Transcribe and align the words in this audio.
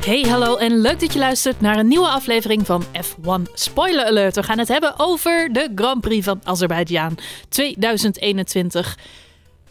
Hey, 0.00 0.20
hallo 0.20 0.56
en 0.56 0.80
leuk 0.80 1.00
dat 1.00 1.12
je 1.12 1.18
luistert 1.18 1.60
naar 1.60 1.78
een 1.78 1.88
nieuwe 1.88 2.08
aflevering 2.08 2.66
van 2.66 2.84
F1 2.84 3.52
Spoiler 3.54 4.04
Alert. 4.04 4.34
We 4.34 4.42
gaan 4.42 4.58
het 4.58 4.68
hebben 4.68 4.94
over 4.96 5.52
de 5.52 5.72
Grand 5.74 6.00
Prix 6.00 6.24
van 6.24 6.40
Azerbeidzjan 6.44 7.18
2021. 7.48 8.98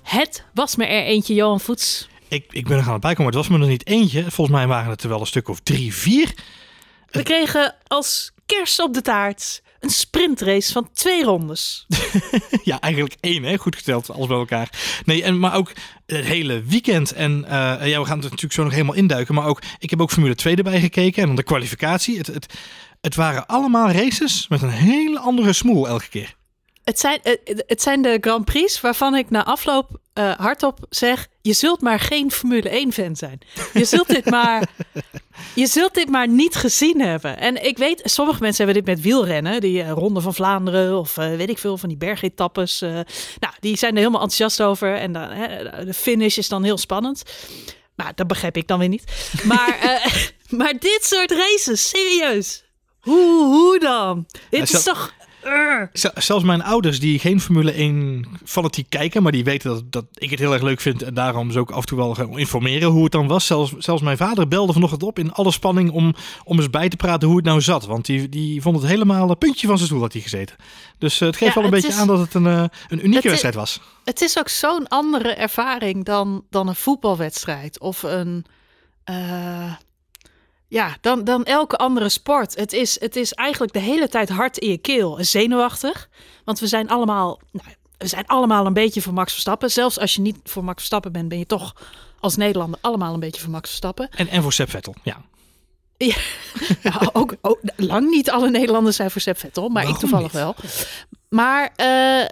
Het 0.02 0.46
was 0.54 0.76
me 0.76 0.86
er 0.86 1.04
eentje, 1.04 1.34
Johan 1.34 1.60
Voets. 1.60 2.08
Ik, 2.28 2.46
ik 2.50 2.68
ben 2.68 2.78
er 2.78 2.84
gaan 2.84 3.00
bij 3.00 3.14
komen, 3.14 3.26
het 3.26 3.36
was 3.36 3.48
me 3.48 3.58
nog 3.58 3.68
niet 3.68 3.88
eentje. 3.88 4.22
Volgens 4.22 4.58
mij 4.58 4.68
waren 4.68 4.92
het 4.92 5.04
er 5.04 5.10
wel 5.10 5.20
een 5.20 5.26
stuk 5.26 5.48
of 5.48 5.60
drie, 5.60 5.94
vier. 5.94 6.34
We 7.10 7.24
kregen 7.24 7.76
als 7.88 8.32
kers 8.46 8.82
op 8.82 8.94
de 8.94 9.02
taart 9.02 9.62
een 9.80 9.90
sprintrace 9.90 10.72
van 10.72 10.90
twee 10.94 11.24
rondes. 11.24 11.86
ja, 12.64 12.80
eigenlijk 12.80 13.16
één, 13.20 13.44
hè? 13.44 13.58
goed 13.58 13.76
geteld, 13.76 14.12
alles 14.12 14.28
bij 14.28 14.38
elkaar. 14.38 14.70
Nee, 15.06 15.24
en, 15.24 15.40
maar 15.40 15.56
ook 15.56 15.72
het 16.06 16.26
hele 16.26 16.64
weekend. 16.64 17.14
En 17.14 17.32
uh, 17.44 17.88
ja, 17.88 18.00
we 18.00 18.06
gaan 18.06 18.20
het 18.20 18.24
natuurlijk 18.24 18.54
zo 18.54 18.64
nog 18.64 18.72
helemaal 18.72 18.96
induiken. 18.96 19.36
Maar 19.36 19.46
ook, 19.46 19.62
ik 19.80 19.90
heb 19.90 20.02
ook 20.02 20.12
Formule 20.12 20.36
2 20.36 20.56
erbij 20.56 20.80
gekeken 20.80 21.22
en 21.22 21.28
dan 21.28 21.36
de 21.36 21.44
kwalificatie. 21.44 22.18
Het, 22.18 22.28
het, 22.28 22.54
het 23.02 23.16
waren 23.16 23.46
allemaal 23.46 23.92
races 23.92 24.48
met 24.48 24.62
een 24.62 24.70
hele 24.70 25.20
andere 25.20 25.54
smoel 25.54 25.88
elke 25.88 26.10
keer. 26.10 26.38
Het 26.84 27.00
zijn, 27.00 27.20
eh, 27.24 27.58
het 27.68 27.82
zijn 27.82 28.02
de 28.02 28.18
Grand 28.22 28.46
Prix 28.46 28.82
waarvan 28.82 29.16
ik 29.16 29.30
na 29.30 29.46
afloop 29.46 30.00
uh, 30.14 30.32
hardop 30.32 30.80
zeg: 30.90 31.28
je 31.42 31.54
zult 31.54 31.82
maar 31.82 32.00
geen 32.00 32.32
Formule 32.32 32.86
1-fan 32.88 33.16
zijn. 33.16 33.40
Je 33.74 33.86
zult 33.86 34.08
dit 34.08 34.30
maar. 34.40 34.70
Je 35.56 35.68
zult 35.68 35.94
dit 35.94 36.10
maar 36.10 36.28
niet 36.28 36.56
gezien 36.56 37.02
hebben. 37.02 37.38
En 37.38 37.66
ik 37.66 37.78
weet, 37.78 38.02
sommige 38.04 38.42
mensen 38.42 38.66
hebben 38.66 38.84
dit 38.84 38.96
met 38.96 39.04
wielrennen. 39.04 39.62
Die 39.62 39.84
uh, 39.84 39.92
Ronde 39.92 40.22
van 40.22 40.34
Vlaanderen 40.34 40.98
of 40.98 41.18
uh, 41.18 41.36
weet 41.36 41.50
ik 41.50 41.58
veel 41.58 41.78
van 41.78 41.90
die 41.90 41.98
bergetappes. 41.98 42.82
Uh, 42.82 42.90
nou, 43.40 43.54
die 43.60 43.78
zijn 43.78 43.92
er 43.92 43.98
helemaal 43.98 44.22
enthousiast 44.22 44.62
over. 44.62 44.96
En 44.96 45.14
dan, 45.14 45.30
de 45.86 45.94
finish 45.94 46.38
is 46.38 46.50
dan 46.50 46.64
heel 46.64 46.78
spannend. 46.78 47.24
Maar 47.96 48.12
dat 48.16 48.28
begrijp 48.28 48.58
ik 48.58 48.68
dan 48.68 48.80
weer 48.80 48.88
niet. 48.88 49.04
Maar, 49.44 50.02
maar 50.60 50.74
dit 50.80 51.00
soort 51.02 51.32
races, 51.32 51.90
serieus. 51.90 52.64
Hoe, 53.00 53.46
hoe 53.46 53.80
dan? 53.80 54.26
Dit 54.50 54.74
is 54.74 54.84
toch 54.84 55.14
Zelfs 56.14 56.44
mijn 56.44 56.64
ouders, 56.64 57.00
die 57.00 57.20
geen 57.20 57.42
Formule 57.42 57.72
1 57.72 58.26
fanatiek 58.46 58.90
kijken, 58.90 59.24
maar 59.24 59.32
die 59.32 59.44
weten 59.44 59.70
dat, 59.70 59.92
dat 59.92 60.06
ik 60.14 60.30
het 60.30 60.40
heel 60.40 60.54
erg 60.54 60.62
leuk 60.62 60.82
vind 60.82 61.02
en 61.02 61.14
daarom 61.14 61.52
ze 61.52 61.60
ook 61.60 61.72
af 61.72 61.80
en 61.80 61.86
toe 61.86 61.98
wel 61.98 62.16
gaan 62.16 62.40
informeren 62.40 62.90
hoe 62.90 63.04
het 63.04 63.12
dan 63.12 63.28
was. 63.28 63.46
Zelfs, 63.46 63.74
zelfs 63.78 64.02
mijn 64.02 64.18
vader 64.18 64.48
belde 64.48 64.74
vanochtend 64.74 65.04
op 65.04 65.20
in 65.20 65.32
alle 65.32 65.52
spanning 65.52 65.92
om, 65.92 66.16
om 66.44 66.58
eens 66.58 66.70
bij 66.70 66.90
te 66.90 66.96
praten 66.96 67.28
hoe 67.28 67.38
het 67.38 67.46
nou 67.46 67.62
zat. 67.62 67.86
Want 67.86 68.06
die, 68.06 68.30
die 68.30 68.62
vond 68.62 68.76
het 68.76 68.86
helemaal 68.86 69.30
een 69.30 69.38
puntje 69.38 69.68
van 69.68 69.76
zijn 69.76 69.90
stoel 69.90 70.02
had 70.02 70.14
hij 70.14 70.22
gezeten. 70.22 70.56
Dus 70.98 71.20
uh, 71.20 71.28
het 71.28 71.38
geeft 71.38 71.54
ja, 71.54 71.62
wel 71.62 71.72
een 71.72 71.82
beetje 71.82 71.94
aan 71.94 72.08
dat 72.08 72.20
het 72.20 72.34
een, 72.34 72.46
uh, 72.46 72.64
een 72.88 73.06
unieke 73.06 73.28
wedstrijd 73.28 73.56
was. 73.56 73.82
Het 74.04 74.22
is 74.22 74.40
ook 74.40 74.50
zo'n 74.50 74.88
andere 74.88 75.34
ervaring 75.34 76.06
dan, 76.06 76.46
dan 76.50 76.68
een 76.68 76.76
voetbalwedstrijd 76.76 77.80
of 77.80 78.04
een... 78.04 78.46
Uh, 79.10 79.74
ja, 80.70 80.98
dan, 81.02 81.24
dan 81.24 81.44
elke 81.44 81.78
andere 81.78 82.10
sport. 82.10 82.56
Het 82.56 82.74
is, 82.74 83.00
het 83.00 83.16
is 83.16 83.34
eigenlijk 83.34 83.74
de 83.74 83.80
hele 83.80 84.08
tijd 84.08 84.30
hard 84.30 84.58
in 84.58 84.70
je 84.70 84.78
keel 84.78 85.18
en 85.18 85.26
zenuwachtig. 85.26 86.10
Want 86.46 86.60
we 86.60 86.68
zijn 86.68 86.90
allemaal, 86.90 87.40
nou, 87.52 87.68
we 87.98 88.08
zijn 88.08 88.28
allemaal 88.28 88.66
een 88.66 88.74
beetje 88.74 89.02
voor 89.02 89.14
Max 89.14 89.32
Verstappen. 89.32 89.72
Zelfs 89.72 90.00
als 90.00 90.14
je 90.16 90.22
niet 90.22 90.38
voor 90.44 90.64
Max 90.64 90.78
Verstappen 90.78 91.12
bent, 91.12 91.30
ben 91.30 91.38
je 91.38 91.46
toch 91.46 91.76
als 92.20 92.36
Nederlander 92.36 92.80
allemaal 92.82 93.14
een 93.14 93.20
beetje 93.20 93.42
voor 93.42 93.52
Max 93.52 93.68
Verstappen. 93.68 94.10
En, 94.10 94.28
en 94.28 94.42
voor 94.42 94.54
Seb 94.54 94.70
Vettel, 94.70 94.96
ja. 95.04 95.22
Ja, 96.08 96.16
nou, 96.84 97.10
ook, 97.14 97.36
ook, 97.42 97.60
lang 97.76 98.10
niet 98.10 98.32
alle 98.32 98.50
Nederlanders 98.50 98.96
zijn 98.96 99.12
voor 99.12 99.22
Seb 99.22 99.40
Vettel, 99.40 99.70
maar 99.70 99.90
ik 99.90 99.96
toevallig 99.96 100.32
wel. 100.32 100.56
Maar 101.30 101.74
uh, 101.78 102.26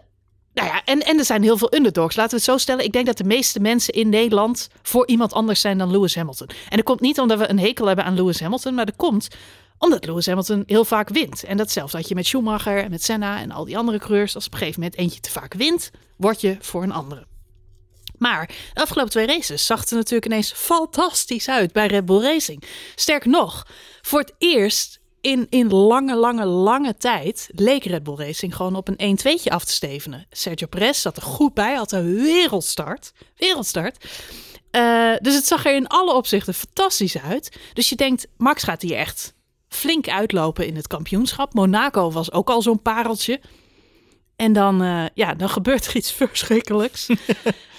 nou 0.58 0.70
ja, 0.70 0.82
en, 0.86 1.00
en 1.00 1.18
er 1.18 1.26
zijn 1.26 1.44
heel 1.44 1.58
veel 1.58 1.74
underdogs. 1.74 2.16
Laten 2.16 2.32
we 2.32 2.36
het 2.36 2.46
zo 2.46 2.58
stellen. 2.58 2.86
Ik 2.86 2.92
denk 2.92 3.06
dat 3.06 3.18
de 3.18 3.24
meeste 3.24 3.60
mensen 3.60 3.94
in 3.94 4.10
Nederland 4.10 4.70
voor 4.82 5.08
iemand 5.08 5.34
anders 5.34 5.62
zijn 5.62 5.78
dan 5.78 5.92
Lewis 5.92 6.16
Hamilton. 6.16 6.48
En 6.48 6.76
dat 6.76 6.86
komt 6.86 7.02
niet 7.02 7.20
omdat 7.20 7.38
we 7.38 7.50
een 7.50 7.60
hekel 7.60 7.86
hebben 7.86 8.06
aan 8.06 8.16
Lewis 8.16 8.40
Hamilton, 8.40 8.74
maar 8.74 8.86
dat 8.86 8.96
komt 8.96 9.28
omdat 9.78 10.06
Lewis 10.06 10.26
Hamilton 10.26 10.64
heel 10.66 10.86
vaak 10.86 11.10
wint. 11.10 11.44
En 11.44 11.58
datzelfde 11.58 11.98
had 11.98 12.08
je 12.08 12.16
met 12.16 12.26
Schumacher 12.26 12.84
en 12.84 12.90
met 12.90 13.04
Senna 13.04 13.40
en 13.40 13.52
al 13.52 13.66
die 13.66 13.78
andere 13.78 14.00
coureurs. 14.00 14.36
Als 14.36 14.46
op 14.46 14.52
een 14.52 14.58
gegeven 14.58 14.82
moment 14.82 15.00
eentje 15.00 15.20
te 15.20 15.32
vaak 15.32 15.54
wint, 15.54 15.92
word 16.16 16.42
je 16.42 16.58
voor 16.60 16.84
een 16.84 16.92
andere. 16.92 17.26
Maar 18.18 18.48
de 18.74 18.82
afgelopen 18.82 19.12
twee 19.12 19.26
races 19.26 19.66
zag 19.66 19.86
er 19.86 19.96
natuurlijk 19.96 20.26
ineens 20.26 20.52
fantastisch 20.56 21.50
uit 21.50 21.72
bij 21.72 21.88
Red 21.88 22.06
Bull 22.06 22.22
Racing. 22.22 22.64
Sterker 22.96 23.30
nog, 23.30 23.68
voor 24.02 24.20
het 24.20 24.34
eerst 24.38 25.00
in, 25.28 25.48
in 25.50 25.70
lange, 25.70 26.16
lange, 26.16 26.46
lange 26.46 26.98
tijd 26.98 27.50
leek 27.52 27.84
Red 27.84 28.04
Bull 28.04 28.16
Racing 28.16 28.56
gewoon 28.56 28.76
op 28.76 28.88
een 28.88 29.18
1-2'tje 29.20 29.52
af 29.52 29.66
te 29.66 29.72
stevenen. 29.72 30.26
Sergio 30.30 30.68
Perez 30.68 31.02
zat 31.02 31.18
er 31.18 31.24
goed 31.24 31.54
bij, 31.54 31.76
had 31.76 31.92
een 31.92 32.14
wereldstart. 32.16 33.14
Wereldstart. 33.36 34.06
Uh, 34.72 35.14
dus 35.22 35.36
het 35.36 35.46
zag 35.46 35.66
er 35.66 35.76
in 35.76 35.88
alle 35.88 36.14
opzichten 36.14 36.54
fantastisch 36.54 37.18
uit. 37.18 37.58
Dus 37.74 37.90
je 37.90 37.96
denkt, 37.96 38.28
Max 38.38 38.64
gaat 38.64 38.82
hier 38.82 38.96
echt 38.96 39.34
flink 39.70 40.10
uitlopen 40.10 40.68
in 40.68 40.76
het 40.76 40.88
kampioenschap. 40.88 41.54
Monaco 41.54 42.12
was 42.12 42.32
ook 42.32 42.50
al 42.50 42.62
zo'n 42.62 42.82
pareltje. 42.82 43.42
En 44.36 44.54
dan, 44.54 44.84
uh, 44.84 45.06
ja, 45.14 45.34
dan 45.34 45.50
gebeurt 45.50 45.86
er 45.88 45.96
iets 45.96 46.12
verschrikkelijks. 46.12 47.08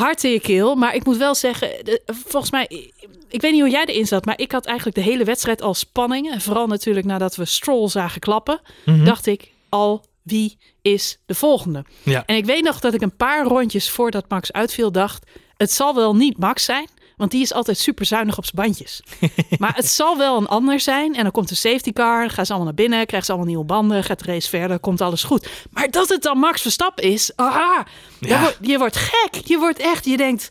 Hart 0.00 0.24
in 0.24 0.30
je 0.30 0.40
keel. 0.40 0.74
Maar 0.74 0.94
ik 0.94 1.04
moet 1.04 1.16
wel 1.16 1.34
zeggen, 1.34 1.70
volgens 2.06 2.50
mij, 2.52 2.92
ik 3.28 3.40
weet 3.40 3.52
niet 3.52 3.60
hoe 3.60 3.70
jij 3.70 3.84
erin 3.84 4.06
zat, 4.06 4.24
maar 4.24 4.38
ik 4.38 4.52
had 4.52 4.66
eigenlijk 4.66 4.96
de 4.96 5.02
hele 5.02 5.24
wedstrijd 5.24 5.62
al 5.62 5.74
spanning. 5.74 6.32
En 6.32 6.40
vooral 6.40 6.66
natuurlijk 6.66 7.06
nadat 7.06 7.36
we 7.36 7.44
Stroll 7.44 7.88
zagen 7.88 8.20
klappen, 8.20 8.60
mm-hmm. 8.84 9.04
dacht 9.04 9.26
ik 9.26 9.52
al 9.68 10.04
wie 10.22 10.58
is 10.82 11.18
de 11.26 11.34
volgende. 11.34 11.84
Ja. 12.02 12.22
En 12.26 12.36
ik 12.36 12.44
weet 12.44 12.62
nog 12.62 12.80
dat 12.80 12.94
ik 12.94 13.00
een 13.00 13.16
paar 13.16 13.44
rondjes 13.44 13.90
voordat 13.90 14.28
Max 14.28 14.52
uitviel 14.52 14.92
dacht, 14.92 15.26
het 15.56 15.72
zal 15.72 15.94
wel 15.94 16.16
niet 16.16 16.38
Max 16.38 16.64
zijn. 16.64 16.88
Want 17.20 17.32
die 17.32 17.42
is 17.42 17.52
altijd 17.52 17.78
super 17.78 18.06
zuinig 18.06 18.38
op 18.38 18.44
zijn 18.44 18.56
bandjes. 18.66 19.02
maar 19.58 19.74
het 19.74 19.86
zal 19.86 20.18
wel 20.18 20.36
een 20.36 20.46
ander 20.46 20.80
zijn. 20.80 21.14
En 21.14 21.22
dan 21.22 21.32
komt 21.32 21.48
de 21.48 21.54
safety 21.54 21.92
car. 21.92 22.20
Dan 22.20 22.30
gaan 22.30 22.46
ze 22.46 22.52
allemaal 22.52 22.72
naar 22.74 22.84
binnen. 22.84 23.06
Krijgen 23.06 23.24
ze 23.24 23.32
allemaal 23.32 23.50
nieuwe 23.50 23.64
banden. 23.64 24.04
Gaat 24.04 24.24
de 24.24 24.32
race 24.32 24.48
verder. 24.48 24.78
Komt 24.78 25.00
alles 25.00 25.22
goed. 25.22 25.48
Maar 25.70 25.90
dat 25.90 26.08
het 26.08 26.22
dan 26.22 26.38
Max 26.38 26.62
Verstappen 26.62 27.04
is. 27.04 27.32
Aha, 27.36 27.86
ja. 28.20 28.40
wordt, 28.40 28.58
je 28.60 28.78
wordt 28.78 28.96
gek. 28.96 29.46
Je 29.46 29.58
wordt 29.58 29.78
echt. 29.78 30.04
Je 30.04 30.16
denkt. 30.16 30.48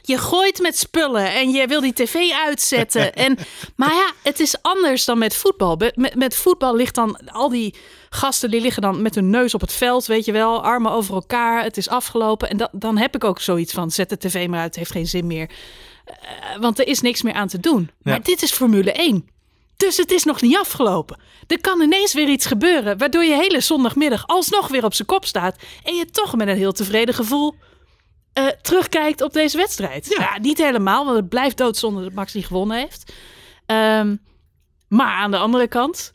Je 0.00 0.18
gooit 0.18 0.58
met 0.58 0.78
spullen 0.78 1.32
en 1.32 1.50
je 1.50 1.66
wil 1.66 1.80
die 1.80 1.92
tv 1.92 2.30
uitzetten. 2.30 3.14
en, 3.26 3.38
maar 3.76 3.92
ja, 3.92 4.12
het 4.22 4.40
is 4.40 4.62
anders 4.62 5.04
dan 5.04 5.18
met 5.18 5.36
voetbal. 5.36 5.76
Met, 5.76 6.14
met 6.14 6.36
voetbal 6.36 6.76
ligt 6.76 6.94
dan 6.94 7.30
al 7.30 7.48
die 7.48 7.74
gasten 8.14 8.50
die 8.50 8.60
liggen 8.60 8.82
dan 8.82 9.02
met 9.02 9.14
hun 9.14 9.30
neus 9.30 9.54
op 9.54 9.60
het 9.60 9.72
veld, 9.72 10.06
weet 10.06 10.24
je 10.24 10.32
wel, 10.32 10.62
armen 10.62 10.92
over 10.92 11.14
elkaar. 11.14 11.62
Het 11.62 11.76
is 11.76 11.88
afgelopen. 11.88 12.50
En 12.50 12.56
dan, 12.56 12.68
dan 12.72 12.98
heb 12.98 13.14
ik 13.14 13.24
ook 13.24 13.40
zoiets 13.40 13.72
van: 13.72 13.90
zet 13.90 14.08
de 14.08 14.18
tv 14.18 14.48
maar 14.48 14.58
uit, 14.60 14.68
het 14.68 14.76
heeft 14.76 14.92
geen 14.92 15.06
zin 15.06 15.26
meer. 15.26 15.50
Uh, 16.08 16.60
want 16.60 16.78
er 16.78 16.86
is 16.86 17.00
niks 17.00 17.22
meer 17.22 17.34
aan 17.34 17.48
te 17.48 17.60
doen. 17.60 17.80
Ja. 17.80 18.10
Maar 18.10 18.22
dit 18.22 18.42
is 18.42 18.52
Formule 18.52 18.92
1. 18.92 19.28
Dus 19.76 19.96
het 19.96 20.10
is 20.10 20.24
nog 20.24 20.40
niet 20.40 20.56
afgelopen. 20.56 21.18
Er 21.46 21.60
kan 21.60 21.80
ineens 21.80 22.12
weer 22.12 22.28
iets 22.28 22.46
gebeuren, 22.46 22.98
waardoor 22.98 23.24
je 23.24 23.34
hele 23.34 23.60
zondagmiddag 23.60 24.26
alsnog 24.26 24.68
weer 24.68 24.84
op 24.84 24.94
zijn 24.94 25.08
kop 25.08 25.24
staat. 25.24 25.56
En 25.82 25.94
je 25.94 26.06
toch 26.06 26.36
met 26.36 26.48
een 26.48 26.56
heel 26.56 26.72
tevreden 26.72 27.14
gevoel 27.14 27.54
uh, 28.38 28.46
terugkijkt 28.46 29.20
op 29.20 29.32
deze 29.32 29.56
wedstrijd. 29.56 30.06
Ja. 30.18 30.22
ja. 30.22 30.38
niet 30.38 30.58
helemaal, 30.58 31.04
want 31.04 31.16
het 31.16 31.28
blijft 31.28 31.56
doodzonde 31.56 32.02
dat 32.02 32.12
Max 32.12 32.34
niet 32.34 32.46
gewonnen 32.46 32.76
heeft. 32.76 33.12
Um, 33.66 34.20
maar 34.88 35.14
aan 35.14 35.30
de 35.30 35.36
andere 35.36 35.68
kant, 35.68 36.12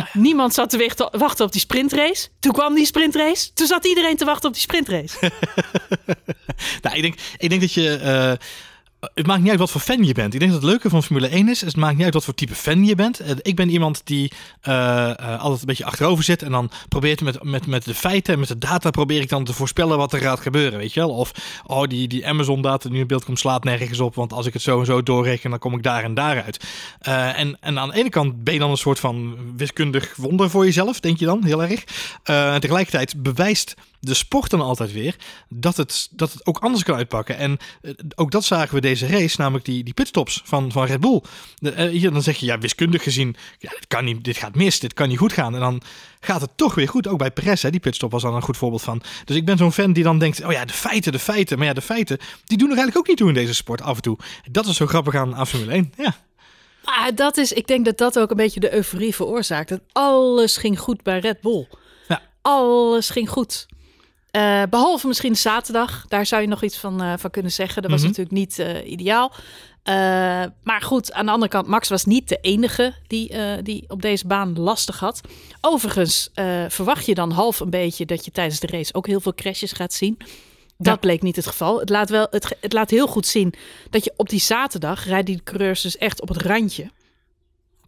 nou 0.00 0.24
niemand 0.24 0.54
zat 0.54 0.70
te 0.70 1.10
wachten 1.12 1.44
op 1.44 1.52
die 1.52 1.60
sprintrace. 1.60 2.28
Toen 2.40 2.52
kwam 2.52 2.74
die 2.74 2.86
sprintrace. 2.86 3.52
Toen 3.52 3.66
zat 3.66 3.86
iedereen 3.86 4.16
te 4.16 4.24
wachten 4.24 4.48
op 4.48 4.54
die 4.54 4.62
sprintrace. 4.62 5.18
nou, 6.82 6.96
ik 6.96 7.02
denk, 7.02 7.14
ik 7.38 7.48
denk 7.48 7.60
dat 7.60 7.72
je... 7.72 8.00
Uh 8.02 8.46
het 9.00 9.26
maakt 9.26 9.40
niet 9.40 9.50
uit 9.50 9.58
wat 9.58 9.70
voor 9.70 9.80
fan 9.80 10.04
je 10.04 10.12
bent. 10.12 10.34
Ik 10.34 10.40
denk 10.40 10.52
dat 10.52 10.60
het 10.60 10.70
leuke 10.70 10.88
van 10.88 11.02
Formule 11.02 11.28
1 11.28 11.48
is. 11.48 11.60
Het 11.60 11.76
maakt 11.76 11.96
niet 11.96 12.04
uit 12.04 12.14
wat 12.14 12.24
voor 12.24 12.34
type 12.34 12.54
fan 12.54 12.84
je 12.84 12.94
bent. 12.94 13.46
Ik 13.46 13.56
ben 13.56 13.68
iemand 13.68 14.00
die 14.04 14.32
uh, 14.68 15.14
altijd 15.16 15.60
een 15.60 15.66
beetje 15.66 15.84
achterover 15.84 16.24
zit. 16.24 16.42
En 16.42 16.50
dan 16.50 16.70
probeert 16.88 17.20
met, 17.20 17.42
met, 17.42 17.66
met 17.66 17.84
de 17.84 17.94
feiten 17.94 18.32
en 18.32 18.38
met 18.38 18.48
de 18.48 18.58
data 18.58 18.90
probeer 18.90 19.20
ik 19.20 19.28
dan 19.28 19.44
te 19.44 19.52
voorspellen 19.52 19.96
wat 19.96 20.12
er 20.12 20.20
gaat 20.20 20.40
gebeuren. 20.40 20.78
Weet 20.78 20.92
je 20.92 21.00
wel? 21.00 21.10
Of 21.10 21.32
oh, 21.66 21.86
die, 21.86 22.08
die 22.08 22.26
Amazon 22.26 22.62
data 22.62 22.88
nu 22.88 22.98
in 22.98 23.06
beeld 23.06 23.24
komt 23.24 23.38
slaat 23.38 23.64
nergens 23.64 24.00
op. 24.00 24.14
Want 24.14 24.32
als 24.32 24.46
ik 24.46 24.52
het 24.52 24.62
zo 24.62 24.80
en 24.80 24.86
zo 24.86 25.02
doorreken, 25.02 25.50
dan 25.50 25.58
kom 25.58 25.74
ik 25.74 25.82
daar 25.82 26.04
en 26.04 26.14
daar 26.14 26.42
uit. 26.42 26.64
En, 27.00 27.56
en 27.60 27.78
aan 27.78 27.88
de 27.88 27.96
ene 27.96 28.08
kant 28.08 28.44
ben 28.44 28.54
je 28.54 28.60
dan 28.60 28.70
een 28.70 28.76
soort 28.76 29.00
van 29.00 29.36
wiskundig 29.56 30.16
wonder 30.16 30.50
voor 30.50 30.64
jezelf. 30.64 31.00
Denk 31.00 31.18
je 31.18 31.24
dan 31.24 31.44
heel 31.44 31.62
erg. 31.62 31.84
en 32.22 32.60
tegelijkertijd 32.60 33.22
bewijst 33.22 33.74
de 34.00 34.14
sport 34.14 34.50
dan 34.50 34.60
altijd 34.60 34.92
weer 34.92 35.16
dat 35.48 35.76
het, 35.76 36.08
dat 36.10 36.32
het 36.32 36.46
ook 36.46 36.58
anders 36.58 36.82
kan 36.84 36.96
uitpakken. 36.96 37.36
En 37.36 37.58
uh, 37.82 37.92
ook 38.14 38.30
dat 38.30 38.44
zagen 38.44 38.74
we 38.74 38.80
deze 38.80 39.06
race, 39.06 39.40
namelijk 39.40 39.64
die, 39.64 39.84
die 39.84 39.94
pitstops 39.94 40.42
van, 40.44 40.72
van 40.72 40.86
Red 40.86 41.00
Bull. 41.00 41.22
De, 41.58 41.72
uh, 41.72 41.90
hier 41.90 42.12
dan 42.12 42.22
zeg 42.22 42.36
je, 42.36 42.46
ja, 42.46 42.58
wiskundig 42.58 43.02
gezien, 43.02 43.36
ja, 43.58 43.70
dit, 43.70 43.86
kan 43.86 44.04
niet, 44.04 44.24
dit 44.24 44.36
gaat 44.36 44.54
mis, 44.54 44.80
dit 44.80 44.94
kan 44.94 45.08
niet 45.08 45.18
goed 45.18 45.32
gaan. 45.32 45.54
En 45.54 45.60
dan 45.60 45.82
gaat 46.20 46.40
het 46.40 46.50
toch 46.56 46.74
weer 46.74 46.88
goed. 46.88 47.08
Ook 47.08 47.18
bij 47.18 47.30
Perez, 47.30 47.62
hè, 47.62 47.70
die 47.70 47.80
pitstop 47.80 48.10
was 48.10 48.22
dan 48.22 48.34
een 48.34 48.42
goed 48.42 48.56
voorbeeld 48.56 48.82
van. 48.82 49.02
Dus 49.24 49.36
ik 49.36 49.44
ben 49.44 49.56
zo'n 49.56 49.72
fan 49.72 49.92
die 49.92 50.04
dan 50.04 50.18
denkt, 50.18 50.44
oh 50.44 50.52
ja, 50.52 50.64
de 50.64 50.72
feiten, 50.72 51.12
de 51.12 51.18
feiten. 51.18 51.58
Maar 51.58 51.66
ja, 51.66 51.72
de 51.72 51.80
feiten, 51.80 52.18
die 52.44 52.58
doen 52.58 52.70
er 52.70 52.76
eigenlijk 52.76 52.98
ook 52.98 53.08
niet 53.08 53.16
toe 53.16 53.28
in 53.28 53.34
deze 53.34 53.54
sport 53.54 53.82
af 53.82 53.96
en 53.96 54.02
toe. 54.02 54.18
Dat 54.50 54.66
is 54.66 54.76
zo 54.76 54.86
grappig 54.86 55.14
aan, 55.14 55.34
aan 55.34 55.46
Formule 55.46 55.72
1, 55.72 55.92
ja. 55.96 56.14
Dat 57.14 57.36
is, 57.36 57.52
ik 57.52 57.66
denk 57.66 57.84
dat 57.84 57.98
dat 57.98 58.18
ook 58.18 58.30
een 58.30 58.36
beetje 58.36 58.60
de 58.60 58.74
euforie 58.74 59.14
veroorzaakt. 59.14 59.68
Dat 59.68 59.80
alles 59.92 60.56
ging 60.56 60.78
goed 60.78 61.02
bij 61.02 61.18
Red 61.18 61.40
Bull. 61.40 61.68
Ja. 62.08 62.22
Alles 62.42 63.10
ging 63.10 63.30
goed. 63.30 63.66
Uh, 64.32 64.62
behalve 64.70 65.06
misschien 65.06 65.36
zaterdag, 65.36 66.04
daar 66.08 66.26
zou 66.26 66.42
je 66.42 66.48
nog 66.48 66.62
iets 66.62 66.76
van, 66.76 67.02
uh, 67.02 67.12
van 67.16 67.30
kunnen 67.30 67.52
zeggen. 67.52 67.82
Dat 67.82 67.90
was 67.90 68.00
mm 68.00 68.06
-hmm. 68.06 68.16
natuurlijk 68.16 68.58
niet 68.58 68.84
uh, 68.84 68.90
ideaal. 68.90 69.32
Maar 70.62 70.80
goed, 70.82 71.12
aan 71.12 71.26
de 71.26 71.32
andere 71.32 71.50
kant, 71.50 71.66
Max 71.66 71.88
was 71.88 72.04
niet 72.04 72.28
de 72.28 72.38
enige 72.40 72.94
die, 73.06 73.32
die 73.62 73.84
op 73.88 74.02
deze 74.02 74.26
baan 74.26 74.58
lastig 74.58 74.98
had. 74.98 75.20
Overigens 75.60 76.30
verwacht 76.68 77.06
je 77.06 77.14
dan 77.14 77.30
half 77.30 77.60
een 77.60 77.70
beetje 77.70 78.06
dat 78.06 78.24
je 78.24 78.30
tijdens 78.30 78.60
de 78.60 78.66
race 78.66 78.94
ook 78.94 79.06
heel 79.06 79.20
veel 79.20 79.34
crashes 79.34 79.72
gaat 79.72 79.92
zien. 79.92 80.16
Dat 80.76 80.94
ja. 80.94 80.96
bleek 80.96 81.22
niet 81.22 81.36
het 81.36 81.46
geval. 81.46 81.80
Het 81.80 81.88
laat, 81.88 82.10
wel, 82.10 82.26
het, 82.30 82.56
het 82.60 82.72
laat 82.72 82.90
heel 82.90 83.06
goed 83.06 83.26
zien 83.26 83.54
dat 83.90 84.04
je 84.04 84.12
op 84.16 84.28
die 84.28 84.40
zaterdag 84.40 85.04
rijden 85.04 85.24
die 85.24 85.42
coureurs 85.42 85.80
dus 85.80 85.96
echt 85.96 86.20
op 86.20 86.28
het 86.28 86.42
randje. 86.42 86.90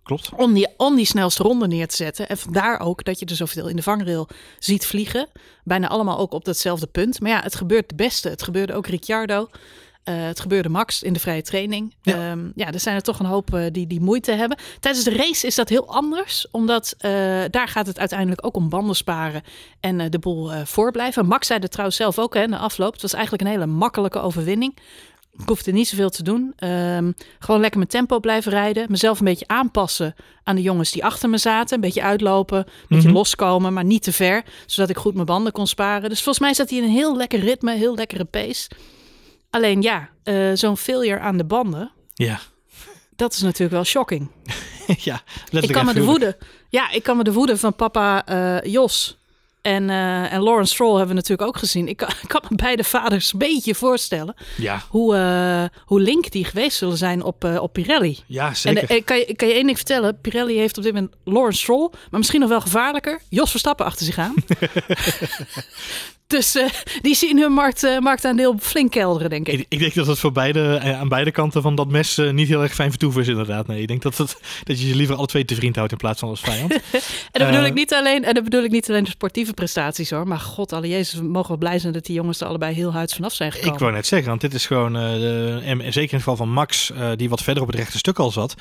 Klopt. 0.02 0.30
Om 0.36 0.52
die, 0.52 0.68
om 0.76 0.96
die 0.96 1.06
snelste 1.06 1.42
ronde 1.42 1.66
neer 1.66 1.88
te 1.88 1.96
zetten. 1.96 2.28
En 2.28 2.38
vandaar 2.38 2.80
ook 2.80 3.04
dat 3.04 3.18
je 3.18 3.26
er 3.26 3.36
zoveel 3.36 3.68
in 3.68 3.76
de 3.76 3.82
vangrail 3.82 4.28
ziet 4.58 4.86
vliegen. 4.86 5.28
Bijna 5.64 5.88
allemaal 5.88 6.18
ook 6.18 6.32
op 6.32 6.44
datzelfde 6.44 6.86
punt. 6.86 7.20
Maar 7.20 7.30
ja, 7.30 7.40
het 7.42 7.54
gebeurt 7.54 7.88
de 7.88 7.94
beste. 7.94 8.28
Het 8.28 8.42
gebeurde 8.42 8.72
ook 8.72 8.86
Ricciardo. 8.86 9.48
Uh, 10.04 10.14
het 10.24 10.40
gebeurde 10.40 10.68
Max 10.68 11.02
in 11.02 11.12
de 11.12 11.20
vrije 11.20 11.42
training. 11.42 11.94
Ja, 12.02 12.30
um, 12.30 12.52
ja 12.54 12.72
er 12.72 12.80
zijn 12.80 12.96
er 12.96 13.02
toch 13.02 13.18
een 13.18 13.26
hoop 13.26 13.54
uh, 13.54 13.66
die, 13.72 13.86
die 13.86 14.00
moeite 14.00 14.32
hebben. 14.32 14.58
Tijdens 14.80 15.04
de 15.04 15.16
race 15.16 15.46
is 15.46 15.54
dat 15.54 15.68
heel 15.68 15.88
anders. 15.88 16.46
Omdat 16.50 16.94
uh, 16.96 17.10
daar 17.50 17.68
gaat 17.68 17.86
het 17.86 17.98
uiteindelijk 17.98 18.46
ook 18.46 18.56
om 18.56 18.68
banden 18.68 18.96
sparen 18.96 19.42
en 19.80 20.10
de 20.10 20.18
boel 20.18 20.50
voorblijven. 20.64 21.26
Max 21.26 21.46
zei 21.46 21.60
er 21.60 21.68
trouwens 21.68 21.96
zelf 21.96 22.18
ook 22.18 22.34
hè, 22.34 22.46
de 22.46 22.56
afloop. 22.56 22.92
Het 22.92 23.02
was 23.02 23.12
eigenlijk 23.12 23.42
een 23.42 23.50
hele 23.50 23.66
makkelijke 23.66 24.20
overwinning. 24.20 24.76
Ik 25.38 25.48
hoefde 25.48 25.72
niet 25.72 25.88
zoveel 25.88 26.10
te 26.10 26.22
doen. 26.22 26.54
Um, 26.64 27.14
gewoon 27.38 27.60
lekker 27.60 27.78
mijn 27.78 27.90
tempo 27.90 28.20
blijven 28.20 28.52
rijden. 28.52 28.86
Mezelf 28.90 29.18
een 29.18 29.24
beetje 29.24 29.46
aanpassen 29.48 30.14
aan 30.44 30.56
de 30.56 30.62
jongens 30.62 30.90
die 30.90 31.04
achter 31.04 31.30
me 31.30 31.38
zaten. 31.38 31.74
Een 31.74 31.80
beetje 31.80 32.02
uitlopen, 32.02 32.58
een 32.58 32.64
beetje 32.64 32.96
mm 32.96 33.00
-hmm. 33.00 33.12
loskomen, 33.12 33.72
maar 33.72 33.84
niet 33.84 34.02
te 34.02 34.12
ver. 34.12 34.44
Zodat 34.66 34.90
ik 34.90 34.96
goed 34.96 35.14
mijn 35.14 35.26
banden 35.26 35.52
kon 35.52 35.66
sparen. 35.66 36.08
Dus 36.08 36.22
volgens 36.22 36.44
mij 36.44 36.54
zat 36.54 36.70
hij 36.70 36.78
in 36.78 36.84
een 36.84 36.90
heel 36.90 37.16
lekker 37.16 37.40
ritme, 37.40 37.74
heel 37.74 37.94
lekkere 37.94 38.24
pace. 38.24 38.70
Alleen 39.50 39.82
ja, 39.82 40.08
uh, 40.24 40.50
zo'n 40.54 40.76
failure 40.76 41.20
aan 41.20 41.36
de 41.36 41.44
banden. 41.44 41.90
Ja. 42.14 42.40
Dat 43.16 43.32
is 43.32 43.40
natuurlijk 43.40 43.72
wel 43.72 43.84
shocking. 43.84 44.30
ja, 45.08 45.22
ik 45.50 45.72
kan 45.72 45.84
me 45.84 45.92
de 45.92 46.04
woede. 46.04 46.36
Ja, 46.68 46.90
ik 46.90 47.02
kan 47.02 47.16
me 47.16 47.24
de 47.24 47.32
woede 47.32 47.56
van 47.56 47.74
papa 47.74 48.28
uh, 48.28 48.72
Jos 48.72 49.21
en, 49.62 49.88
uh, 49.88 50.32
en 50.32 50.40
Lawrence 50.40 50.72
Stroll 50.72 50.90
hebben 50.90 51.08
we 51.08 51.14
natuurlijk 51.14 51.48
ook 51.48 51.56
gezien. 51.56 51.88
Ik 51.88 51.96
kan, 51.96 52.08
ik 52.22 52.28
kan 52.28 52.42
me 52.48 52.56
beide 52.56 52.84
vaders 52.84 53.32
een 53.32 53.38
beetje 53.38 53.74
voorstellen 53.74 54.34
ja. 54.56 54.82
hoe, 54.88 55.14
uh, 55.14 55.78
hoe 55.84 56.00
link 56.00 56.30
die 56.30 56.44
geweest 56.44 56.76
zullen 56.76 56.96
zijn 56.96 57.22
op, 57.22 57.44
uh, 57.44 57.62
op 57.62 57.72
Pirelli. 57.72 58.18
Ja, 58.26 58.54
zeker. 58.54 58.90
En 58.90 59.04
kan 59.04 59.18
je, 59.18 59.34
kan 59.36 59.48
je 59.48 59.54
één 59.54 59.64
ding 59.64 59.76
vertellen? 59.76 60.20
Pirelli 60.20 60.58
heeft 60.58 60.76
op 60.76 60.82
dit 60.82 60.92
moment 60.94 61.14
Lawrence 61.24 61.60
Stroll, 61.60 61.88
maar 61.90 62.18
misschien 62.18 62.40
nog 62.40 62.48
wel 62.48 62.60
gevaarlijker, 62.60 63.20
Jos 63.28 63.50
Verstappen 63.50 63.86
achter 63.86 64.06
zich 64.06 64.18
aan. 64.18 64.34
Dus 66.32 66.56
uh, 66.56 66.68
die 67.00 67.14
zien 67.14 67.38
hun 67.38 67.52
markt, 67.52 67.84
uh, 67.84 67.98
marktaandeel 67.98 68.56
flink 68.60 68.90
kelderen, 68.90 69.30
denk 69.30 69.48
ik. 69.48 69.60
ik. 69.60 69.66
Ik, 69.68 69.78
denk 69.78 69.94
dat 69.94 70.06
het 70.06 70.18
voor 70.18 70.32
beide, 70.32 70.80
aan 70.80 71.08
beide 71.08 71.30
kanten 71.30 71.62
van 71.62 71.74
dat 71.74 71.88
mes 71.88 72.18
uh, 72.18 72.30
niet 72.30 72.48
heel 72.48 72.62
erg 72.62 72.74
fijn 72.74 72.90
vertoeven 72.90 73.20
is, 73.20 73.28
inderdaad. 73.28 73.66
Nee, 73.66 73.80
ik 73.80 73.88
denk 73.88 74.02
dat, 74.02 74.18
het, 74.18 74.36
dat 74.64 74.80
je 74.80 74.88
je 74.88 74.94
liever 74.94 75.16
alle 75.16 75.26
twee 75.26 75.44
te 75.44 75.54
vriend 75.54 75.76
houdt 75.76 75.92
in 75.92 75.98
plaats 75.98 76.20
van 76.20 76.28
als 76.28 76.40
vijand. 76.40 76.72
en, 76.72 76.80
dat 77.32 77.50
bedoel 77.50 77.64
ik 77.64 77.74
niet 77.74 77.94
alleen, 77.94 78.24
en 78.24 78.34
dat 78.34 78.44
bedoel 78.44 78.62
ik 78.62 78.70
niet 78.70 78.88
alleen 78.88 79.04
de 79.04 79.10
sportieve 79.10 79.52
prestaties 79.52 80.10
hoor. 80.10 80.28
Maar 80.28 80.38
god, 80.38 80.72
alle 80.72 80.88
Jezus, 80.88 81.18
we 81.18 81.26
mogen 81.26 81.48
wel 81.48 81.58
blij 81.58 81.78
zijn 81.78 81.92
dat 81.92 82.04
die 82.04 82.14
jongens 82.14 82.40
er 82.40 82.46
allebei 82.46 82.74
heel 82.74 82.92
huids 82.92 83.14
vanaf 83.14 83.32
zijn 83.32 83.52
gekomen. 83.52 83.74
Ik 83.74 83.80
wou 83.80 83.92
net 83.92 84.06
zeggen, 84.06 84.28
want 84.28 84.40
dit 84.40 84.54
is 84.54 84.66
gewoon, 84.66 84.96
en 84.96 85.78
zeker 85.78 85.94
in 85.94 86.00
het 86.00 86.10
geval 86.10 86.36
van 86.36 86.50
Max, 86.50 86.92
die 87.16 87.28
wat 87.28 87.42
verder 87.42 87.62
op 87.62 87.68
het 87.68 87.78
rechte 87.78 87.98
stuk 87.98 88.18
al 88.18 88.30
zat, 88.30 88.54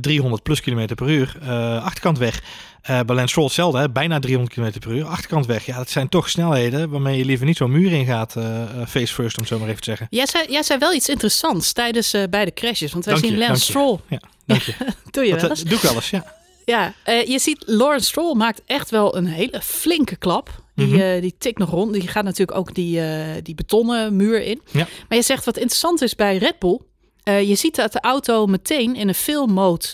300 0.00 0.42
plus 0.42 0.60
kilometer 0.60 0.96
per 0.96 1.08
uur, 1.08 1.36
achterkant 1.82 2.18
weg. 2.18 2.42
Uh, 2.90 3.00
bij 3.00 3.16
Lance 3.16 3.28
Stroll 3.28 3.44
hetzelfde, 3.44 3.78
hè? 3.78 3.90
bijna 3.90 4.18
300 4.18 4.54
km 4.54 4.78
per 4.78 4.96
uur. 4.96 5.04
Achterkant 5.04 5.46
weg. 5.46 5.66
Ja, 5.66 5.76
dat 5.76 5.90
zijn 5.90 6.08
toch 6.08 6.28
snelheden 6.28 6.90
waarmee 6.90 7.18
je 7.18 7.24
liever 7.24 7.46
niet 7.46 7.56
zo'n 7.56 7.70
muur 7.70 7.92
in 7.92 8.04
gaat. 8.04 8.34
Uh, 8.36 8.62
face 8.86 9.14
first, 9.14 9.38
om 9.38 9.44
zo 9.44 9.58
maar 9.58 9.68
even 9.68 9.80
te 9.80 9.88
zeggen. 9.90 10.06
Jij 10.10 10.26
zei, 10.26 10.44
jij 10.48 10.62
zei 10.62 10.78
wel 10.78 10.92
iets 10.92 11.08
interessants 11.08 11.72
tijdens 11.72 12.14
uh, 12.14 12.22
beide 12.30 12.52
crashes. 12.52 12.92
Want 12.92 13.04
wij 13.04 13.14
dank 13.14 13.26
zien 13.26 13.38
je, 13.38 13.46
Lance 13.46 13.64
Stroll. 13.64 13.98
Ja, 14.08 14.20
dank 14.46 14.62
je. 14.62 14.74
doe 15.10 15.24
je 15.24 15.30
dat, 15.30 15.40
wel 15.40 15.50
eens? 15.50 15.62
Doe 15.62 15.76
ik 15.76 15.82
wel 15.82 15.94
eens, 15.94 16.10
ja. 16.10 16.24
Ja, 16.64 16.94
je 17.04 17.38
ziet 17.38 17.62
Lawrence 17.66 18.08
Stroll 18.08 18.36
maakt 18.36 18.62
echt 18.66 18.90
wel 18.90 19.16
een 19.16 19.26
hele 19.26 19.60
flinke 19.62 20.16
klap. 20.16 20.62
Die, 20.74 20.86
mm 20.86 21.00
-hmm. 21.00 21.20
die 21.20 21.34
tikt 21.38 21.58
nog 21.58 21.70
rond. 21.70 21.92
Die 21.92 22.08
gaat 22.08 22.24
natuurlijk 22.24 22.58
ook 22.58 22.74
die, 22.74 23.00
die 23.42 23.54
betonnen 23.54 24.16
muur 24.16 24.42
in. 24.42 24.60
Ja. 24.70 24.86
Maar 25.08 25.18
je 25.18 25.24
zegt 25.24 25.44
wat 25.44 25.56
interessant 25.56 26.02
is 26.02 26.14
bij 26.14 26.36
Red 26.36 26.58
Bull. 26.58 26.80
je 27.24 27.54
ziet 27.54 27.76
dat 27.76 27.92
de 27.92 28.00
auto 28.00 28.46
meteen 28.46 28.96
in 28.96 29.08
een 29.08 29.14
film 29.14 29.52
mode 29.52 29.86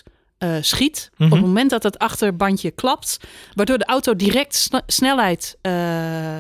uh, 0.44 0.56
schiet. 0.60 1.10
Mm 1.10 1.16
-hmm. 1.16 1.26
Op 1.26 1.38
het 1.38 1.46
moment 1.46 1.70
dat 1.70 1.82
het 1.82 1.98
achterbandje 1.98 2.70
klapt, 2.70 3.18
waardoor 3.54 3.78
de 3.78 3.84
auto 3.84 4.16
direct 4.16 4.54
sn 4.54 4.80
snelheid 4.86 5.56
uh, 5.62 5.72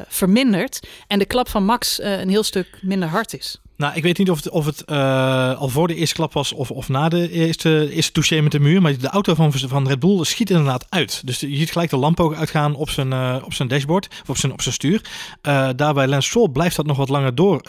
vermindert 0.08 0.88
en 1.06 1.18
de 1.18 1.24
klap 1.24 1.48
van 1.48 1.64
Max 1.64 2.00
uh, 2.00 2.20
een 2.20 2.28
heel 2.28 2.42
stuk 2.42 2.78
minder 2.82 3.08
hard 3.08 3.34
is. 3.34 3.60
Nou, 3.76 3.94
ik 3.94 4.02
weet 4.02 4.18
niet 4.18 4.30
of 4.30 4.36
het, 4.36 4.50
of 4.50 4.66
het 4.66 4.82
uh, 4.86 5.58
al 5.58 5.68
voor 5.68 5.88
de 5.88 5.94
eerste 5.94 6.14
klap 6.14 6.32
was 6.32 6.52
of, 6.52 6.70
of 6.70 6.88
na 6.88 7.08
de 7.08 7.30
eerste, 7.30 7.92
eerste 7.92 8.12
touché 8.12 8.40
met 8.40 8.52
de 8.52 8.60
muur. 8.60 8.82
Maar 8.82 8.98
de 8.98 9.08
auto 9.08 9.34
van, 9.34 9.52
van 9.52 9.88
Red 9.88 9.98
Bull 9.98 10.24
schiet 10.24 10.50
inderdaad 10.50 10.86
uit. 10.88 11.26
Dus 11.26 11.40
je 11.40 11.56
ziet 11.56 11.72
gelijk 11.72 11.90
de 11.90 11.96
lamp 11.96 12.20
ook 12.20 12.34
uitgaan 12.34 12.74
op 12.74 12.90
zijn, 12.90 13.10
uh, 13.10 13.36
op 13.44 13.52
zijn 13.52 13.68
dashboard, 13.68 14.08
of 14.22 14.28
op 14.28 14.36
zijn, 14.36 14.52
op 14.52 14.62
zijn 14.62 14.74
stuur. 14.74 15.00
Uh, 15.42 15.68
daarbij 15.76 16.06
Lance 16.06 16.28
Stroll 16.28 16.48
blijft 16.48 16.76
dat 16.76 16.86
nog 16.86 16.96
wat 16.96 17.08
langer 17.08 17.34
door 17.34 17.62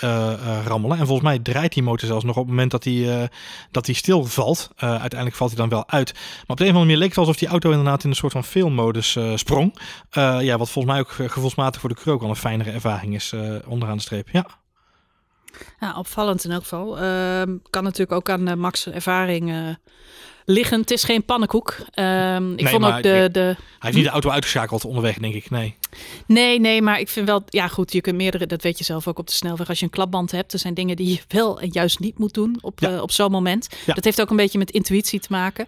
rammelen. 0.65 0.97
En 0.97 1.05
volgens 1.05 1.27
mij 1.27 1.39
draait 1.39 1.73
die 1.73 1.83
motor 1.83 2.07
zelfs 2.07 2.23
nog 2.23 2.35
op 2.35 2.41
het 2.41 2.51
moment 2.51 2.71
dat 2.71 2.83
hij, 2.83 3.29
dat 3.71 3.85
hij 3.85 3.95
stilvalt. 3.95 4.69
uiteindelijk 4.75 5.35
valt 5.35 5.51
hij 5.51 5.59
dan 5.59 5.69
wel 5.69 5.89
uit. 5.89 6.13
Maar 6.13 6.23
op 6.47 6.57
de 6.57 6.63
een 6.63 6.69
of 6.69 6.75
andere 6.75 6.85
manier 6.85 6.97
leek 6.97 7.09
het 7.09 7.17
alsof 7.17 7.37
die 7.37 7.47
auto 7.47 7.69
inderdaad 7.69 8.03
in 8.03 8.09
een 8.09 8.15
soort 8.15 8.31
van 8.31 8.43
filmmodus 8.43 9.17
sprong. 9.35 9.79
ja, 10.39 10.57
wat 10.57 10.69
volgens 10.69 10.93
mij 10.93 10.99
ook 10.99 11.31
gevoelsmatig 11.31 11.81
voor 11.81 11.89
de 11.89 11.95
crew 11.95 12.13
ook 12.13 12.23
al 12.23 12.29
een 12.29 12.35
fijnere 12.35 12.71
ervaring 12.71 13.15
is 13.15 13.33
onderaan 13.65 13.97
de 13.97 14.03
streep. 14.03 14.29
Ja. 14.31 14.45
Ja, 15.79 15.97
opvallend 15.97 16.43
in 16.43 16.51
elk 16.51 16.61
geval. 16.61 17.03
Uh, 17.03 17.41
kan 17.69 17.83
natuurlijk 17.83 18.11
ook 18.11 18.29
aan 18.29 18.49
uh, 18.49 18.55
Max' 18.55 18.87
ervaring 18.87 19.49
uh, 19.49 19.69
liggen. 20.45 20.79
Het 20.79 20.91
is 20.91 21.03
geen 21.03 21.25
pannenkoek. 21.25 21.77
Uh, 21.95 22.35
ik 22.35 22.41
nee, 22.41 22.67
vond 22.67 22.85
ook 22.85 23.03
de, 23.03 23.29
de... 23.31 23.39
Hij 23.39 23.55
heeft 23.79 23.95
niet 23.95 24.03
de 24.03 24.09
auto 24.09 24.29
uitgeschakeld 24.29 24.85
onderweg, 24.85 25.17
denk 25.17 25.33
ik. 25.33 25.49
Nee. 25.49 25.75
Nee, 26.27 26.59
nee, 26.59 26.81
maar 26.81 26.99
ik 26.99 27.09
vind 27.09 27.27
wel... 27.27 27.43
Ja 27.45 27.67
goed, 27.67 27.91
je 27.91 28.01
kunt 28.01 28.15
meerdere... 28.15 28.45
Dat 28.45 28.61
weet 28.61 28.77
je 28.77 28.83
zelf 28.83 29.07
ook 29.07 29.19
op 29.19 29.27
de 29.27 29.33
snelweg. 29.33 29.69
Als 29.69 29.79
je 29.79 29.85
een 29.85 29.91
klapband 29.91 30.31
hebt, 30.31 30.53
er 30.53 30.59
zijn 30.59 30.73
dingen 30.73 30.95
die 30.95 31.09
je 31.09 31.21
wel 31.37 31.59
en 31.59 31.69
juist 31.71 31.99
niet 31.99 32.17
moet 32.19 32.33
doen 32.33 32.57
op, 32.61 32.79
ja. 32.79 32.91
uh, 32.91 33.01
op 33.01 33.11
zo'n 33.11 33.31
moment. 33.31 33.67
Ja. 33.85 33.93
Dat 33.93 34.03
heeft 34.03 34.21
ook 34.21 34.29
een 34.29 34.35
beetje 34.35 34.57
met 34.57 34.71
intuïtie 34.71 35.19
te 35.19 35.27
maken. 35.29 35.65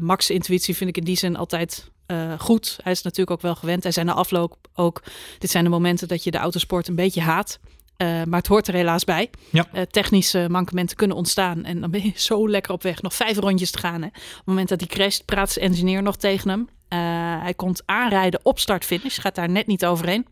Max' 0.00 0.30
intuïtie 0.30 0.76
vind 0.76 0.90
ik 0.90 0.96
in 0.96 1.04
die 1.04 1.16
zin 1.16 1.36
altijd... 1.36 1.90
Uh, 2.06 2.32
goed. 2.38 2.78
Hij 2.82 2.92
is 2.92 3.02
natuurlijk 3.02 3.30
ook 3.30 3.42
wel 3.42 3.54
gewend. 3.54 3.82
Hij 3.82 3.92
zijn 3.92 4.06
na 4.06 4.12
afloop 4.12 4.56
ook. 4.74 5.02
Dit 5.38 5.50
zijn 5.50 5.64
de 5.64 5.70
momenten 5.70 6.08
dat 6.08 6.24
je 6.24 6.30
de 6.30 6.38
autosport 6.38 6.88
een 6.88 6.94
beetje 6.94 7.20
haat. 7.20 7.58
Uh, 7.98 8.22
maar 8.22 8.38
het 8.38 8.46
hoort 8.46 8.68
er 8.68 8.74
helaas 8.74 9.04
bij. 9.04 9.30
Ja. 9.50 9.66
Uh, 9.74 9.82
technische 9.82 10.46
mankementen 10.50 10.96
kunnen 10.96 11.16
ontstaan. 11.16 11.64
En 11.64 11.80
dan 11.80 11.90
ben 11.90 12.02
je 12.04 12.12
zo 12.30 12.48
lekker 12.48 12.72
op 12.72 12.82
weg. 12.82 13.02
Nog 13.02 13.14
vijf 13.14 13.36
rondjes 13.36 13.70
te 13.70 13.78
gaan. 13.78 14.00
Hè. 14.00 14.06
Op 14.06 14.14
het 14.14 14.46
moment 14.46 14.68
dat 14.68 14.80
hij 14.80 14.88
crasht, 14.88 15.24
praat 15.24 15.50
zijn 15.50 15.64
engineer 15.64 16.02
nog 16.02 16.16
tegen 16.16 16.48
hem. 16.48 16.60
Uh, 16.60 16.98
hij 17.42 17.54
komt 17.54 17.82
aanrijden 17.86 18.40
op 18.42 18.58
start-finish. 18.58 19.20
Gaat 19.20 19.34
daar 19.34 19.50
net 19.50 19.66
niet 19.66 19.86
overheen. 19.86 20.26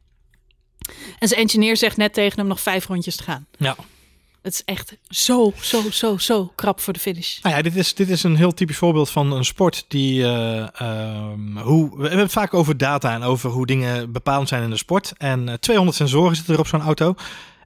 En 1.19 1.29
zijn 1.29 1.41
engineer 1.41 1.77
zegt 1.77 1.97
net 1.97 2.15
tegen 2.15 2.39
hem 2.39 2.49
nog 2.49 2.61
vijf 2.61 2.87
rondjes 2.87 3.17
te 3.17 3.23
gaan. 3.23 3.47
Ja. 3.59 3.77
Het 4.43 4.53
is 4.53 4.65
echt 4.65 4.97
zo, 5.09 5.53
zo, 5.61 5.83
zo, 5.91 6.19
zo 6.19 6.53
krap 6.55 6.81
voor 6.81 6.93
de 6.93 6.99
finish. 6.99 7.39
Nou 7.43 7.57
ja, 7.57 7.63
dit 7.63 7.77
is, 7.77 7.95
dit 7.95 8.09
is 8.09 8.23
een 8.23 8.37
heel 8.37 8.55
typisch 8.55 8.77
voorbeeld 8.77 9.11
van 9.11 9.33
een 9.33 9.45
sport 9.45 9.85
die... 9.89 10.21
Uh, 10.21 10.67
um, 10.83 11.59
hoe, 11.59 11.91
we 11.97 12.03
hebben 12.03 12.19
het 12.19 12.33
vaak 12.33 12.55
over 12.55 12.77
data 12.77 13.15
en 13.15 13.23
over 13.23 13.51
hoe 13.51 13.67
dingen 13.67 14.13
bepalend 14.13 14.49
zijn 14.49 14.63
in 14.63 14.71
de 14.71 14.77
sport. 14.77 15.13
En 15.17 15.49
uh, 15.49 15.55
200 15.55 15.97
sensoren 15.97 16.37
zitten 16.37 16.55
er 16.55 16.61
op 16.61 16.67
zo'n 16.67 16.81
auto. 16.81 17.15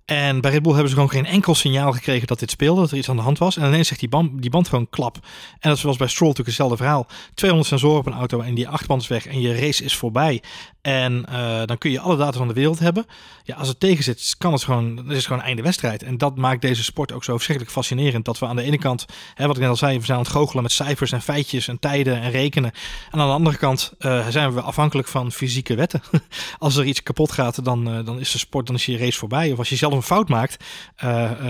En 0.08 0.40
bij 0.40 0.50
Red 0.50 0.62
Bull 0.62 0.72
hebben 0.72 0.90
ze 0.90 0.94
gewoon 0.94 1.10
geen 1.10 1.26
enkel 1.26 1.54
signaal 1.54 1.92
gekregen 1.92 2.26
dat 2.26 2.38
dit 2.38 2.50
speelde, 2.50 2.80
dat 2.80 2.90
er 2.90 2.96
iets 2.96 3.08
aan 3.08 3.16
de 3.16 3.22
hand 3.22 3.38
was. 3.38 3.56
En 3.56 3.66
ineens 3.66 3.88
zegt 3.88 4.00
die 4.00 4.08
band, 4.08 4.42
die 4.42 4.50
band 4.50 4.68
gewoon 4.68 4.90
klap. 4.90 5.18
En 5.60 5.70
dat 5.70 5.80
was 5.80 5.96
bij 5.96 6.08
Stroll 6.08 6.28
natuurlijk 6.28 6.56
hetzelfde 6.56 6.76
verhaal. 6.76 7.06
200 7.34 7.70
sensoren 7.70 7.98
op 7.98 8.06
een 8.06 8.12
auto 8.12 8.40
en 8.40 8.54
die 8.54 8.68
achterband 8.68 9.02
is 9.02 9.08
weg 9.08 9.26
en 9.26 9.40
je 9.40 9.54
race 9.54 9.84
is 9.84 9.96
voorbij. 9.96 10.42
En 10.88 11.24
uh, 11.28 11.60
dan 11.64 11.78
kun 11.78 11.90
je 11.90 12.00
alle 12.00 12.16
data 12.16 12.38
van 12.38 12.48
de 12.48 12.54
wereld 12.54 12.78
hebben. 12.78 13.06
Ja, 13.44 13.54
als 13.56 13.68
het 13.68 13.80
tegen 13.80 14.04
zit, 14.04 14.34
kan 14.38 14.52
het 14.52 14.64
gewoon, 14.64 15.10
is 15.10 15.16
het 15.16 15.26
gewoon 15.26 15.42
einde 15.42 15.62
wedstrijd. 15.62 16.02
En 16.02 16.18
dat 16.18 16.36
maakt 16.36 16.60
deze 16.60 16.84
sport 16.84 17.12
ook 17.12 17.24
zo 17.24 17.32
verschrikkelijk 17.32 17.74
fascinerend. 17.74 18.24
Dat 18.24 18.38
we 18.38 18.46
aan 18.46 18.56
de 18.56 18.62
ene 18.62 18.78
kant, 18.78 19.04
hè, 19.34 19.46
wat 19.46 19.56
ik 19.56 19.62
net 19.62 19.70
al 19.70 19.76
zei, 19.76 19.98
we 19.98 20.04
zijn 20.04 20.18
aan 20.18 20.24
het 20.24 20.32
goochelen 20.32 20.62
met 20.62 20.72
cijfers 20.72 21.12
en 21.12 21.22
feitjes 21.22 21.68
en 21.68 21.78
tijden 21.78 22.20
en 22.20 22.30
rekenen. 22.30 22.70
En 23.10 23.20
aan 23.20 23.26
de 23.26 23.32
andere 23.32 23.56
kant 23.56 23.92
uh, 23.98 24.28
zijn 24.28 24.54
we 24.54 24.60
afhankelijk 24.60 25.08
van 25.08 25.32
fysieke 25.32 25.74
wetten. 25.74 26.02
als 26.58 26.76
er 26.76 26.84
iets 26.84 27.02
kapot 27.02 27.32
gaat, 27.32 27.64
dan, 27.64 27.98
uh, 27.98 28.04
dan 28.04 28.20
is 28.20 28.30
de 28.32 28.38
sport, 28.38 28.66
dan 28.66 28.76
is 28.76 28.86
je 28.86 28.98
race 28.98 29.18
voorbij. 29.18 29.52
Of 29.52 29.58
als 29.58 29.68
je 29.68 29.76
zelf 29.76 29.92
een 29.92 30.02
fout 30.02 30.28
maakt, 30.28 30.64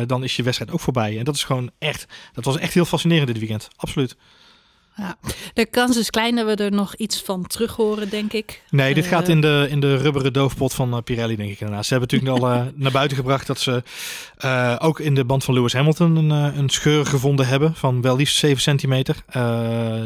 dan 0.06 0.24
is 0.24 0.36
je 0.36 0.42
wedstrijd 0.42 0.70
ook 0.70 0.80
voorbij. 0.80 1.18
En 1.18 1.24
dat 1.24 1.34
is 1.34 1.44
gewoon 1.44 1.70
echt, 1.78 2.06
dat 2.32 2.44
was 2.44 2.58
echt 2.58 2.74
heel 2.74 2.84
fascinerend 2.84 3.26
dit 3.26 3.38
weekend. 3.38 3.68
Absoluut. 3.76 4.16
Ja. 4.98 5.16
De 5.54 5.66
kans 5.66 5.96
is 5.96 6.10
klein 6.10 6.36
dat 6.36 6.46
we 6.46 6.64
er 6.64 6.72
nog 6.72 6.94
iets 6.94 7.22
van 7.22 7.46
terug 7.46 7.76
horen, 7.76 8.08
denk 8.08 8.32
ik. 8.32 8.62
Nee, 8.70 8.94
dit 8.94 9.04
Uh, 9.04 9.10
gaat 9.10 9.28
in 9.28 9.40
de, 9.40 9.66
in 9.70 9.80
de 9.80 9.96
rubberen 9.96 10.32
doofpot 10.32 10.74
van 10.74 10.94
uh, 10.94 11.00
Pirelli, 11.04 11.36
denk 11.36 11.50
ik 11.50 11.60
inderdaad. 11.60 11.86
Ze 11.86 11.94
hebben 11.94 12.08
natuurlijk 12.12 12.44
al 12.44 12.52
uh, 12.52 12.62
naar 12.74 12.92
buiten 12.92 13.16
gebracht 13.16 13.46
dat 13.46 13.60
ze 13.60 13.82
uh, 14.44 14.76
ook 14.78 15.00
in 15.00 15.14
de 15.14 15.24
band 15.24 15.44
van 15.44 15.54
Lewis 15.54 15.72
Hamilton 15.72 16.16
een, 16.16 16.30
een 16.30 16.68
scheur 16.68 17.06
gevonden 17.06 17.46
hebben 17.46 17.74
van 17.74 18.02
wel 18.02 18.16
liefst 18.16 18.36
7 18.36 18.62
centimeter. 18.62 19.16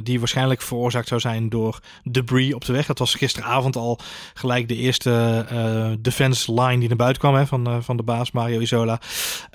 Die 0.03 0.19
waarschijnlijk 0.19 0.63
veroorzaakt 0.63 1.09
zou 1.09 1.21
zijn 1.21 1.49
door 1.49 1.79
debris 2.05 2.55
op 2.55 2.65
de 2.65 2.73
weg. 2.73 2.87
Dat 2.87 2.99
was 2.99 3.15
gisteravond 3.15 3.77
al 3.77 3.99
gelijk 4.35 4.69
de 4.69 4.77
eerste 4.77 5.47
defense 6.01 6.53
line 6.53 6.79
die 6.79 6.89
naar 6.89 6.97
buiten 6.97 7.23
kwam 7.23 7.35
hè, 7.35 7.47
van, 7.47 7.83
van 7.83 7.97
de 7.97 8.03
baas 8.03 8.31
Mario 8.31 8.61
Isola. 8.61 9.01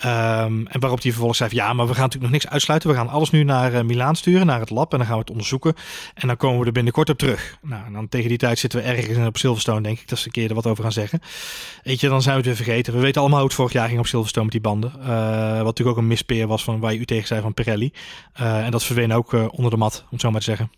Um, 0.06 0.67
en 0.67 0.79
waarop 0.79 1.01
hij 1.01 1.12
vervolgens 1.12 1.38
zei: 1.38 1.50
Ja, 1.53 1.74
maar 1.74 1.88
we 1.88 1.94
gaan 1.94 2.03
natuurlijk 2.03 2.32
nog 2.32 2.41
niks 2.41 2.53
uitsluiten. 2.53 2.89
We 2.89 2.96
gaan 2.96 3.10
alles 3.10 3.29
nu 3.29 3.44
naar 3.44 3.86
Milaan 3.86 4.15
sturen, 4.15 4.46
naar 4.46 4.60
het 4.60 4.70
lab. 4.70 4.91
En 4.91 4.98
dan 4.98 5.08
gaan 5.08 5.17
we 5.17 5.26
onderzoeken. 5.29 5.74
En 6.13 6.27
dan 6.27 6.38
komen 6.38 6.60
we 6.60 6.65
er 6.65 6.72
binnenkort 6.72 7.10
op 7.10 7.17
terug. 7.17 7.57
Nou, 7.62 7.86
en 7.86 7.93
dan 7.93 8.10
tegen 8.10 8.29
die 8.29 8.38
tijd 8.38 8.60
zitten 8.60 8.79
we 8.79 8.86
ergens 8.86 9.27
op 9.27 9.38
Silverstone, 9.38 9.81
denk 9.81 10.00
ik. 10.00 10.07
Dat 10.07 10.19
ze 10.19 10.25
een 10.25 10.31
keer 10.31 10.50
er 10.50 10.55
wat 10.55 10.67
over 10.67 10.84
gaan 10.84 10.91
zeggen. 10.91 11.22
Weet 11.84 12.00
je, 12.00 12.10
dan 12.10 12.22
zijn 12.22 12.34
we 12.34 12.48
het 12.48 12.57
weer 12.57 12.65
vergeten. 12.65 12.93
We 12.93 13.00
weten 13.00 13.22
allemaal 13.22 13.39
hoe 13.39 13.48
het 13.48 13.57
vorig 13.57 13.74
jaar 13.74 13.88
ging 13.88 14.00
op 14.00 14.07
Silverstone 14.07 14.46
met 14.46 14.53
die 14.53 14.62
banden. 14.62 14.91
Uh, 15.00 15.55
wat 15.55 15.65
natuurlijk 15.65 15.98
ook 15.98 15.98
een 15.98 16.07
mispeer 16.07 16.48
was 16.48 16.63
van 16.63 16.79
waar 16.79 16.93
je 16.93 17.00
u 17.00 17.05
tegen 17.05 17.27
zei 17.27 17.41
van 17.41 17.53
Pirelli. 17.53 17.91
Uh, 18.41 18.65
en 18.65 18.72
dat 18.72 18.84
verdween 18.84 19.13
ook 19.13 19.34
uh, 19.34 19.46
onder 19.51 19.72
de 19.72 19.77
mat, 19.77 20.00
om 20.00 20.07
het 20.10 20.22
zo 20.22 20.31
maar 20.31 20.39
te 20.39 20.46
zeggen. 20.46 20.72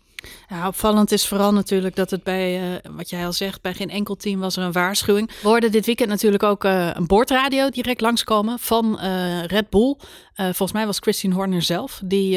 Ja, 0.48 0.66
opvallend 0.66 1.12
is 1.12 1.26
vooral 1.26 1.52
natuurlijk 1.52 1.96
dat 1.96 2.10
het 2.10 2.22
bij, 2.22 2.72
uh, 2.72 2.76
wat 2.90 3.10
jij 3.10 3.26
al 3.26 3.32
zegt, 3.32 3.62
bij 3.62 3.74
geen 3.74 3.90
enkel 3.90 4.16
team 4.16 4.40
was 4.40 4.56
er 4.56 4.62
een 4.62 4.72
waarschuwing. 4.72 5.30
We 5.42 5.48
hoorden 5.48 5.72
dit 5.72 5.86
weekend 5.86 6.08
natuurlijk 6.08 6.42
ook 6.42 6.64
uh, 6.64 6.90
een 6.92 7.06
boordradio 7.06 7.68
direct 7.68 8.00
langskomen 8.00 8.58
van 8.58 8.98
uh, 9.02 9.44
Red 9.44 9.70
Bull. 9.70 9.96
volgens 10.34 10.72
mij 10.72 10.86
was 10.86 10.98
Christine 10.98 11.34
Horner 11.34 11.62
zelf. 11.62 12.00
Die, 12.04 12.30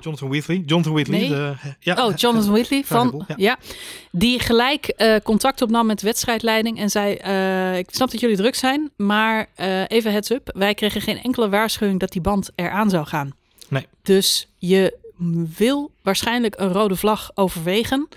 Jonathan 0.00 0.28
Wheatley. 0.28 0.62
Jonathan 0.66 0.92
Wheatley. 0.92 1.18
Nee. 1.18 1.28
De, 1.28 1.54
ja, 1.80 2.06
oh, 2.06 2.16
Jonathan 2.16 2.52
Wheatley 2.52 2.82
van, 2.84 3.26
ja. 3.36 3.58
Die 4.10 4.40
gelijk 4.40 4.94
contact 5.22 5.62
opnam 5.62 5.86
met 5.86 6.00
de 6.00 6.06
wedstrijdleiding 6.06 6.78
en 6.78 6.90
zei, 6.90 7.12
ik 7.78 7.88
snap 7.90 8.10
dat 8.10 8.20
jullie 8.20 8.36
druk 8.36 8.54
zijn, 8.54 8.90
maar 8.96 9.48
even 9.86 10.12
heads 10.12 10.30
up. 10.30 10.50
Wij 10.54 10.74
kregen 10.74 11.00
geen 11.00 11.22
enkele 11.22 11.48
waarschuwing 11.48 12.00
dat 12.00 12.12
die 12.12 12.20
band 12.20 12.50
eraan 12.54 12.90
zou 12.90 13.06
gaan. 13.06 13.32
Nee. 13.68 13.86
Dus 14.02 14.48
je 14.58 14.98
wil 15.56 15.90
waarschijnlijk 16.02 16.54
een 16.58 16.72
rode 16.72 16.96
vlag 16.96 17.30
overwegen, 17.34 18.08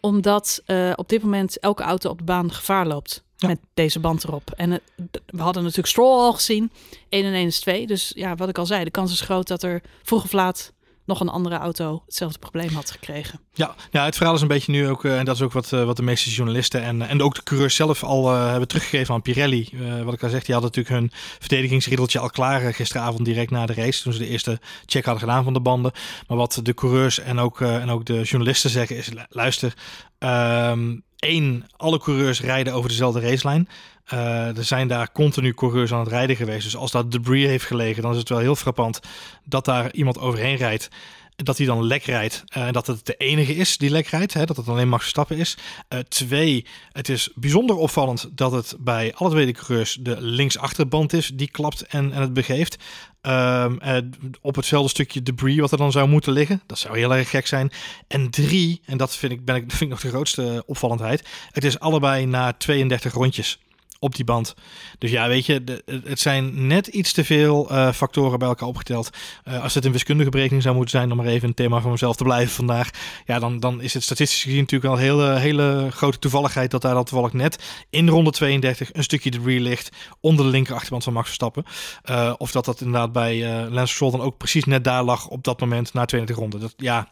omdat 0.00 0.62
uh, 0.66 0.92
op 0.96 1.08
dit 1.08 1.22
moment 1.22 1.58
elke 1.58 1.82
auto 1.82 2.10
op 2.10 2.18
de 2.18 2.24
baan 2.24 2.52
gevaar 2.52 2.86
loopt 2.86 3.24
ja. 3.36 3.48
met 3.48 3.58
deze 3.74 4.00
band 4.00 4.24
erop. 4.24 4.50
En 4.50 4.70
het, 4.70 4.82
we 5.26 5.42
hadden 5.42 5.62
natuurlijk 5.62 5.88
Stroll 5.88 6.18
al 6.18 6.32
gezien, 6.32 6.70
1 7.08 7.24
en 7.24 7.32
1 7.32 7.46
is 7.46 7.60
2. 7.60 7.86
Dus 7.86 8.12
ja, 8.14 8.34
wat 8.34 8.48
ik 8.48 8.58
al 8.58 8.66
zei, 8.66 8.84
de 8.84 8.90
kans 8.90 9.12
is 9.12 9.20
groot 9.20 9.48
dat 9.48 9.62
er 9.62 9.82
vroeg 10.02 10.24
of 10.24 10.32
laat 10.32 10.72
nog 11.06 11.20
een 11.20 11.28
andere 11.28 11.56
auto 11.56 12.02
hetzelfde 12.06 12.38
probleem 12.38 12.68
had 12.68 12.90
gekregen. 12.90 13.40
Ja, 13.52 13.74
ja 13.90 14.04
het 14.04 14.16
verhaal 14.16 14.34
is 14.34 14.40
een 14.40 14.48
beetje 14.48 14.72
nu 14.72 14.88
ook, 14.88 15.04
uh, 15.04 15.18
en 15.18 15.24
dat 15.24 15.34
is 15.34 15.42
ook 15.42 15.52
wat, 15.52 15.72
uh, 15.72 15.84
wat 15.84 15.96
de 15.96 16.02
meeste 16.02 16.30
journalisten 16.30 16.82
en, 16.82 17.02
en 17.02 17.22
ook 17.22 17.34
de 17.34 17.42
coureurs 17.42 17.74
zelf 17.74 18.04
al 18.04 18.34
uh, 18.34 18.50
hebben 18.50 18.68
teruggegeven 18.68 19.14
aan 19.14 19.22
Pirelli. 19.22 19.70
wat 20.04 20.14
ik 20.14 20.22
al 20.22 20.28
zeg, 20.28 20.44
die 20.44 20.54
hadden 20.54 20.72
natuurlijk 20.74 21.00
hun 21.00 21.10
verdedigingsriedeltje 21.38 22.18
al 22.18 22.30
klaar 22.30 22.74
gisteravond 22.74 23.24
direct 23.24 23.50
na 23.50 23.66
de 23.66 23.74
race, 23.74 24.02
toen 24.02 24.12
ze 24.12 24.18
de 24.18 24.28
eerste 24.28 24.60
check 24.86 25.04
hadden 25.04 25.22
gedaan 25.22 25.44
van 25.44 25.52
de 25.52 25.60
banden. 25.60 25.92
Maar 26.26 26.36
wat 26.36 26.60
de 26.62 26.74
coureurs 26.74 27.18
en 27.18 27.38
ook, 27.38 27.60
en 27.60 27.90
ook 27.90 28.04
de 28.04 28.22
journalisten 28.22 28.70
zeggen 28.70 28.96
is, 28.96 29.10
luister, 29.28 29.74
um, 30.18 31.04
één, 31.18 31.64
alle 31.76 31.98
coureurs 31.98 32.40
rijden 32.40 32.72
over 32.72 32.88
dezelfde 32.88 33.20
racelijn. 33.20 33.68
Uh, 34.12 34.56
er 34.56 34.64
zijn 34.64 34.88
daar 34.88 35.12
continu 35.12 35.54
coureurs 35.54 35.92
aan 35.92 36.00
het 36.00 36.08
rijden 36.08 36.36
geweest. 36.36 36.64
Dus 36.64 36.76
als 36.76 36.90
dat 36.90 37.12
debris 37.12 37.46
heeft 37.46 37.64
gelegen, 37.64 38.02
dan 38.02 38.12
is 38.12 38.18
het 38.18 38.28
wel 38.28 38.38
heel 38.38 38.56
frappant 38.56 39.00
dat 39.44 39.64
daar 39.64 39.92
iemand 39.92 40.18
overheen 40.18 40.56
rijdt. 40.56 40.88
Dat 41.36 41.56
hij 41.56 41.66
dan 41.66 41.84
lek 41.84 42.04
rijdt. 42.04 42.44
En 42.46 42.66
uh, 42.66 42.72
dat 42.72 42.86
het 42.86 43.06
de 43.06 43.14
enige 43.14 43.54
is 43.54 43.78
die 43.78 43.90
lek 43.90 44.06
rijdt. 44.06 44.34
Hè, 44.34 44.44
dat 44.44 44.56
het 44.56 44.68
alleen 44.68 44.88
Max 44.88 45.02
Verstappen 45.02 45.36
is. 45.36 45.56
Uh, 45.88 46.00
twee, 46.00 46.66
het 46.92 47.08
is 47.08 47.30
bijzonder 47.34 47.76
opvallend 47.76 48.28
dat 48.32 48.52
het 48.52 48.76
bij 48.78 49.14
alle 49.14 49.30
twee 49.30 49.46
de 49.46 49.52
coureurs 49.52 49.98
de 50.00 50.20
linksachterband 50.20 51.12
is 51.12 51.30
die 51.34 51.50
klapt 51.50 51.82
en, 51.82 52.12
en 52.12 52.20
het 52.20 52.32
begeeft. 52.32 52.76
Um, 53.22 53.78
uh, 53.84 53.96
op 54.40 54.56
hetzelfde 54.56 54.88
stukje 54.88 55.22
debris 55.22 55.58
wat 55.58 55.72
er 55.72 55.78
dan 55.78 55.92
zou 55.92 56.08
moeten 56.08 56.32
liggen. 56.32 56.62
Dat 56.66 56.78
zou 56.78 56.98
heel 56.98 57.14
erg 57.14 57.30
gek 57.30 57.46
zijn. 57.46 57.70
En 58.08 58.30
drie, 58.30 58.80
en 58.84 58.96
dat 58.96 59.16
vind 59.16 59.32
ik, 59.32 59.44
ben 59.44 59.56
ik, 59.56 59.62
vind 59.70 59.80
ik 59.80 59.88
nog 59.88 60.00
de 60.00 60.08
grootste 60.08 60.62
opvallendheid. 60.66 61.28
Het 61.50 61.64
is 61.64 61.78
allebei 61.78 62.26
na 62.26 62.52
32 62.52 63.12
rondjes 63.12 63.58
op 63.98 64.14
die 64.14 64.24
band. 64.24 64.54
Dus 64.98 65.10
ja, 65.10 65.28
weet 65.28 65.46
je, 65.46 65.64
de, 65.64 65.82
het 66.04 66.20
zijn 66.20 66.66
net 66.66 66.86
iets 66.86 67.12
te 67.12 67.24
veel 67.24 67.72
uh, 67.72 67.92
factoren 67.92 68.38
bij 68.38 68.48
elkaar 68.48 68.68
opgeteld. 68.68 69.10
Uh, 69.44 69.62
als 69.62 69.74
het 69.74 69.84
een 69.84 69.92
wiskundige 69.92 70.30
berekening 70.30 70.62
zou 70.62 70.74
moeten 70.74 70.98
zijn, 70.98 71.10
om 71.10 71.16
maar 71.16 71.26
even 71.26 71.48
een 71.48 71.54
thema 71.54 71.80
van 71.80 71.90
mezelf 71.90 72.16
te 72.16 72.24
blijven 72.24 72.54
vandaag, 72.54 72.90
ja, 73.24 73.38
dan, 73.38 73.60
dan 73.60 73.80
is 73.80 73.94
het 73.94 74.02
statistisch 74.02 74.42
gezien 74.42 74.60
natuurlijk 74.60 74.92
al 74.92 74.98
hele, 74.98 75.38
hele 75.38 75.88
grote 75.90 76.18
toevalligheid 76.18 76.70
dat 76.70 76.82
daar 76.82 76.94
dan 76.94 77.04
toevallig 77.04 77.32
net 77.32 77.84
in 77.90 78.08
ronde 78.08 78.30
32 78.30 78.94
een 78.94 79.02
stukje 79.02 79.30
debris 79.30 79.60
ligt 79.60 79.90
onder 80.20 80.44
de 80.44 80.50
linker 80.50 80.74
achterband 80.74 81.04
van 81.04 81.12
Max 81.12 81.26
Verstappen. 81.26 81.64
Uh, 82.10 82.32
of 82.38 82.50
dat 82.52 82.64
dat 82.64 82.80
inderdaad 82.80 83.12
bij 83.12 83.36
uh, 83.36 83.70
Lance 83.72 83.94
Stroll 83.94 84.10
dan 84.10 84.20
ook 84.20 84.36
precies 84.36 84.64
net 84.64 84.84
daar 84.84 85.02
lag 85.02 85.28
op 85.28 85.44
dat 85.44 85.60
moment 85.60 85.92
na 85.92 86.04
32 86.04 86.36
ronden. 86.36 86.60
Dat, 86.60 86.74
ja, 86.76 87.08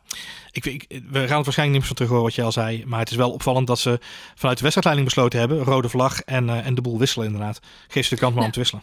ik, 0.50 0.66
ik, 0.66 0.84
we 0.88 0.98
gaan 1.18 1.36
het 1.36 1.44
waarschijnlijk 1.44 1.56
niet 1.56 1.70
meer 1.70 1.86
van 1.86 1.94
terug 1.96 2.10
horen 2.10 2.24
wat 2.24 2.34
je 2.34 2.42
al 2.42 2.52
zei, 2.52 2.82
maar 2.86 2.98
het 2.98 3.10
is 3.10 3.16
wel 3.16 3.30
opvallend 3.30 3.66
dat 3.66 3.78
ze 3.78 3.98
vanuit 4.34 4.56
de 4.56 4.62
wedstrijdleiding 4.62 5.06
besloten 5.06 5.38
hebben, 5.38 5.58
rode 5.58 5.88
vlag 5.88 6.20
en, 6.20 6.48
uh, 6.48 6.66
en 6.76 6.82
de 6.82 6.88
boel 6.90 6.98
wisselen 6.98 7.26
inderdaad. 7.26 7.60
Geef 7.88 8.06
ze 8.06 8.14
de 8.14 8.20
kans 8.20 8.32
maar 8.32 8.40
ja. 8.40 8.46
om 8.46 8.52
te 8.52 8.58
wisselen. 8.58 8.82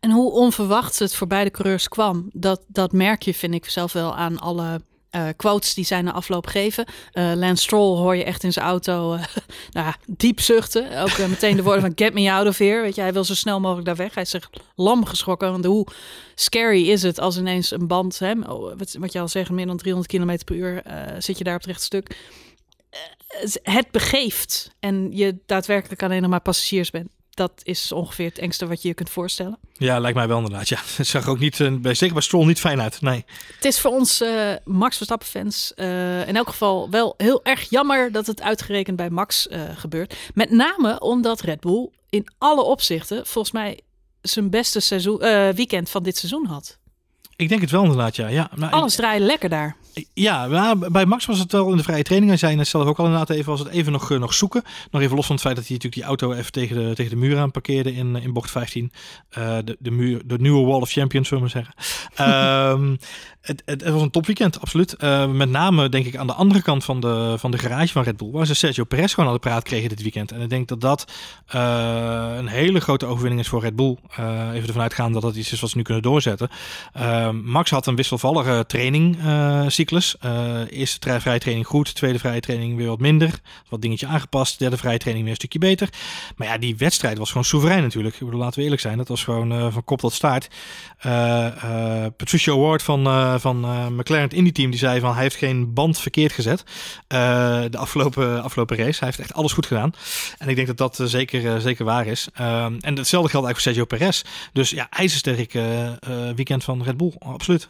En 0.00 0.10
hoe 0.10 0.32
onverwachts 0.32 0.98
het 0.98 1.14
voor 1.14 1.26
beide 1.26 1.50
coureurs 1.50 1.88
kwam, 1.88 2.30
dat, 2.32 2.60
dat 2.66 2.92
merk 2.92 3.22
je, 3.22 3.34
vind 3.34 3.54
ik 3.54 3.70
zelf 3.70 3.92
wel 3.92 4.16
aan 4.16 4.38
alle 4.38 4.80
uh, 5.10 5.28
quotes 5.36 5.74
die 5.74 5.84
zij 5.84 6.02
na 6.02 6.12
afloop 6.12 6.46
geven. 6.46 6.84
Uh, 7.12 7.32
Lance 7.34 7.62
Stroll 7.62 7.96
hoor 7.96 8.16
je 8.16 8.24
echt 8.24 8.42
in 8.42 8.52
zijn 8.52 8.64
auto 8.64 9.14
uh, 9.14 9.24
nou, 9.70 9.94
diep 10.06 10.40
zuchten. 10.40 11.02
Ook 11.02 11.18
meteen 11.18 11.56
de 11.56 11.62
woorden 11.62 11.80
van 11.82 11.92
get 11.94 12.14
me 12.14 12.32
out 12.32 12.46
of 12.46 12.58
here. 12.58 12.80
Weet 12.80 12.94
je, 12.94 13.00
hij 13.00 13.12
wil 13.12 13.24
zo 13.24 13.34
snel 13.34 13.60
mogelijk 13.60 13.86
daar 13.86 13.96
weg. 13.96 14.14
Hij 14.14 14.22
is 14.22 14.30
zich 14.30 14.50
lam 14.74 15.04
geschrokken. 15.04 15.50
Want 15.50 15.64
hoe 15.64 15.86
scary 16.34 16.88
is 16.88 17.02
het 17.02 17.20
als 17.20 17.38
ineens 17.38 17.70
een 17.70 17.86
band, 17.86 18.18
hè, 18.18 18.34
wat, 18.76 18.96
wat 18.98 19.12
je 19.12 19.20
al 19.20 19.28
zegt, 19.28 19.50
meer 19.50 19.66
dan 19.66 19.76
300 19.76 20.12
km 20.12 20.44
per 20.44 20.56
uur 20.56 20.82
zit 21.18 21.38
je 21.38 21.44
daar 21.44 21.54
op 21.54 21.60
het 21.60 21.68
rechte 21.68 21.84
stuk. 21.84 22.16
Het 23.62 23.90
begeeft 23.90 24.70
en 24.80 25.08
je 25.12 25.38
daadwerkelijk 25.46 26.02
alleen 26.02 26.22
nog 26.22 26.30
maar 26.30 26.40
passagiers 26.40 26.90
bent 26.90 27.10
dat 27.40 27.60
is 27.62 27.92
ongeveer 27.92 28.28
het 28.28 28.38
engste 28.38 28.66
wat 28.66 28.82
je 28.82 28.88
je 28.88 28.94
kunt 28.94 29.10
voorstellen. 29.10 29.58
Ja, 29.72 29.98
lijkt 29.98 30.16
mij 30.16 30.28
wel 30.28 30.38
inderdaad. 30.38 30.68
Ja, 30.68 30.78
het 30.96 31.06
zag 31.06 31.28
ook 31.28 31.38
niet, 31.38 31.58
uh, 31.58 31.72
zeker 31.82 32.12
bij 32.12 32.22
Stroll 32.22 32.46
niet 32.46 32.60
fijn 32.60 32.80
uit. 32.80 33.00
Nee. 33.00 33.24
Het 33.54 33.64
is 33.64 33.80
voor 33.80 33.90
ons 33.90 34.20
uh, 34.20 34.52
Max 34.64 34.96
Verstappen 34.96 35.28
fans 35.28 35.72
uh, 35.76 36.28
in 36.28 36.36
elk 36.36 36.48
geval 36.48 36.90
wel 36.90 37.14
heel 37.16 37.44
erg 37.44 37.70
jammer 37.70 38.12
dat 38.12 38.26
het 38.26 38.42
uitgerekend 38.42 38.96
bij 38.96 39.10
Max 39.10 39.48
gebeurt. 39.74 40.14
Met 40.34 40.50
name 40.50 41.00
omdat 41.00 41.40
Red 41.40 41.60
Bull 41.60 41.90
in 42.08 42.28
alle 42.38 42.62
opzichten 42.62 43.26
volgens 43.26 43.54
mij 43.54 43.80
zijn 44.22 44.50
beste 44.50 44.80
seizoen, 44.80 45.18
weekend 45.54 45.90
van 45.90 46.02
dit 46.02 46.16
seizoen 46.16 46.46
had. 46.46 46.78
Ik 47.36 47.48
denk 47.48 47.60
het 47.60 47.70
wel 47.70 47.82
inderdaad, 47.82 48.16
ja. 48.16 48.28
ja 48.28 48.50
maar, 48.54 48.70
Alles 48.70 48.94
draaide 48.94 49.24
lekker 49.24 49.48
daar. 49.48 49.76
Ja, 50.14 50.46
maar 50.46 50.78
bij 50.78 51.06
Max 51.06 51.26
was 51.26 51.38
het 51.38 51.52
wel 51.52 51.70
in 51.70 51.76
de 51.76 51.82
vrije 51.82 52.02
training. 52.02 52.30
Hij 52.30 52.40
zei 52.40 52.56
net 52.56 52.68
zelf 52.68 52.86
ook 52.86 52.98
al 52.98 53.04
inderdaad 53.04 53.30
even, 53.30 53.50
was 53.50 53.60
het 53.60 53.68
even 53.68 53.92
nog, 53.92 54.08
nog 54.08 54.34
zoeken. 54.34 54.62
Nog 54.90 55.02
even 55.02 55.16
los 55.16 55.26
van 55.26 55.34
het 55.34 55.44
feit 55.44 55.56
dat 55.56 55.66
hij 55.66 55.76
natuurlijk 55.76 56.02
die 56.02 56.10
auto 56.10 56.32
even 56.32 56.52
tegen 56.52 56.76
de, 56.76 56.94
tegen 56.94 57.10
de 57.10 57.16
muur 57.16 57.38
aan 57.38 57.50
parkeerde 57.50 57.94
in, 57.94 58.16
in 58.16 58.32
bocht 58.32 58.50
15. 58.50 58.92
Uh, 59.38 59.58
de, 59.64 59.76
de, 59.78 59.90
muur, 59.90 60.22
de 60.24 60.38
nieuwe 60.38 60.66
Wall 60.66 60.80
of 60.80 60.90
Champions, 60.90 61.28
zullen 61.28 61.44
we 61.44 61.50
maar 61.54 61.64
zeggen. 62.14 62.72
um, 62.72 62.98
het, 63.40 63.62
het, 63.64 63.80
het, 63.84 63.92
was 63.92 64.02
een 64.02 64.10
topweekend, 64.10 64.60
absoluut. 64.60 64.94
Uh, 64.98 65.26
met 65.26 65.50
name 65.50 65.88
denk 65.88 66.06
ik 66.06 66.16
aan 66.16 66.26
de 66.26 66.32
andere 66.32 66.62
kant 66.62 66.84
van 66.84 67.00
de, 67.00 67.34
van 67.38 67.50
de 67.50 67.58
garage 67.58 67.92
van 67.92 68.02
Red 68.02 68.16
Bull. 68.16 68.30
Waar 68.30 68.46
ze 68.46 68.54
Sergio 68.54 68.84
Perez 68.84 69.14
gewoon 69.14 69.28
aan 69.28 69.34
de 69.34 69.40
praat 69.40 69.62
kregen 69.62 69.88
dit 69.88 70.02
weekend. 70.02 70.32
En 70.32 70.40
ik 70.40 70.48
denk 70.48 70.68
dat 70.68 70.80
dat 70.80 71.12
uh, 71.54 72.34
een 72.36 72.48
hele 72.48 72.80
grote 72.80 73.06
overwinning 73.06 73.40
is 73.40 73.48
voor 73.48 73.60
Red 73.60 73.76
Bull. 73.76 73.96
even 74.52 74.66
ervan 74.66 74.82
uitgaan 74.82 75.12
dat 75.12 75.22
dat 75.22 75.36
iets 75.36 75.52
is 75.52 75.60
wat 75.60 75.70
ze 75.70 75.76
nu 75.76 75.82
kunnen 75.82 76.02
doorzetten. 76.02 76.48
Max 77.44 77.70
had 77.70 77.86
een 77.86 77.96
wisselvallige 77.96 78.64
training 78.66 79.16
cyclus. 79.80 80.16
Uh, 80.24 80.60
eerste 80.70 81.20
vrije 81.20 81.38
training 81.38 81.66
goed, 81.66 81.94
tweede 81.94 82.18
vrije 82.18 82.40
training 82.40 82.76
weer 82.76 82.88
wat 82.88 83.00
minder. 83.00 83.40
Wat 83.68 83.82
dingetje 83.82 84.06
aangepast, 84.06 84.58
derde 84.58 84.76
vrije 84.76 84.98
training 84.98 85.24
weer 85.24 85.34
een 85.34 85.40
stukje 85.40 85.58
beter. 85.58 85.88
Maar 86.36 86.48
ja, 86.48 86.58
die 86.58 86.76
wedstrijd 86.76 87.18
was 87.18 87.28
gewoon 87.28 87.44
soeverein 87.44 87.82
natuurlijk. 87.82 88.14
Ik 88.14 88.24
bedoel, 88.24 88.40
laten 88.40 88.58
we 88.58 88.62
eerlijk 88.62 88.80
zijn, 88.80 88.96
dat 88.96 89.08
was 89.08 89.24
gewoon 89.24 89.52
uh, 89.52 89.72
van 89.72 89.84
kop 89.84 90.00
tot 90.00 90.12
staart. 90.12 90.48
Uh, 91.06 91.46
Patricia 92.16 92.56
Ward 92.56 92.82
van, 92.82 93.04
van 93.40 93.58
McLaren 93.94 94.24
het 94.24 94.34
Indy 94.34 94.52
team, 94.52 94.70
die 94.70 94.78
zei 94.78 95.00
van 95.00 95.12
hij 95.12 95.22
heeft 95.22 95.36
geen 95.36 95.74
band 95.74 95.98
verkeerd 95.98 96.32
gezet. 96.32 96.64
de 97.08 97.76
afgelopen, 97.76 98.42
afgelopen 98.42 98.76
race. 98.76 98.98
Hij 98.98 99.08
heeft 99.08 99.18
echt 99.18 99.34
alles 99.34 99.52
goed 99.52 99.66
gedaan. 99.66 99.92
En 100.38 100.48
ik 100.48 100.56
denk 100.56 100.66
dat 100.66 100.76
dat 100.76 101.10
zeker, 101.10 101.60
zeker 101.60 101.84
waar 101.84 102.06
is. 102.06 102.28
Ehm, 102.34 102.76
en 102.80 102.96
hetzelfde 102.96 103.30
geldt 103.30 103.46
eigenlijk 103.46 103.54
voor 103.54 103.60
Sergio 103.60 103.84
Perez. 103.84 104.22
Dus 104.52 104.70
ja, 104.70 104.86
ijzersterk 104.90 105.52
weekend 106.34 106.64
van 106.64 106.82
Red 106.82 106.96
Bull, 106.96 107.12
absoluut 107.18 107.68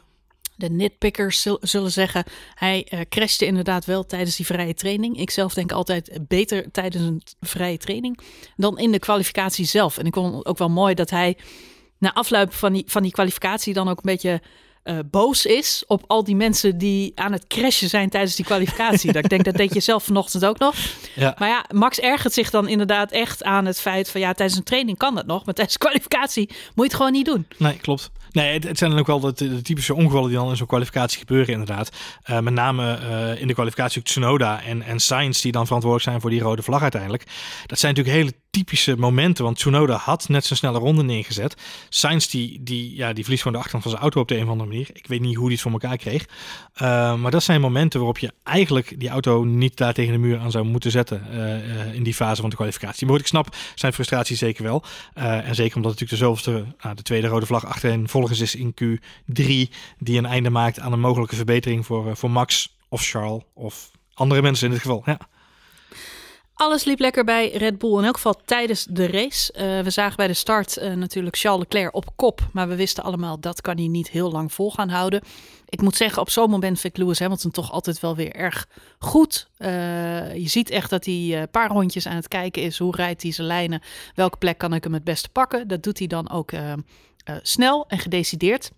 de 0.61 0.71
nitpickers 0.71 1.47
zullen 1.61 1.91
zeggen, 1.91 2.25
hij 2.55 2.87
uh, 2.91 3.01
crashte 3.09 3.47
inderdaad 3.47 3.85
wel 3.85 4.07
tijdens 4.07 4.37
die 4.37 4.47
vrije 4.47 4.75
training. 4.75 5.19
Ik 5.19 5.31
zelf 5.31 5.55
denk 5.55 5.73
altijd 5.73 6.19
beter 6.29 6.71
tijdens 6.71 7.05
een 7.05 7.23
vrije 7.41 7.79
training 7.79 8.19
dan 8.57 8.79
in 8.79 8.93
de 8.93 8.99
kwalificatie 8.99 9.65
zelf. 9.65 9.99
En 9.99 10.07
ik 10.07 10.15
vond 10.15 10.47
ook 10.47 10.59
wel 10.59 10.71
mooi 10.71 10.95
dat 10.95 11.11
hij 11.11 11.37
na 11.99 12.15
afloop 12.15 12.53
van 12.53 12.73
die, 12.73 12.85
van 12.87 13.03
die 13.03 13.13
kwalificatie 13.13 13.75
dan 13.75 13.89
ook 13.89 13.97
een 13.97 14.03
beetje 14.03 14.41
uh, 14.85 14.99
boos 15.11 15.47
is 15.47 15.85
op 15.87 16.05
al 16.07 16.25
die 16.25 16.37
mensen 16.37 16.79
die 16.79 17.13
aan 17.15 17.33
het 17.33 17.47
crashen 17.47 17.89
zijn 17.89 18.09
tijdens 18.09 18.37
die 18.37 18.45
kwalificatie. 18.45 19.13
dat 19.13 19.25
ik 19.25 19.31
denk 19.31 19.45
dat 19.45 19.55
deed 19.55 19.75
je 19.75 19.81
zelf 19.81 20.05
vanochtend 20.05 20.45
ook 20.45 20.59
nog. 20.59 20.75
Ja. 21.15 21.35
Maar 21.39 21.49
ja, 21.49 21.65
Max 21.75 21.99
ergert 21.99 22.33
zich 22.33 22.51
dan 22.51 22.69
inderdaad 22.69 23.11
echt 23.11 23.43
aan 23.43 23.67
het 23.67 23.81
feit 23.81 24.11
van 24.11 24.21
ja, 24.21 24.33
tijdens 24.33 24.59
een 24.59 24.65
training 24.65 24.99
kan 24.99 25.15
dat 25.15 25.27
nog, 25.27 25.45
maar 25.45 25.55
tijdens 25.55 25.77
kwalificatie 25.77 26.47
moet 26.49 26.75
je 26.75 26.83
het 26.83 26.95
gewoon 26.95 27.13
niet 27.13 27.27
doen. 27.27 27.47
Nee, 27.59 27.77
klopt. 27.77 28.11
Nee, 28.33 28.59
het, 28.59 28.79
zijn 28.79 28.91
dan 28.91 28.99
ook 28.99 29.07
wel 29.07 29.21
de, 29.21 29.63
typische 29.63 29.95
ongevallen 29.95 30.29
die 30.29 30.39
dan 30.39 30.49
in 30.49 30.57
zo'n 30.57 30.67
kwalificatie 30.67 31.19
gebeuren, 31.19 31.53
inderdaad. 31.53 31.91
Uh, 32.31 32.39
met 32.39 32.53
name 32.53 32.99
uh, 33.03 33.41
in 33.41 33.47
de 33.47 33.55
kwalificatie 33.55 34.03
Tsunoda 34.03 34.63
en, 34.63 34.83
en 34.83 35.01
Sainz, 35.01 35.41
die 35.41 35.53
dan 35.53 35.67
verantwoordelijk 35.67 36.11
zijn 36.11 36.21
voor 36.21 36.31
die 36.31 36.41
rode 36.41 36.63
vlag 36.63 36.83
uiteindelijk. 36.83 37.25
Dat 37.67 37.79
zijn 37.79 37.95
natuurlijk 37.95 38.23
hele 38.23 38.40
typische 38.51 38.97
momenten, 38.97 39.45
want 39.45 39.57
Tsunoda 39.57 39.97
had 39.97 40.29
net 40.29 40.45
zijn 40.45 40.59
snelle 40.59 40.79
ronde 40.79 41.03
neergezet. 41.03 41.57
Sainz, 41.89 42.27
die, 42.27 42.63
die, 42.63 42.97
ja, 42.97 43.13
die 43.13 43.23
verliest 43.23 43.43
gewoon 43.43 43.59
de 43.59 43.65
achterkant 43.65 43.83
van 43.83 43.93
zijn 43.93 44.03
auto 44.03 44.21
op 44.21 44.29
de 44.29 44.37
een 44.37 44.45
of 44.45 44.49
andere 44.49 44.69
manier. 44.69 44.89
Ik 44.93 45.07
weet 45.07 45.21
niet 45.21 45.35
hoe 45.35 45.45
hij 45.45 45.53
het 45.53 45.63
voor 45.63 45.73
elkaar 45.73 45.97
kreeg. 45.97 46.27
Uh, 46.83 47.15
maar 47.15 47.31
dat 47.31 47.43
zijn 47.43 47.61
momenten 47.61 47.99
waarop 47.99 48.19
je 48.19 48.33
eigenlijk 48.43 49.01
die 49.01 49.09
auto 49.09 49.45
niet 49.45 49.77
daar 49.77 49.95
tegen 49.95 50.13
de 50.13 50.19
muur 50.19 50.39
aan 50.39 50.51
zou 50.51 50.65
moeten 50.65 50.91
zetten 50.91 51.27
in 51.95 52.03
die 52.03 52.15
fase 52.15 52.41
van 52.41 52.51
de 52.51 52.57
kwalificatie. 52.57 53.07
Maar 53.07 53.19
ik 53.19 53.27
snap 53.27 53.57
zijn 53.75 53.93
frustratie 53.93 54.37
zeker 54.37 54.63
wel. 54.63 54.85
en 55.15 55.55
zeker 55.55 55.77
omdat 55.77 55.91
natuurlijk 55.91 56.21
de 56.21 56.27
zoveelste, 56.27 56.65
nou, 56.81 56.95
de 56.95 57.03
tweede 57.03 57.27
rode 57.27 57.47
vlag 57.47 57.67
achterin 57.67 57.99
vervolgens 57.99 58.41
is 58.41 58.55
in 58.55 58.75
Q3 58.83 59.75
die 59.99 60.19
een 60.19 60.27
einde 60.27 60.51
maakt 60.51 60.81
aan 60.81 60.93
een 60.93 61.01
mogelijke 61.01 61.37
verbetering 61.37 61.87
voor, 61.87 62.09
eh, 62.09 62.15
voor 62.15 62.31
Max 62.31 62.77
of 62.89 63.03
Charles 63.03 63.43
of 63.55 63.91
andere 64.15 64.43
mensen 64.43 64.67
in 64.67 64.73
dit 64.73 64.83
geval. 64.83 65.03
Ja. 65.05 65.19
Alles 66.61 66.85
liep 66.85 66.99
lekker 66.99 67.25
bij 67.25 67.51
Red 67.51 67.79
Bull, 67.79 67.99
in 67.99 68.05
elk 68.05 68.15
geval 68.15 68.41
tijdens 68.45 68.85
de 68.85 69.07
race. 69.07 69.53
Uh, 69.53 69.85
we 69.85 69.91
zagen 69.91 70.17
bij 70.17 70.27
de 70.27 70.35
start 70.35 70.79
uh, 70.79 70.93
natuurlijk 70.93 71.37
Charles 71.37 71.61
Leclerc 71.61 71.95
op 71.95 72.17
kop, 72.17 72.49
maar 72.53 72.69
we 72.69 72.77
wisten 72.77 73.05
allemaal 73.05 73.41
dat 73.41 73.61
kan 73.61 73.77
hij 73.77 73.87
niet 73.87 74.11
heel 74.11 74.31
lang 74.31 74.53
vol 74.53 74.71
gaan 74.71 74.89
houden. 74.89 75.23
Ik 75.69 75.81
moet 75.81 75.97
zeggen, 75.97 76.23
op 76.23 76.31
zo'n 76.31 76.51
moment 76.51 76.81
vind 76.81 76.97
ik 76.97 77.03
Lewis 77.03 77.19
Hamilton 77.19 77.51
toch 77.51 77.73
altijd 77.73 78.01
wel 78.01 78.17
weer 78.17 78.33
erg 78.35 78.69
goed. 78.99 79.49
Uh, 79.59 79.69
je 80.35 80.49
ziet 80.49 80.71
echt 80.71 80.91
dat 80.91 81.05
hij 81.05 81.41
een 81.41 81.51
paar 81.51 81.71
rondjes 81.71 82.07
aan 82.07 82.17
het 82.17 82.29
kijken 82.29 82.63
is. 82.63 82.79
Hoe 82.79 82.97
rijdt 82.97 83.23
hij 83.23 83.33
zijn 83.33 83.47
lijnen? 83.47 83.83
Welke 84.15 84.37
plek 84.37 84.59
kan 84.59 84.75
ik 84.75 84.85
hem 84.85 84.95
het 84.95 85.05
beste 85.05 85.29
pakken? 85.29 85.69
Dat 85.69 85.83
doet 85.83 85.99
hij 85.99 86.07
dan 86.07 86.31
ook 86.31 86.53
snel 87.43 87.85
en 87.89 87.99
gedecideerd. 87.99 88.71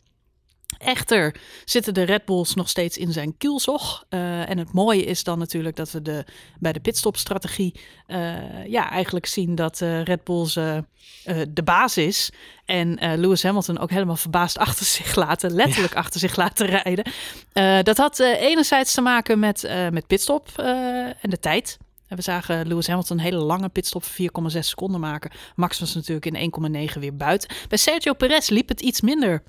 Echter 0.79 1.35
zitten 1.65 1.95
de 1.95 2.03
Red 2.03 2.25
Bulls 2.25 2.55
nog 2.55 2.69
steeds 2.69 2.99
in 2.99 3.13
zijn 3.13 3.37
kielzog. 3.39 4.05
Uh, 4.11 4.51
en 4.51 4.59
het 4.59 4.73
mooie 4.73 5.05
is 5.05 5.25
dan 5.25 5.39
natuurlijk 5.39 5.77
dat 5.77 5.91
we 5.91 6.03
de, 6.03 6.25
bij 6.59 6.73
de 6.73 6.81
pitstopstrategie 6.81 7.75
uh, 8.09 8.67
ja, 8.67 8.91
eigenlijk 8.91 9.27
zien 9.27 9.55
dat 9.55 9.81
uh, 9.81 10.03
Red 10.03 10.25
Bulls 10.25 10.53
de 11.49 11.63
baas 11.65 11.97
is. 11.97 12.31
En 12.65 12.99
Lewis 13.21 13.43
Hamilton 13.43 13.79
ook 13.79 13.91
helemaal 13.91 14.17
verbaasd 14.17 14.59
achter 14.67 14.87
zich 14.87 15.15
laten, 15.15 15.55
letterlijk 15.55 15.95
achter 15.95 16.21
zich 16.21 16.37
laten 16.37 16.67
rijden. 16.67 17.05
dat 17.85 17.97
had 17.97 18.19
enerzijds 18.19 18.95
te 18.95 19.01
maken 19.01 19.39
met, 19.39 19.71
met 19.91 20.07
pitstop 20.07 20.49
en 21.21 21.31
de 21.31 21.39
tijd. 21.41 21.79
We 22.09 22.23
zagen 22.23 22.67
Lewis 22.67 22.87
Hamilton 22.87 23.19
een 23.19 23.25
hele 23.25 23.37
lange 23.37 23.69
pitstop 23.69 24.05
van 24.05 24.51
4,6 24.53 24.59
seconden 24.59 25.01
maken. 25.01 25.31
Max 25.55 25.81
was 25.81 25.95
natuurlijk 25.95 26.27
in 26.27 26.53
1,9 26.93 26.99
weer 26.99 27.17
buiten. 27.17 27.49
Bij 27.69 27.79
Sergio 27.79 28.13
Perez 28.13 28.49
liep 28.49 28.69
het 28.69 28.81
iets 28.81 29.01
minder 29.01 29.43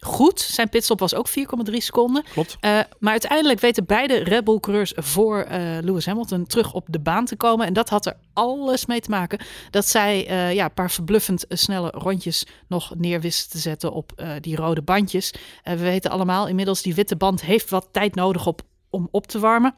goed. 0.00 0.40
Zijn 0.40 0.68
pitstop 0.68 0.98
was 0.98 1.14
ook 1.14 1.28
4,3 1.28 1.34
seconden. 1.76 2.24
Klopt. 2.32 2.56
Uh, 2.60 2.80
maar 2.98 3.10
uiteindelijk 3.10 3.60
weten 3.60 3.86
beide 3.86 4.16
Red 4.16 4.44
Bull 4.44 4.60
coureurs 4.60 4.92
voor 4.96 5.46
uh, 5.50 5.78
Lewis 5.80 6.06
Hamilton 6.06 6.46
terug 6.46 6.72
op 6.72 6.86
de 6.88 7.00
baan 7.00 7.24
te 7.24 7.36
komen. 7.36 7.66
En 7.66 7.72
dat 7.72 7.88
had 7.88 8.06
er 8.06 8.16
alles 8.32 8.86
mee 8.86 9.00
te 9.00 9.10
maken 9.10 9.40
dat 9.70 9.86
zij 9.86 10.30
uh, 10.30 10.54
ja, 10.54 10.64
een 10.64 10.74
paar 10.74 10.90
verbluffend 10.90 11.44
snelle 11.48 11.90
rondjes 11.90 12.46
nog 12.68 12.94
neer 12.96 13.20
wisten 13.20 13.50
te 13.50 13.58
zetten 13.58 13.92
op 13.92 14.22
die 14.40 14.56
rode 14.56 14.82
bandjes. 14.82 15.34
we 15.62 15.76
weten 15.76 16.10
allemaal 16.10 16.48
inmiddels, 16.48 16.82
die 16.82 16.94
witte 16.94 17.16
band 17.16 17.42
heeft 17.42 17.70
wat 17.70 17.88
tijd 17.92 18.14
nodig 18.14 18.46
op, 18.46 18.62
om 18.90 19.08
op 19.10 19.26
te 19.26 19.38
warmen. 19.38 19.74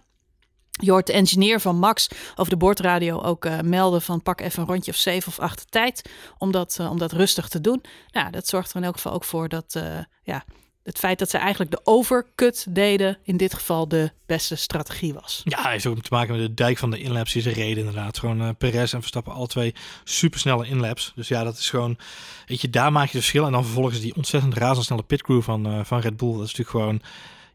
Je 0.70 0.90
hoort 0.90 1.06
de 1.06 1.12
engineer 1.12 1.60
van 1.60 1.76
Max 1.76 2.08
over 2.34 2.50
de 2.50 2.56
boordradio 2.58 3.20
ook 3.22 3.44
uh, 3.44 3.60
melden 3.60 4.02
van 4.02 4.22
pak 4.22 4.40
even 4.40 4.62
een 4.62 4.68
rondje 4.68 4.90
of 4.90 4.96
zeven 4.96 5.28
of 5.28 5.38
acht 5.38 5.70
tijd 5.70 6.10
om 6.38 6.50
dat, 6.50 6.78
uh, 6.80 6.90
om 6.90 6.98
dat 6.98 7.12
rustig 7.12 7.48
te 7.48 7.60
doen. 7.60 7.82
Nou, 8.10 8.30
dat 8.30 8.48
zorgt 8.48 8.70
er 8.70 8.76
in 8.76 8.84
elk 8.84 8.94
geval 8.94 9.12
ook 9.12 9.24
voor 9.24 9.48
dat 9.48 9.74
uh, 9.76 9.98
ja, 10.22 10.44
het 10.82 10.98
feit 10.98 11.18
dat 11.18 11.30
ze 11.30 11.38
eigenlijk 11.38 11.70
de 11.70 11.80
overcut 11.84 12.66
deden 12.68 13.18
in 13.22 13.36
dit 13.36 13.54
geval 13.54 13.88
de 13.88 14.10
beste 14.26 14.56
strategie 14.56 15.14
was. 15.14 15.40
Ja, 15.44 15.62
hij 15.62 15.76
is 15.76 15.86
ook 15.86 16.02
te 16.02 16.14
maken 16.14 16.36
met 16.36 16.46
de 16.46 16.54
dijk 16.54 16.78
van 16.78 16.90
de 16.90 17.00
inlaps 17.00 17.36
is 17.36 17.44
een 17.44 17.52
reden 17.52 17.78
inderdaad. 17.78 18.18
Gewoon 18.18 18.56
Perez 18.56 18.94
en 18.94 19.00
Verstappen 19.00 19.32
al 19.32 19.46
twee 19.46 19.74
supersnelle 20.04 20.66
inlaps. 20.66 21.12
Dus 21.14 21.28
ja, 21.28 21.44
dat 21.44 21.58
is 21.58 21.70
gewoon, 21.70 21.98
weet 22.46 22.60
je, 22.60 22.70
daar 22.70 22.92
maak 22.92 23.06
je 23.06 23.16
het 23.16 23.20
verschil. 23.20 23.46
En 23.46 23.52
dan 23.52 23.64
vervolgens 23.64 24.00
die 24.00 24.16
ontzettend 24.16 24.54
razendsnelle 24.54 25.02
pitcrew 25.02 25.42
van, 25.42 25.86
van 25.86 26.00
Red 26.00 26.16
Bull. 26.16 26.32
Dat 26.32 26.46
is 26.46 26.56
natuurlijk 26.56 26.70
gewoon 26.70 27.02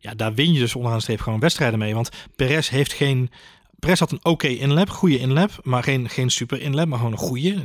ja, 0.06 0.14
daar 0.16 0.34
win 0.34 0.54
je 0.54 0.60
dus 0.60 0.76
onderaan 0.76 0.98
de 0.98 1.04
streep 1.04 1.22
gewoon 1.22 1.40
wedstrijden 1.40 1.80
mee. 1.80 1.94
Want 1.94 2.10
Perez 2.36 2.70
heeft 2.70 2.94
geen... 2.94 3.30
Perez 3.80 4.00
had 4.00 4.12
een 4.12 4.26
oké 4.26 4.48
inlap, 4.48 4.90
goede 4.90 5.20
inlap, 5.20 5.52
maar 5.64 5.84
geen, 5.84 6.10
geen 6.10 6.30
super 6.30 6.62
inlap, 6.62 6.88
maar 6.88 6.98
gewoon 6.98 7.14
een 7.14 7.20
goede. 7.20 7.54
Eh, 7.54 7.62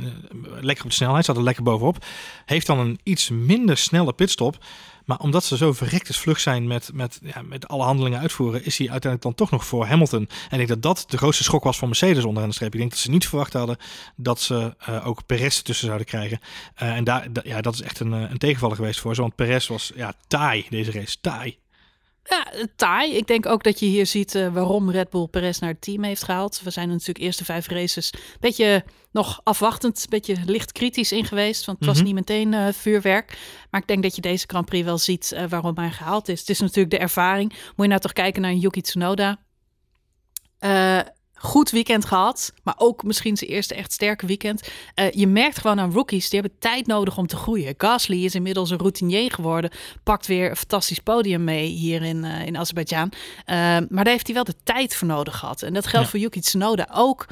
lekker 0.61 0.83
op 0.83 0.89
de 0.89 0.95
snelheid, 0.95 1.25
zat 1.25 1.37
er 1.37 1.43
lekker 1.43 1.63
bovenop. 1.63 2.05
Heeft 2.45 2.67
dan 2.67 2.79
een 2.79 2.99
iets 3.03 3.29
minder 3.29 3.77
snelle 3.77 4.13
pitstop. 4.13 4.57
Maar 5.05 5.17
omdat 5.17 5.43
ze 5.43 5.57
zo 5.57 5.73
verrektes 5.73 6.17
vlug 6.17 6.39
zijn 6.39 6.67
met, 6.67 6.89
met, 6.93 7.19
ja, 7.23 7.41
met 7.41 7.67
alle 7.67 7.83
handelingen 7.83 8.19
uitvoeren, 8.19 8.65
is 8.65 8.77
hij 8.77 8.89
uiteindelijk 8.89 9.21
dan 9.21 9.47
toch 9.47 9.51
nog 9.51 9.65
voor 9.65 9.85
Hamilton. 9.85 10.29
En 10.49 10.59
ik 10.59 10.67
denk 10.67 10.67
dat 10.67 10.81
dat 10.81 11.05
de 11.07 11.17
grootste 11.17 11.43
schok 11.43 11.63
was 11.63 11.77
voor 11.77 11.87
Mercedes 11.87 12.23
onderaan 12.23 12.49
de 12.49 12.55
streep. 12.55 12.73
Ik 12.73 12.79
denk 12.79 12.91
dat 12.91 12.99
ze 12.99 13.09
niet 13.09 13.27
verwacht 13.27 13.53
hadden 13.53 13.77
dat 14.15 14.41
ze 14.41 14.75
uh, 14.89 15.07
ook 15.07 15.25
Perez 15.25 15.61
tussen 15.61 15.85
zouden 15.85 16.07
krijgen. 16.07 16.39
Uh, 16.81 16.95
en 16.95 17.03
daar, 17.03 17.27
ja, 17.43 17.61
dat 17.61 17.73
is 17.73 17.81
echt 17.81 17.99
een, 17.99 18.11
een 18.11 18.37
tegenvaller 18.37 18.75
geweest 18.75 18.99
voor 18.99 19.15
ze. 19.15 19.21
Want 19.21 19.35
Perez 19.35 19.67
was 19.67 19.91
ja, 19.95 20.13
taai 20.27 20.65
deze 20.69 20.91
race, 20.91 21.17
taai. 21.21 21.57
Ja, 22.31 22.47
taai. 22.75 23.15
Ik 23.15 23.27
denk 23.27 23.45
ook 23.45 23.63
dat 23.63 23.79
je 23.79 23.85
hier 23.85 24.05
ziet 24.05 24.35
uh, 24.35 24.53
waarom 24.53 24.91
Red 24.91 25.09
Bull 25.09 25.27
Perez 25.27 25.59
naar 25.59 25.69
het 25.69 25.81
team 25.81 26.03
heeft 26.03 26.23
gehaald. 26.23 26.61
We 26.63 26.69
zijn 26.69 26.89
natuurlijk 26.89 27.19
eerste 27.19 27.45
vijf 27.45 27.67
races 27.67 28.13
een 28.13 28.19
beetje 28.39 28.83
nog 29.11 29.41
afwachtend, 29.43 29.97
een 29.97 30.09
beetje 30.09 30.35
licht 30.45 30.71
kritisch 30.71 31.11
in 31.11 31.25
geweest. 31.25 31.65
Want 31.65 31.77
het 31.77 31.87
was 31.87 31.97
mm 31.97 32.05
-hmm. 32.05 32.15
niet 32.15 32.27
meteen 32.27 32.53
uh, 32.53 32.67
vuurwerk. 32.73 33.37
Maar 33.69 33.81
ik 33.81 33.87
denk 33.87 34.03
dat 34.03 34.15
je 34.15 34.21
deze 34.21 34.45
Grand 34.47 34.65
Prix 34.65 34.85
wel 34.85 34.97
ziet 34.97 35.31
uh, 35.33 35.43
waarom 35.49 35.77
hij 35.77 35.91
gehaald 35.91 36.27
is. 36.29 36.39
Het 36.39 36.49
is 36.49 36.59
natuurlijk 36.59 36.89
de 36.89 36.97
ervaring. 36.97 37.49
Moet 37.49 37.75
je 37.75 37.87
nou 37.87 38.01
toch 38.01 38.13
kijken 38.13 38.41
naar 38.41 38.51
een 38.51 38.59
Yuki 38.59 38.81
Tsunoda 38.81 39.39
goed 41.41 41.69
weekend 41.69 42.05
gehad. 42.05 42.53
Maar 42.63 42.73
ook 42.77 43.03
misschien 43.03 43.37
zijn 43.37 43.49
eerste 43.49 43.75
echt 43.75 43.91
sterke 43.91 44.25
weekend. 44.25 44.69
Uh, 44.95 45.11
je 45.11 45.27
merkt 45.27 45.59
gewoon 45.59 45.79
aan 45.79 45.91
rookies, 45.91 46.29
die 46.29 46.39
hebben 46.39 46.59
tijd 46.59 46.87
nodig 46.87 47.17
om 47.17 47.27
te 47.27 47.35
groeien. 47.35 47.73
Gasly 47.77 48.25
is 48.25 48.35
inmiddels 48.35 48.69
een 48.69 48.77
routinier 48.77 49.31
geworden. 49.31 49.71
Pakt 50.03 50.27
weer 50.27 50.49
een 50.49 50.55
fantastisch 50.55 50.99
podium 50.99 51.43
mee 51.43 51.67
hier 51.67 52.01
in, 52.01 52.23
uh, 52.23 52.45
in 52.45 52.57
Azerbeidzjan. 52.57 53.11
Uh, 53.11 53.55
maar 53.55 53.87
daar 53.89 54.05
heeft 54.05 54.25
hij 54.25 54.35
wel 54.35 54.43
de 54.43 54.55
tijd 54.63 54.95
voor 54.95 55.07
nodig 55.07 55.37
gehad. 55.37 55.61
En 55.61 55.73
dat 55.73 55.87
geldt 55.87 56.05
ja. 56.05 56.11
voor 56.11 56.19
Yuki 56.19 56.39
Tsunoda 56.39 56.87
ook. 56.93 57.27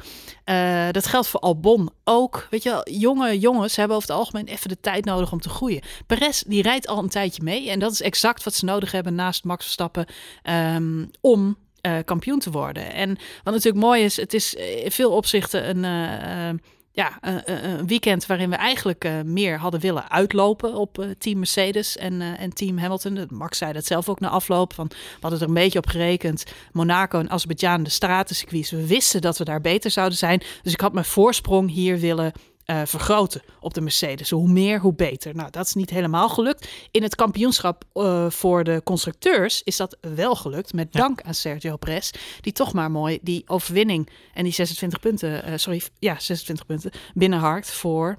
dat 0.90 1.06
geldt 1.06 1.26
voor 1.26 1.40
Albon 1.40 1.90
ook. 2.04 2.46
Weet 2.50 2.62
je 2.62 2.70
wel, 2.70 2.90
jonge 2.90 3.38
jongens 3.38 3.76
hebben 3.76 3.96
over 3.96 4.08
het 4.08 4.18
algemeen 4.18 4.46
even 4.46 4.68
de 4.68 4.80
tijd 4.80 5.04
nodig 5.04 5.32
om 5.32 5.40
te 5.40 5.48
groeien. 5.48 5.82
Perez, 6.06 6.42
die 6.46 6.62
rijdt 6.62 6.86
al 6.86 6.98
een 6.98 7.08
tijdje 7.08 7.42
mee. 7.42 7.70
En 7.70 7.78
dat 7.78 7.92
is 7.92 8.02
exact 8.02 8.44
wat 8.44 8.54
ze 8.54 8.64
nodig 8.64 8.92
hebben 8.92 9.14
naast 9.14 9.44
Max 9.44 9.62
Verstappen. 9.64 10.06
Um, 10.42 11.10
om 11.20 11.56
uh, 11.82 11.96
kampioen 12.04 12.38
te 12.38 12.50
worden. 12.50 12.92
En 12.92 13.18
wat 13.42 13.54
natuurlijk 13.54 13.84
mooi 13.84 14.04
is, 14.04 14.16
het 14.16 14.34
is 14.34 14.54
in 14.54 14.90
veel 14.90 15.12
opzichten 15.12 15.68
een, 15.68 15.84
uh, 15.84 16.48
uh, 16.52 16.58
ja, 16.92 17.18
een 17.44 17.86
weekend 17.86 18.26
waarin 18.26 18.50
we 18.50 18.56
eigenlijk 18.56 19.10
meer 19.24 19.58
hadden 19.58 19.80
willen 19.80 20.10
uitlopen 20.10 20.74
op 20.74 21.06
team 21.18 21.38
Mercedes 21.38 21.96
en, 21.96 22.20
en 22.20 22.54
team 22.54 22.78
Hamilton. 22.78 23.26
Max 23.30 23.58
zei 23.58 23.72
dat 23.72 23.86
zelf 23.86 24.08
ook 24.08 24.20
na 24.20 24.28
afloop. 24.28 24.72
Van, 24.72 24.86
we 24.88 25.18
hadden 25.20 25.40
er 25.40 25.48
een 25.48 25.54
beetje 25.54 25.78
op 25.78 25.86
gerekend. 25.86 26.44
Monaco 26.72 27.18
en 27.18 27.30
Azerbeidzjan, 27.30 27.82
de 27.82 27.90
stratencircuits. 27.90 28.70
We 28.70 28.86
wisten 28.86 29.20
dat 29.20 29.38
we 29.38 29.44
daar 29.44 29.60
beter 29.60 29.90
zouden 29.90 30.18
zijn. 30.18 30.42
Dus 30.62 30.72
ik 30.72 30.80
had 30.80 30.92
mijn 30.92 31.04
voorsprong 31.04 31.70
hier 31.70 31.98
willen 31.98 32.32
uh, 32.70 32.82
vergroten 32.84 33.42
op 33.60 33.74
de 33.74 33.80
Mercedes. 33.80 34.30
Hoe 34.30 34.48
meer, 34.48 34.80
hoe 34.80 34.94
beter. 34.94 35.34
Nou, 35.34 35.50
dat 35.50 35.66
is 35.66 35.74
niet 35.74 35.90
helemaal 35.90 36.28
gelukt. 36.28 36.68
In 36.90 37.02
het 37.02 37.14
kampioenschap 37.14 37.84
uh, 37.94 38.30
voor 38.30 38.64
de 38.64 38.80
constructeurs 38.84 39.62
is 39.62 39.76
dat 39.76 39.96
wel 40.00 40.34
gelukt. 40.34 40.72
Met 40.72 40.88
ja. 40.90 41.00
dank 41.00 41.22
aan 41.22 41.34
Sergio 41.34 41.76
Perez. 41.76 42.10
Die 42.40 42.52
toch 42.52 42.72
maar 42.72 42.90
mooi 42.90 43.18
die 43.22 43.42
overwinning 43.46 44.08
en 44.34 44.44
die 44.44 44.52
26 44.52 45.00
punten, 45.00 45.48
uh, 45.48 45.56
sorry, 45.56 45.82
ja, 45.98 46.18
26 46.18 46.66
punten 46.66 46.90
binnenharkt 47.14 47.70
voor 47.70 48.18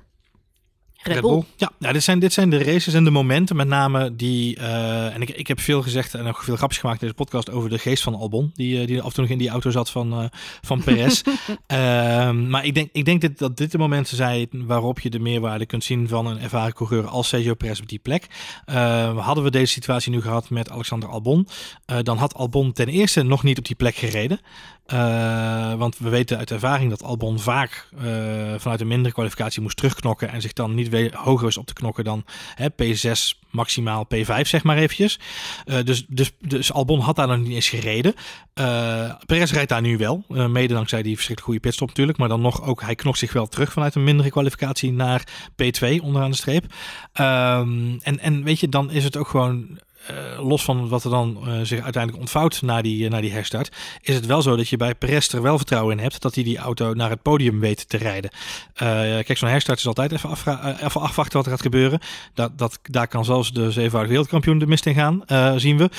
Red 1.03 1.21
Bull. 1.21 1.43
Ja, 1.55 1.71
nou, 1.79 1.93
dit, 1.93 2.03
zijn, 2.03 2.19
dit 2.19 2.33
zijn 2.33 2.49
de 2.49 2.63
races 2.63 2.93
en 2.93 3.03
de 3.03 3.11
momenten 3.11 3.55
met 3.55 3.67
name 3.67 4.15
die... 4.15 4.57
Uh, 4.57 5.13
en 5.13 5.21
ik, 5.21 5.29
ik 5.29 5.47
heb 5.47 5.59
veel 5.59 5.81
gezegd 5.81 6.13
en 6.13 6.27
ook 6.27 6.43
veel 6.43 6.55
grapjes 6.55 6.79
gemaakt 6.79 7.01
in 7.01 7.07
deze 7.07 7.19
podcast 7.19 7.51
over 7.51 7.69
de 7.69 7.77
geest 7.77 8.03
van 8.03 8.15
Albon. 8.15 8.51
Die, 8.53 8.85
die 8.85 9.01
af 9.01 9.07
en 9.07 9.13
toe 9.13 9.23
nog 9.23 9.31
in 9.31 9.37
die 9.37 9.49
auto 9.49 9.69
zat 9.69 9.89
van, 9.89 10.21
uh, 10.21 10.25
van 10.61 10.83
Perez. 10.83 11.21
uh, 11.25 12.31
maar 12.31 12.65
ik 12.65 12.73
denk, 12.73 12.89
ik 12.91 13.05
denk 13.05 13.21
dat, 13.21 13.37
dat 13.37 13.57
dit 13.57 13.71
de 13.71 13.77
momenten 13.77 14.15
zijn 14.15 14.49
waarop 14.51 14.99
je 14.99 15.09
de 15.09 15.19
meerwaarde 15.19 15.65
kunt 15.65 15.83
zien 15.83 16.07
van 16.07 16.25
een 16.25 16.39
ervaren 16.39 16.73
coureur 16.73 17.07
als 17.07 17.27
Sergio 17.27 17.53
Perez 17.53 17.79
op 17.79 17.89
die 17.89 17.99
plek. 17.99 18.27
hadden 19.15 19.43
we 19.43 19.51
deze 19.51 19.73
situatie 19.73 20.11
nu 20.11 20.21
gehad 20.21 20.49
met 20.49 20.69
Alexander 20.69 21.09
Albon, 21.09 21.47
dan 22.03 22.17
had 22.17 22.33
Albon 22.33 22.71
ten 22.71 22.87
eerste 22.87 23.23
nog 23.23 23.43
niet 23.43 23.57
op 23.57 23.65
die 23.65 23.75
plek 23.75 23.95
gereden. 23.95 24.39
Want 25.77 25.97
we 25.97 26.09
weten 26.09 26.37
uit 26.37 26.51
ervaring 26.51 26.89
dat 26.89 27.03
Albon 27.03 27.39
vaak 27.39 27.87
vanuit 28.57 28.81
een 28.81 28.87
mindere 28.87 29.13
kwalificatie 29.13 29.61
moest 29.61 29.77
terugknokken 29.77 30.29
en 30.29 30.41
zich 30.41 30.53
dan 30.53 30.75
niet 30.75 30.85
individueel 30.85 31.23
hoger 31.23 31.47
is 31.47 31.57
op 31.57 31.65
te 31.65 31.73
knokken 31.73 32.03
dan 32.03 32.25
hè, 32.55 32.67
P6 32.69 33.39
maximaal 33.51 34.07
P5, 34.15 34.41
zeg 34.41 34.63
maar 34.63 34.77
eventjes. 34.77 35.19
Uh, 35.65 35.83
dus, 35.83 36.05
dus, 36.07 36.31
dus 36.39 36.73
Albon 36.73 36.99
had 36.99 37.15
daar 37.15 37.27
nog 37.27 37.37
niet 37.37 37.51
eens 37.51 37.69
gereden. 37.69 38.13
Perez 39.25 39.51
rijdt 39.51 39.69
daar 39.69 39.81
nu 39.81 39.97
wel. 39.97 40.23
Mede 40.27 40.73
dankzij 40.73 41.01
die 41.01 41.15
verschrikkelijk 41.15 41.45
goede 41.45 41.59
pitstop 41.59 41.87
natuurlijk. 41.87 42.17
Maar 42.17 42.27
dan 42.27 42.41
nog 42.41 42.63
ook, 42.63 42.81
hij 42.81 42.95
knokt 42.95 43.17
zich 43.17 43.33
wel 43.33 43.47
terug 43.47 43.71
vanuit 43.71 43.95
een 43.95 44.03
mindere 44.03 44.29
kwalificatie 44.29 44.91
naar 44.91 45.23
P2 45.51 46.01
onderaan 46.01 46.31
de 46.31 46.37
streep. 46.37 46.63
Um, 46.63 47.99
en, 48.01 48.19
en 48.19 48.43
weet 48.43 48.59
je, 48.59 48.69
dan 48.69 48.91
is 48.91 49.03
het 49.03 49.17
ook 49.17 49.27
gewoon 49.27 49.79
uh, 50.09 50.47
los 50.47 50.63
van 50.63 50.89
wat 50.89 51.03
er 51.03 51.09
dan 51.09 51.37
uh, 51.45 51.53
zich 51.63 51.81
uiteindelijk 51.81 52.23
ontvouwt 52.23 52.61
na 52.61 52.81
die, 52.81 53.03
uh, 53.03 53.09
na 53.09 53.21
die 53.21 53.31
herstart, 53.31 53.75
is 54.01 54.15
het 54.15 54.25
wel 54.25 54.41
zo 54.41 54.55
dat 54.55 54.69
je 54.69 54.77
bij 54.77 54.95
Perez 54.95 55.33
er 55.33 55.41
wel 55.41 55.57
vertrouwen 55.57 55.97
in 55.97 56.03
hebt 56.03 56.21
dat 56.21 56.35
hij 56.35 56.43
die 56.43 56.57
auto 56.57 56.93
naar 56.93 57.09
het 57.09 57.21
podium 57.21 57.59
weet 57.59 57.89
te 57.89 57.97
rijden. 57.97 58.31
kijk, 58.73 59.37
zo'n 59.37 59.49
herstart 59.49 59.79
is 59.79 59.87
altijd 59.87 60.11
even, 60.11 60.29
afwachten 61.01 61.37
wat 61.37 61.45
er 61.45 61.51
gaat 61.51 61.61
gebeuren. 61.61 61.99
Dat, 62.33 62.57
dat, 62.57 62.79
daar 62.83 63.07
kan 63.07 63.25
zelfs 63.25 63.51
de 63.51 63.71
zevenvoudig 63.71 64.09
wereldkampioen 64.09 64.59
de 64.59 64.67
mist 64.67 64.85
in 64.85 64.93
gaan, 64.93 65.23
zien 65.59 65.77
we. 65.77 65.89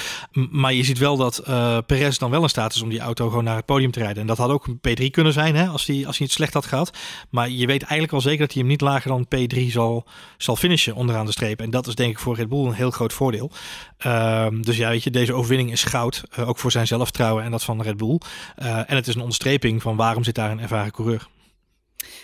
Maar 0.50 0.72
je 0.72 0.84
ziet 0.84 0.98
wel 0.98 1.16
dat 1.16 1.42
Perez 1.86 2.18
dan 2.18 2.30
wel 2.30 2.42
in 2.42 2.48
staat 2.48 2.74
is 2.74 2.82
om 2.82 2.88
die 2.88 3.00
auto 3.00 3.28
gewoon 3.28 3.44
naar 3.44 3.56
het 3.56 3.64
podium 3.64 3.90
te 3.90 4.00
rijden. 4.00 4.20
En 4.20 4.26
dat 4.26 4.38
had 4.38 4.50
ook 4.50 4.66
een 4.66 4.80
P3 4.88 5.10
kunnen 5.10 5.32
zijn, 5.32 5.56
hè, 5.56 5.66
als 5.66 5.86
hij 5.86 6.06
als 6.06 6.18
hij 6.18 6.26
het 6.26 6.34
slecht 6.36 6.54
had 6.54 6.66
gehad. 6.66 6.98
Maar 7.30 7.50
je 7.50 7.66
weet 7.66 7.82
eigenlijk 7.82 8.12
al 8.12 8.20
zeker 8.20 8.40
dat 8.40 8.52
hij 8.52 8.60
hem 8.60 8.70
niet 8.70 8.80
lager 8.80 9.10
dan 9.10 9.26
P3 9.36 9.66
zal, 9.66 10.04
zal 10.36 10.56
finishen 10.56 10.94
onderaan 10.94 11.26
de 11.26 11.32
streep. 11.32 11.60
En 11.60 11.70
dat 11.70 11.86
is 11.86 11.94
denk 11.94 12.10
ik 12.10 12.18
voor 12.18 12.36
Red 12.36 12.48
Bull 12.48 12.66
een 12.66 12.72
heel 12.72 12.90
groot 12.90 13.12
voordeel. 13.12 13.50
Um, 14.06 14.62
dus 14.62 14.76
ja, 14.76 14.88
weet 14.88 15.02
je, 15.02 15.10
deze 15.10 15.32
overwinning 15.32 15.72
is 15.72 15.84
goud. 15.84 16.22
Uh, 16.38 16.48
ook 16.48 16.58
voor 16.58 16.70
zijn 16.70 16.86
zelfvertrouwen 16.86 17.44
en 17.44 17.50
dat 17.50 17.64
van 17.64 17.82
Red 17.82 17.96
Bull. 17.96 18.18
Uh, 18.62 18.76
en 18.76 18.96
het 18.96 19.06
is 19.06 19.14
een 19.14 19.20
onderstreping 19.20 19.82
van 19.82 19.96
waarom 19.96 20.24
zit 20.24 20.34
daar 20.34 20.50
een 20.50 20.60
ervaren 20.60 20.92
coureur. 20.92 21.28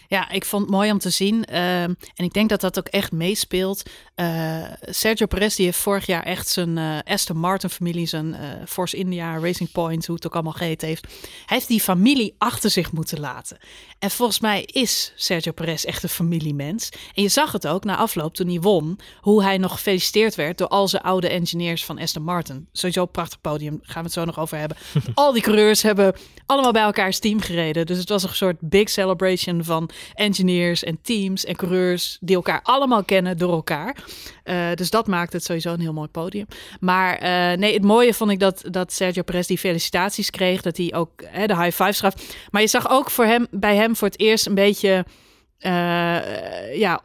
Ja, 0.08 0.30
ik 0.30 0.44
vond 0.44 0.62
het 0.62 0.70
mooi 0.70 0.90
om 0.90 0.98
te 0.98 1.10
zien. 1.10 1.44
Uh, 1.50 1.82
en 1.82 1.98
ik 2.14 2.32
denk 2.32 2.48
dat 2.48 2.60
dat 2.60 2.78
ook 2.78 2.88
echt 2.88 3.12
meespeelt. 3.12 3.82
Uh, 4.16 4.64
Sergio 4.80 5.26
Perez 5.26 5.56
die 5.56 5.64
heeft 5.64 5.78
vorig 5.78 6.06
jaar 6.06 6.22
echt 6.22 6.48
zijn 6.48 6.76
uh, 6.76 6.98
Aston 7.04 7.36
Martin 7.36 7.70
familie, 7.70 8.06
zijn 8.06 8.36
Force 8.66 8.96
India, 8.96 9.38
Racing 9.38 9.72
Point, 9.72 10.06
hoe 10.06 10.14
het 10.14 10.26
ook 10.26 10.34
allemaal 10.34 10.52
geheten 10.52 10.88
heeft. 10.88 11.06
Hij 11.46 11.56
heeft 11.56 11.68
die 11.68 11.80
familie 11.80 12.34
achter 12.38 12.70
zich 12.70 12.92
moeten 12.92 13.20
laten. 13.20 13.58
En 13.98 14.10
volgens 14.10 14.40
mij 14.40 14.62
is 14.62 15.12
Sergio 15.16 15.52
Perez 15.52 15.84
echt 15.84 16.02
een 16.02 16.08
familiemens. 16.08 16.88
En 17.14 17.22
je 17.22 17.28
zag 17.28 17.52
het 17.52 17.66
ook 17.66 17.84
na 17.84 17.96
afloop 17.96 18.34
toen 18.34 18.48
hij 18.48 18.60
won, 18.60 18.98
hoe 19.20 19.42
hij 19.42 19.58
nog 19.58 19.72
gefeliciteerd 19.72 20.34
werd 20.34 20.58
door 20.58 20.68
al 20.68 20.88
zijn 20.88 21.02
oude 21.02 21.28
engineers 21.28 21.84
van 21.84 21.98
Aston 21.98 22.22
Martin. 22.22 22.68
Sowieso 22.72 23.02
een 23.02 23.10
prachtig 23.10 23.40
podium, 23.40 23.78
gaan 23.82 24.02
we 24.02 24.08
het 24.08 24.12
zo 24.12 24.24
nog 24.24 24.38
over 24.38 24.58
hebben. 24.58 24.76
al 25.14 25.32
die 25.32 25.42
coureurs 25.42 25.82
hebben 25.82 26.14
allemaal 26.46 26.72
bij 26.72 26.82
elkaars 26.82 27.18
team 27.18 27.40
gereden. 27.40 27.86
Dus 27.86 27.98
het 27.98 28.08
was 28.08 28.22
een 28.22 28.34
soort 28.34 28.56
big 28.60 28.88
celebration 28.88 29.64
van 29.68 29.90
engineers 30.14 30.84
en 30.84 30.98
teams 31.02 31.44
en 31.44 31.56
coureurs 31.56 32.18
die 32.20 32.36
elkaar 32.36 32.60
allemaal 32.62 33.04
kennen 33.04 33.38
door 33.38 33.52
elkaar. 33.52 33.96
Uh, 34.44 34.72
dus 34.74 34.90
dat 34.90 35.06
maakt 35.06 35.32
het 35.32 35.44
sowieso 35.44 35.72
een 35.72 35.80
heel 35.80 35.92
mooi 35.92 36.08
podium. 36.08 36.46
Maar 36.80 37.14
uh, 37.14 37.58
nee, 37.58 37.74
het 37.74 37.84
mooie 37.84 38.14
vond 38.14 38.30
ik 38.30 38.38
dat, 38.38 38.62
dat 38.70 38.92
Sergio 38.92 39.22
Perez 39.22 39.46
die 39.46 39.58
felicitaties 39.58 40.30
kreeg. 40.30 40.62
Dat 40.62 40.76
hij 40.76 40.94
ook 40.94 41.10
hè, 41.24 41.46
de 41.46 41.56
high 41.56 41.82
five 41.82 41.92
schaf. 41.92 42.14
Maar 42.50 42.62
je 42.62 42.68
zag 42.68 42.90
ook 42.90 43.10
voor 43.10 43.24
hem, 43.24 43.46
bij 43.50 43.76
hem 43.76 43.96
voor 43.96 44.08
het 44.08 44.20
eerst 44.20 44.46
een 44.46 44.54
beetje 44.54 45.04
uh, 45.60 46.76
ja, 46.76 47.00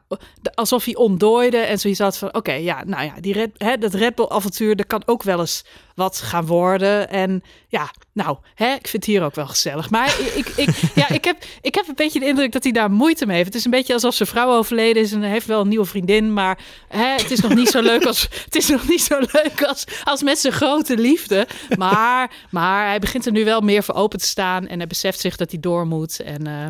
alsof 0.53 0.85
hij 0.85 0.95
ontdooide 0.95 1.57
en 1.57 1.79
zoiets 1.79 1.99
had 1.99 2.17
van, 2.17 2.33
oké, 2.33 2.53
ja, 2.53 2.83
nou 2.85 3.05
ja, 3.05 3.13
die 3.19 3.33
Red, 3.33 3.49
hè, 3.57 3.77
dat 3.77 3.93
Red 3.93 4.15
Bull 4.15 4.27
avontuur, 4.27 4.75
dat 4.75 4.87
kan 4.87 5.03
ook 5.05 5.23
wel 5.23 5.39
eens 5.39 5.65
wat 5.95 6.17
gaan 6.17 6.45
worden. 6.45 7.09
En 7.09 7.43
ja, 7.67 7.91
nou, 8.13 8.37
hè, 8.55 8.73
ik 8.73 8.87
vind 8.87 9.05
het 9.05 9.05
hier 9.05 9.23
ook 9.23 9.35
wel 9.35 9.47
gezellig. 9.47 9.89
Maar 9.89 10.19
ik, 10.35 10.47
ik, 10.55 10.69
ja, 10.95 11.09
ik, 11.09 11.23
heb, 11.23 11.43
ik 11.61 11.75
heb 11.75 11.87
een 11.87 11.95
beetje 11.95 12.19
de 12.19 12.25
indruk 12.25 12.51
dat 12.51 12.63
hij 12.63 12.71
daar 12.71 12.91
moeite 12.91 13.25
mee 13.25 13.35
heeft. 13.35 13.47
Het 13.47 13.57
is 13.57 13.65
een 13.65 13.71
beetje 13.71 13.93
alsof 13.93 14.13
zijn 14.13 14.29
vrouw 14.29 14.51
overleden 14.51 15.01
is 15.01 15.11
en 15.11 15.21
hij 15.21 15.29
heeft 15.29 15.45
wel 15.45 15.61
een 15.61 15.67
nieuwe 15.67 15.85
vriendin, 15.85 16.33
maar 16.33 16.59
hè, 16.87 17.07
het 17.07 17.31
is 17.31 17.39
nog 17.39 17.55
niet 17.55 17.69
zo 17.69 17.81
leuk 17.81 18.05
als, 18.05 18.21
het 18.45 18.55
is 18.55 18.67
nog 18.67 18.87
niet 18.87 19.03
zo 19.03 19.19
leuk 19.19 19.63
als, 19.63 19.83
als 20.03 20.23
met 20.23 20.39
zijn 20.39 20.53
grote 20.53 20.97
liefde. 20.97 21.47
Maar, 21.77 22.31
maar 22.49 22.87
hij 22.87 22.99
begint 22.99 23.25
er 23.25 23.31
nu 23.31 23.45
wel 23.45 23.61
meer 23.61 23.83
voor 23.83 23.95
open 23.95 24.19
te 24.19 24.25
staan 24.25 24.67
en 24.67 24.77
hij 24.77 24.87
beseft 24.87 25.19
zich 25.19 25.35
dat 25.35 25.51
hij 25.51 25.59
door 25.59 25.87
moet 25.87 26.19
en... 26.19 26.47
Uh, 26.47 26.67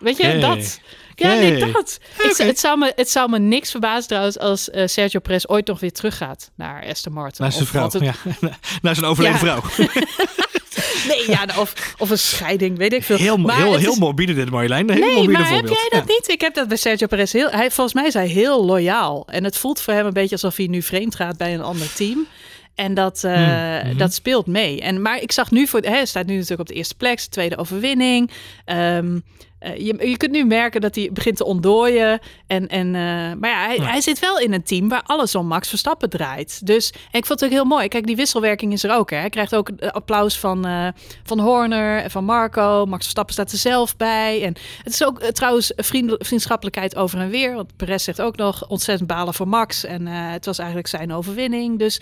Weet 0.00 0.16
je, 0.16 0.22
hey. 0.22 0.40
dat. 0.40 0.80
Ja, 1.20 1.34
nee, 1.34 1.72
dat. 1.72 1.98
Ik, 2.18 2.36
het, 2.36 2.58
zou 2.58 2.78
me, 2.78 2.92
het 2.96 3.10
zou 3.10 3.30
me 3.30 3.38
niks 3.38 3.70
verbazen 3.70 4.08
trouwens 4.08 4.38
als 4.38 4.68
uh, 4.68 4.86
Sergio 4.86 5.20
Perez 5.20 5.44
ooit 5.46 5.66
nog 5.66 5.80
weer 5.80 5.92
teruggaat 5.92 6.50
naar 6.54 6.86
Aston 6.86 7.12
Martin. 7.12 7.42
Naar 7.44 7.52
zijn 7.52 7.66
vrouw, 7.66 7.90
het... 7.90 8.02
ja. 8.02 8.14
naar 8.82 8.94
zijn 8.94 9.06
overleden 9.06 9.38
vrouw. 9.38 9.62
nee, 11.08 11.30
ja, 11.30 11.46
of, 11.58 11.94
of 11.98 12.10
een 12.10 12.18
scheiding, 12.18 12.78
weet 12.78 12.92
ik 12.92 13.02
veel. 13.02 13.16
Heel, 13.16 13.36
maar 13.36 13.56
heel, 13.56 13.76
heel 13.76 13.92
is... 13.92 13.98
morbide 13.98 14.34
dit 14.34 14.50
Marjolein. 14.50 14.90
Heel 14.90 15.00
nee, 15.00 15.28
maar 15.28 15.46
voorbeeld. 15.46 15.68
heb 15.68 15.88
jij 15.90 15.98
dat 16.00 16.08
niet? 16.08 16.28
Ik 16.28 16.40
heb 16.40 16.54
dat 16.54 16.68
bij 16.68 16.76
Sergio 16.76 17.06
Perez 17.06 17.32
heel... 17.32 17.50
Hij, 17.50 17.70
volgens 17.70 17.94
mij 17.94 18.06
is 18.06 18.14
hij 18.14 18.26
heel 18.26 18.64
loyaal. 18.64 19.26
En 19.26 19.44
het 19.44 19.56
voelt 19.56 19.80
voor 19.80 19.94
hem 19.94 20.06
een 20.06 20.12
beetje 20.12 20.34
alsof 20.34 20.56
hij 20.56 20.66
nu 20.66 20.82
vreemd 20.82 21.14
gaat 21.14 21.36
bij 21.36 21.54
een 21.54 21.62
ander 21.62 21.92
team. 21.92 22.26
En 22.74 22.94
dat, 22.94 23.22
uh, 23.24 23.32
mm-hmm. 23.32 23.98
dat 23.98 24.14
speelt 24.14 24.46
mee. 24.46 24.80
En, 24.80 25.02
maar 25.02 25.22
ik 25.22 25.32
zag 25.32 25.50
nu 25.50 25.66
voor... 25.66 25.80
Hij 25.80 26.06
staat 26.06 26.26
nu 26.26 26.34
natuurlijk 26.34 26.60
op 26.60 26.68
de 26.68 26.74
eerste 26.74 26.94
plek. 26.94 27.18
Tweede 27.20 27.56
overwinning. 27.56 28.30
Um, 28.66 29.24
uh, 29.60 29.76
je, 29.76 30.08
je 30.08 30.16
kunt 30.16 30.32
nu 30.32 30.44
merken 30.44 30.80
dat 30.80 30.94
hij 30.94 31.10
begint 31.12 31.36
te 31.36 31.44
ontdooien. 31.44 32.20
En, 32.46 32.68
en, 32.68 32.86
uh, 32.86 32.92
maar 33.40 33.50
ja 33.50 33.66
hij, 33.66 33.76
ja. 33.76 33.82
hij, 33.82 34.00
zit 34.00 34.18
wel 34.18 34.38
in 34.38 34.52
een 34.52 34.62
team 34.62 34.88
waar 34.88 35.02
alles 35.02 35.34
om 35.34 35.46
Max 35.46 35.68
Verstappen 35.68 36.10
draait. 36.10 36.66
Dus 36.66 36.90
en 36.90 37.18
ik 37.18 37.26
vond 37.26 37.40
het 37.40 37.44
ook 37.44 37.54
heel 37.54 37.64
mooi. 37.64 37.88
Kijk, 37.88 38.06
die 38.06 38.16
wisselwerking 38.16 38.72
is 38.72 38.84
er 38.84 38.94
ook. 38.94 39.10
Hè. 39.10 39.16
Hij 39.16 39.30
krijgt 39.30 39.54
ook 39.54 39.70
applaus 39.80 40.38
van, 40.38 40.66
uh, 40.66 40.88
van 41.22 41.40
Horner 41.40 42.02
en 42.02 42.10
van 42.10 42.24
Marco. 42.24 42.86
Max 42.86 43.02
Verstappen 43.02 43.34
staat 43.34 43.52
er 43.52 43.58
zelf 43.58 43.96
bij. 43.96 44.42
En 44.42 44.54
het 44.82 44.92
is 44.92 45.04
ook 45.04 45.22
trouwens 45.22 45.72
vriend, 45.76 46.14
vriendschappelijkheid 46.18 46.96
over 46.96 47.18
en 47.18 47.30
weer. 47.30 47.54
Want 47.54 47.76
Perez 47.76 48.04
zegt 48.04 48.20
ook 48.20 48.36
nog 48.36 48.68
ontzettend 48.68 49.08
balen 49.08 49.34
voor 49.34 49.48
Max. 49.48 49.84
En 49.84 50.06
het 50.06 50.44
was 50.44 50.58
eigenlijk 50.58 50.88
zijn 50.88 51.12
overwinning. 51.12 51.78
Dus 51.78 52.00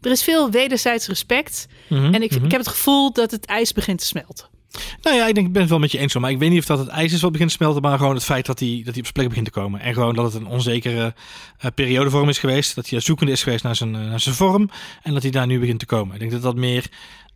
er 0.00 0.10
is 0.10 0.22
veel 0.22 0.50
wederzijds 0.50 1.06
respect. 1.06 1.66
Mm 1.88 1.98
-hmm, 1.98 2.14
en 2.14 2.22
ik, 2.22 2.30
mm 2.30 2.36
-hmm. 2.36 2.46
ik 2.46 2.50
heb 2.50 2.60
het 2.60 2.70
gevoel 2.70 3.12
dat 3.12 3.30
het 3.30 3.46
ijs 3.46 3.72
begint 3.72 3.98
te 3.98 4.06
smelten. 4.06 4.46
Nou 5.02 5.16
ja, 5.16 5.26
ik, 5.26 5.34
denk, 5.34 5.46
ik 5.46 5.52
ben 5.52 5.62
het 5.62 5.70
wel 5.70 5.78
met 5.78 5.92
je 5.92 5.98
eens. 5.98 6.14
Maar 6.14 6.30
ik 6.30 6.38
weet 6.38 6.50
niet 6.50 6.58
of 6.58 6.66
dat 6.66 6.78
het 6.78 6.88
ijs 6.88 7.12
is 7.12 7.20
wat 7.20 7.32
begint 7.32 7.50
te 7.50 7.56
smelten. 7.56 7.82
Maar 7.82 7.98
gewoon 7.98 8.14
het 8.14 8.24
feit 8.24 8.46
dat 8.46 8.58
hij, 8.58 8.82
dat 8.84 8.94
hij 8.94 8.98
op 8.98 9.02
zijn 9.02 9.12
plek 9.12 9.28
begint 9.28 9.44
te 9.44 9.50
komen. 9.50 9.80
En 9.80 9.94
gewoon 9.94 10.14
dat 10.14 10.32
het 10.32 10.42
een 10.42 10.48
onzekere 10.48 11.14
uh, 11.64 11.70
periode 11.74 12.10
voor 12.10 12.20
hem 12.20 12.28
is 12.28 12.38
geweest. 12.38 12.74
Dat 12.74 12.88
hij 12.88 13.00
zoekende 13.00 13.32
is 13.32 13.42
geweest 13.42 13.64
naar 13.64 13.76
zijn, 13.76 13.94
uh, 13.94 14.00
naar 14.00 14.20
zijn 14.20 14.34
vorm. 14.34 14.70
En 15.02 15.12
dat 15.12 15.22
hij 15.22 15.30
daar 15.30 15.46
nu 15.46 15.58
begint 15.58 15.78
te 15.78 15.86
komen. 15.86 16.14
Ik 16.14 16.20
denk 16.20 16.32
dat 16.32 16.42
dat 16.42 16.56
meer... 16.56 16.86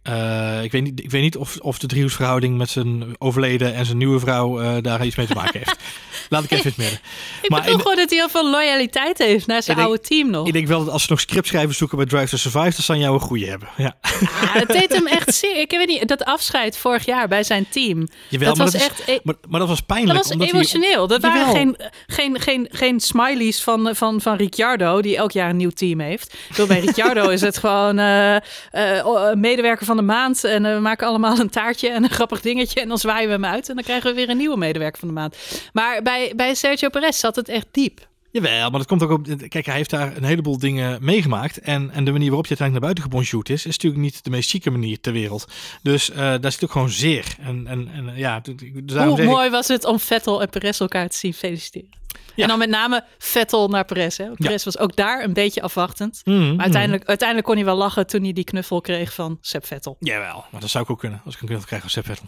Uh, 0.08 0.62
ik, 0.62 0.72
weet 0.72 0.82
niet, 0.82 1.00
ik 1.02 1.10
weet 1.10 1.22
niet 1.22 1.36
of, 1.36 1.56
of 1.56 1.78
de 1.78 1.86
driehoeksverhouding 1.86 2.56
met 2.56 2.70
zijn 2.70 3.04
overleden 3.18 3.74
en 3.74 3.86
zijn 3.86 3.98
nieuwe 3.98 4.20
vrouw 4.20 4.80
daar 4.80 5.06
iets 5.06 5.16
mee 5.16 5.26
te 5.26 5.34
maken 5.34 5.58
heeft. 5.58 5.76
Laat 6.28 6.44
ik 6.44 6.50
even 6.50 6.64
in 6.64 6.70
het 6.70 6.76
midden. 6.76 6.98
Ik 7.42 7.50
maar 7.50 7.60
bedoel 7.60 7.78
gewoon 7.78 7.96
dat 7.96 8.10
hij 8.10 8.18
heel 8.18 8.28
veel 8.28 8.50
loyaliteit 8.50 9.18
heeft 9.18 9.46
naar 9.46 9.62
zijn 9.62 9.76
denk, 9.76 9.88
oude 9.88 10.02
team 10.02 10.30
nog. 10.30 10.46
Ik 10.46 10.52
denk 10.52 10.66
wel 10.66 10.84
dat 10.84 10.92
als 10.92 11.02
ze 11.02 11.10
nog 11.10 11.20
scriptschrijvers 11.20 11.78
zoeken 11.78 11.96
bij 11.96 12.06
Drive 12.06 12.28
to 12.28 12.36
Survive, 12.36 12.70
dan 12.70 12.82
zou 12.82 12.98
jou 12.98 13.14
een 13.14 13.20
goede 13.20 13.46
hebben. 13.46 13.68
Ja. 13.76 13.96
Ah, 14.02 14.54
het 14.54 14.68
deed 14.68 14.92
hem 14.92 15.06
echt 15.06 15.34
zeer. 15.34 15.56
Ik 15.56 15.70
weet 15.70 15.86
niet, 15.86 16.08
dat 16.08 16.24
afscheid 16.24 16.78
vorig 16.78 17.04
jaar 17.04 17.28
bij 17.28 17.42
zijn 17.42 17.66
team. 17.68 18.08
Jawel, 18.28 18.48
dat 18.48 18.56
maar 18.56 18.66
was 18.66 18.74
dat 18.74 18.90
echt. 18.90 19.08
Is, 19.08 19.18
maar, 19.22 19.34
maar, 19.48 19.60
dat 19.60 19.68
was 19.68 19.80
pijnlijk. 19.80 20.18
Dat 20.18 20.36
was 20.36 20.48
emotioneel. 20.48 20.98
Hij, 20.98 21.18
dat 21.18 21.20
waren 21.20 21.54
geen, 21.54 21.76
geen, 22.06 22.40
geen, 22.40 22.68
geen 22.70 23.00
smileys 23.00 23.62
van, 23.62 23.90
van, 23.92 24.20
van 24.20 24.36
Ricciardo, 24.36 25.02
die 25.02 25.16
elk 25.16 25.32
jaar 25.32 25.50
een 25.50 25.56
nieuw 25.56 25.70
team 25.70 26.00
heeft. 26.00 26.34
Door 26.56 26.66
bij 26.66 26.80
Ricciardo 26.80 27.28
is 27.28 27.40
het 27.40 27.58
gewoon 27.58 27.98
uh, 27.98 28.36
uh, 28.72 29.32
medewerker 29.32 29.86
van 29.86 29.96
de 29.96 30.02
maand. 30.02 30.44
En 30.44 30.64
uh, 30.64 30.74
we 30.74 30.80
maken 30.80 31.06
allemaal 31.06 31.38
een 31.38 31.50
taartje 31.50 31.88
en 31.88 32.04
een 32.04 32.10
grappig 32.10 32.40
dingetje. 32.40 32.80
En 32.80 32.88
dan 32.88 32.98
zwaaien 32.98 33.26
we 33.26 33.34
hem 33.34 33.44
uit. 33.44 33.68
En 33.68 33.74
dan 33.74 33.84
krijgen 33.84 34.10
we 34.10 34.16
weer 34.16 34.28
een 34.28 34.36
nieuwe 34.36 34.56
medewerker 34.56 34.98
van 34.98 35.08
de 35.08 35.14
maand. 35.14 35.36
Maar 35.72 36.02
bij, 36.02 36.15
bij 36.36 36.54
Sergio 36.54 36.88
Perez 36.88 37.18
zat 37.18 37.36
het 37.36 37.48
echt 37.48 37.66
diep. 37.70 38.06
Jawel, 38.30 38.70
maar 38.70 38.78
dat 38.78 38.88
komt 38.88 39.02
ook 39.02 39.10
op. 39.10 39.48
Kijk, 39.48 39.66
hij 39.66 39.74
heeft 39.74 39.90
daar 39.90 40.16
een 40.16 40.24
heleboel 40.24 40.58
dingen 40.58 40.98
meegemaakt. 41.04 41.58
En, 41.58 41.90
en 41.90 42.04
de 42.04 42.12
manier 42.12 42.28
waarop 42.28 42.46
je 42.46 42.56
uiteindelijk 42.56 42.70
naar 42.70 42.80
buiten 42.80 43.04
gebonjourd 43.04 43.48
is, 43.48 43.66
is 43.66 43.72
natuurlijk 43.72 44.02
niet 44.02 44.24
de 44.24 44.30
meest 44.30 44.50
chique 44.50 44.70
manier 44.70 45.00
ter 45.00 45.12
wereld. 45.12 45.46
Dus 45.82 46.10
uh, 46.10 46.16
daar 46.16 46.52
zit 46.52 46.64
ook 46.64 46.70
gewoon 46.70 46.90
zeer. 46.90 47.36
En, 47.40 47.66
en, 47.66 47.88
en 47.92 48.16
ja, 48.16 48.42
Hoe 48.86 49.24
mooi 49.24 49.46
ik... 49.46 49.50
was 49.50 49.68
het 49.68 49.84
om 49.84 50.00
Vettel 50.00 50.42
en 50.42 50.50
Perez 50.50 50.80
elkaar 50.80 51.08
te 51.08 51.16
zien 51.16 51.34
feliciteren. 51.34 51.88
Ja. 52.34 52.42
En 52.42 52.48
dan 52.48 52.58
met 52.58 52.68
name 52.68 53.04
Vettel 53.18 53.68
naar 53.68 53.84
Perez. 53.84 54.16
Hè? 54.16 54.30
Perez 54.30 54.64
ja. 54.64 54.70
was 54.70 54.78
ook 54.78 54.96
daar 54.96 55.24
een 55.24 55.32
beetje 55.32 55.62
afwachtend. 55.62 56.20
Mm, 56.24 56.54
maar 56.54 56.64
uiteindelijk, 56.64 57.04
uiteindelijk 57.04 57.48
kon 57.48 57.56
hij 57.56 57.64
wel 57.64 57.76
lachen 57.76 58.06
toen 58.06 58.22
hij 58.22 58.32
die 58.32 58.44
knuffel 58.44 58.80
kreeg 58.80 59.14
van 59.14 59.38
Seb 59.40 59.66
Vettel. 59.66 59.96
Jawel, 60.00 60.44
maar 60.50 60.60
dat 60.60 60.70
zou 60.70 60.84
ik 60.84 60.90
ook 60.90 60.98
kunnen 60.98 61.20
als 61.24 61.34
ik 61.34 61.40
een 61.40 61.46
knuffel 61.46 61.66
krijg 61.66 61.82
van 61.82 61.90
Seb 61.90 62.06
Vettel. 62.06 62.26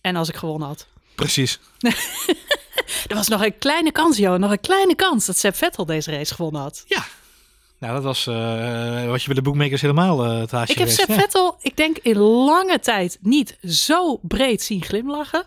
En 0.00 0.16
als 0.16 0.28
ik 0.28 0.36
gewonnen 0.36 0.68
had. 0.68 0.86
Precies. 1.14 1.60
er 3.06 3.16
was 3.16 3.28
nog 3.28 3.44
een 3.44 3.58
kleine 3.58 3.92
kans, 3.92 4.16
joh. 4.16 4.38
Nog 4.38 4.50
een 4.50 4.60
kleine 4.60 4.94
kans 4.94 5.26
dat 5.26 5.36
Seb 5.36 5.56
Vettel 5.56 5.86
deze 5.86 6.10
race 6.10 6.34
gewonnen 6.34 6.60
had. 6.60 6.84
Ja. 6.86 7.04
Nou, 7.78 7.94
dat 7.94 8.02
was 8.02 8.26
uh, 8.26 9.06
wat 9.06 9.20
je 9.20 9.26
bij 9.26 9.34
de 9.34 9.42
bookmakers 9.42 9.80
helemaal 9.80 10.24
uh, 10.24 10.40
het 10.40 10.50
haasje 10.50 10.72
Ik 10.72 10.78
heb. 10.78 10.88
Seb 10.88 11.12
Vettel, 11.12 11.56
ik 11.60 11.76
denk 11.76 11.98
in 11.98 12.18
lange 12.18 12.78
tijd, 12.78 13.18
niet 13.20 13.58
zo 13.62 14.18
breed 14.22 14.62
zien 14.62 14.82
glimlachen. 14.82 15.44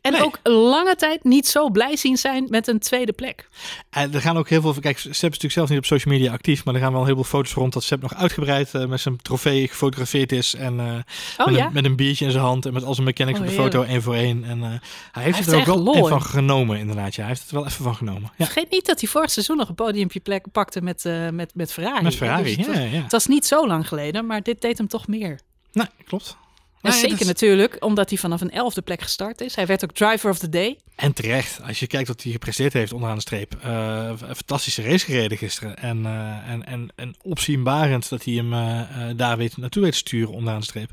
En 0.00 0.12
Nee. 0.12 0.22
ook 0.24 0.38
lange 0.42 0.96
tijd 0.96 1.24
niet 1.24 1.48
zo 1.48 1.70
blij 1.70 1.96
zien 1.96 2.16
zijn 2.16 2.46
met 2.48 2.66
een 2.68 2.78
tweede 2.78 3.12
plek. 3.12 3.48
En 3.90 4.14
er 4.14 4.20
gaan 4.20 4.36
ook 4.38 4.48
heel 4.48 4.60
veel... 4.60 4.74
Kijk, 4.80 4.98
Sepp 4.98 5.12
is 5.14 5.20
natuurlijk 5.20 5.52
zelf 5.52 5.68
niet 5.68 5.78
op 5.78 5.84
social 5.84 6.14
media 6.14 6.32
actief. 6.32 6.64
Maar 6.64 6.74
er 6.74 6.80
gaan 6.80 6.92
wel 6.92 7.04
heel 7.04 7.14
veel 7.14 7.24
foto's 7.24 7.52
rond 7.52 7.72
dat 7.72 7.82
Sepp 7.82 8.02
nog 8.02 8.14
uitgebreid 8.14 8.74
eh, 8.74 8.86
met 8.86 9.00
zijn 9.00 9.16
trofee 9.22 9.68
gefotografeerd 9.68 10.32
is. 10.32 10.54
En 10.54 10.80
eh, 10.80 10.86
Oh 11.38 11.46
met, 11.46 11.54
ja? 11.56 11.66
een, 11.66 11.72
met 11.72 11.84
een 11.84 11.96
biertje 11.96 12.24
in 12.24 12.30
zijn 12.30 12.44
hand. 12.44 12.66
En 12.66 12.72
met 12.72 12.84
al 12.84 12.94
zijn 12.94 13.06
mechanics 13.06 13.38
Oh, 13.38 13.44
op 13.44 13.50
de 13.50 13.56
foto 13.56 13.82
één 13.82 14.02
voor 14.02 14.14
één. 14.14 14.44
En 14.44 14.62
eh, 14.62 14.68
hij 15.12 15.22
heeft 15.22 15.36
heeft 15.36 15.38
het 15.50 15.54
er 15.54 15.60
ook 15.60 15.66
wel 15.66 15.82
lol 15.84 15.94
even 15.96 16.08
van 16.08 16.22
genomen 16.22 16.78
inderdaad. 16.78 17.14
Ja, 17.14 17.20
hij 17.20 17.28
heeft 17.30 17.42
het 17.42 17.50
wel 17.50 17.66
even 17.66 17.84
van 17.84 17.94
genomen. 17.94 18.32
Ja, 18.36 18.44
Vergeet 18.44 18.70
niet 18.70 18.86
dat 18.86 19.00
hij 19.00 19.08
vorig 19.08 19.30
seizoen 19.30 19.56
nog 19.56 19.68
een 19.68 19.74
podiumpje 19.74 20.20
plek 20.20 20.44
pakte 20.52 20.80
met, 20.82 21.04
eh, 21.04 21.28
met, 21.28 21.54
met 21.54 21.72
Ferrari. 21.72 22.02
met 22.02 22.16
Ferrari. 22.16 22.56
Dus 22.56 22.66
het, 22.66 22.74
ja, 22.76 22.82
was, 22.82 22.90
ja. 22.90 23.02
het 23.02 23.12
was 23.12 23.26
niet 23.26 23.46
zo 23.46 23.66
lang 23.66 23.88
geleden, 23.88 24.26
maar 24.26 24.42
dit 24.42 24.60
deed 24.60 24.78
hem 24.78 24.88
toch 24.88 25.06
meer. 25.06 25.40
Nee, 25.72 25.86
klopt. 26.06 26.36
Zeker 26.82 27.18
dat 27.18 27.26
natuurlijk, 27.26 27.76
omdat 27.84 28.08
hij 28.08 28.18
vanaf 28.18 28.40
een 28.40 28.50
elfde 28.50 28.82
plek 28.82 29.02
gestart 29.02 29.40
is. 29.40 29.54
Hij 29.54 29.66
werd 29.66 29.84
ook 29.84 29.92
driver 29.92 30.30
of 30.30 30.38
the 30.38 30.48
day. 30.48 30.78
En 30.96 31.12
terecht, 31.12 31.60
als 31.66 31.80
je 31.80 31.86
kijkt 31.86 32.08
wat 32.08 32.22
hij 32.22 32.32
gepresteerd 32.32 32.72
heeft 32.72 32.92
onderaan 32.92 33.14
de 33.16 33.20
streep. 33.20 33.54
Eh, 33.62 34.10
een 34.28 34.36
fantastische 34.36 34.82
race 34.82 35.04
gereden 35.04 35.38
gisteren. 35.38 35.76
En, 35.76 36.06
eh, 36.06 36.50
en, 36.50 36.66
en, 36.66 36.92
en 36.96 37.14
opzienbarend 37.22 38.08
dat 38.08 38.24
hij 38.24 38.34
hem 38.34 38.52
eh, 38.52 38.80
daar 39.16 39.36
weet, 39.36 39.56
naartoe 39.56 39.82
weet 39.82 39.94
sturen 39.94 40.34
onderaan 40.34 40.60
de 40.60 40.66
streep. 40.66 40.90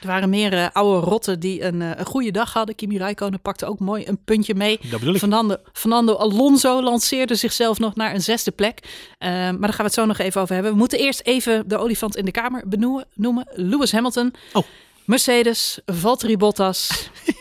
Er 0.00 0.08
waren 0.08 0.30
meer 0.30 0.70
oude 0.72 1.06
rotten 1.06 1.40
die 1.40 1.62
een, 1.62 1.80
een 1.80 2.04
goede 2.04 2.30
dag 2.30 2.52
hadden. 2.52 2.74
Kimi 2.74 2.98
Räikkönen 2.98 3.40
pakte 3.40 3.66
ook 3.66 3.78
mooi 3.78 4.06
een 4.06 4.24
puntje 4.24 4.54
mee. 4.54 4.78
Dat 4.82 4.98
bedoel 4.98 5.14
ik. 5.14 5.20
Fernando, 5.20 5.56
Fernando 5.72 6.14
Alonso 6.14 6.82
lanceerde 6.82 7.34
zichzelf 7.34 7.78
nog 7.78 7.94
naar 7.94 8.14
een 8.14 8.22
zesde 8.22 8.50
plek. 8.50 8.78
Maar 9.18 9.30
daar 9.60 9.60
gaan 9.60 9.76
we 9.76 9.82
het 9.82 9.94
zo 9.94 10.06
nog 10.06 10.18
even 10.18 10.40
over 10.40 10.54
hebben. 10.54 10.72
We 10.72 10.78
moeten 10.78 10.98
eerst 10.98 11.20
even 11.20 11.68
de 11.68 11.78
olifant 11.78 12.16
in 12.16 12.24
de 12.24 12.30
kamer 12.30 12.62
benoemen, 12.66 13.06
noemen. 13.14 13.46
Lewis 13.54 13.92
Hamilton, 13.92 14.34
Oh. 14.52 14.64
Mercedes, 15.04 15.78
Valtteri 15.86 16.36
Bottas. 16.36 16.90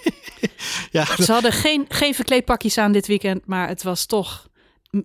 Ja, 0.92 1.06
Ze 1.06 1.32
hadden 1.32 1.52
geen, 1.52 1.86
geen 1.90 2.14
verkleedpakjes 2.16 2.78
aan 2.78 2.92
dit 2.92 3.08
weekend, 3.08 3.46
maar 3.46 3.68
het 3.68 3.84
was 3.84 4.06
toch 4.06 4.48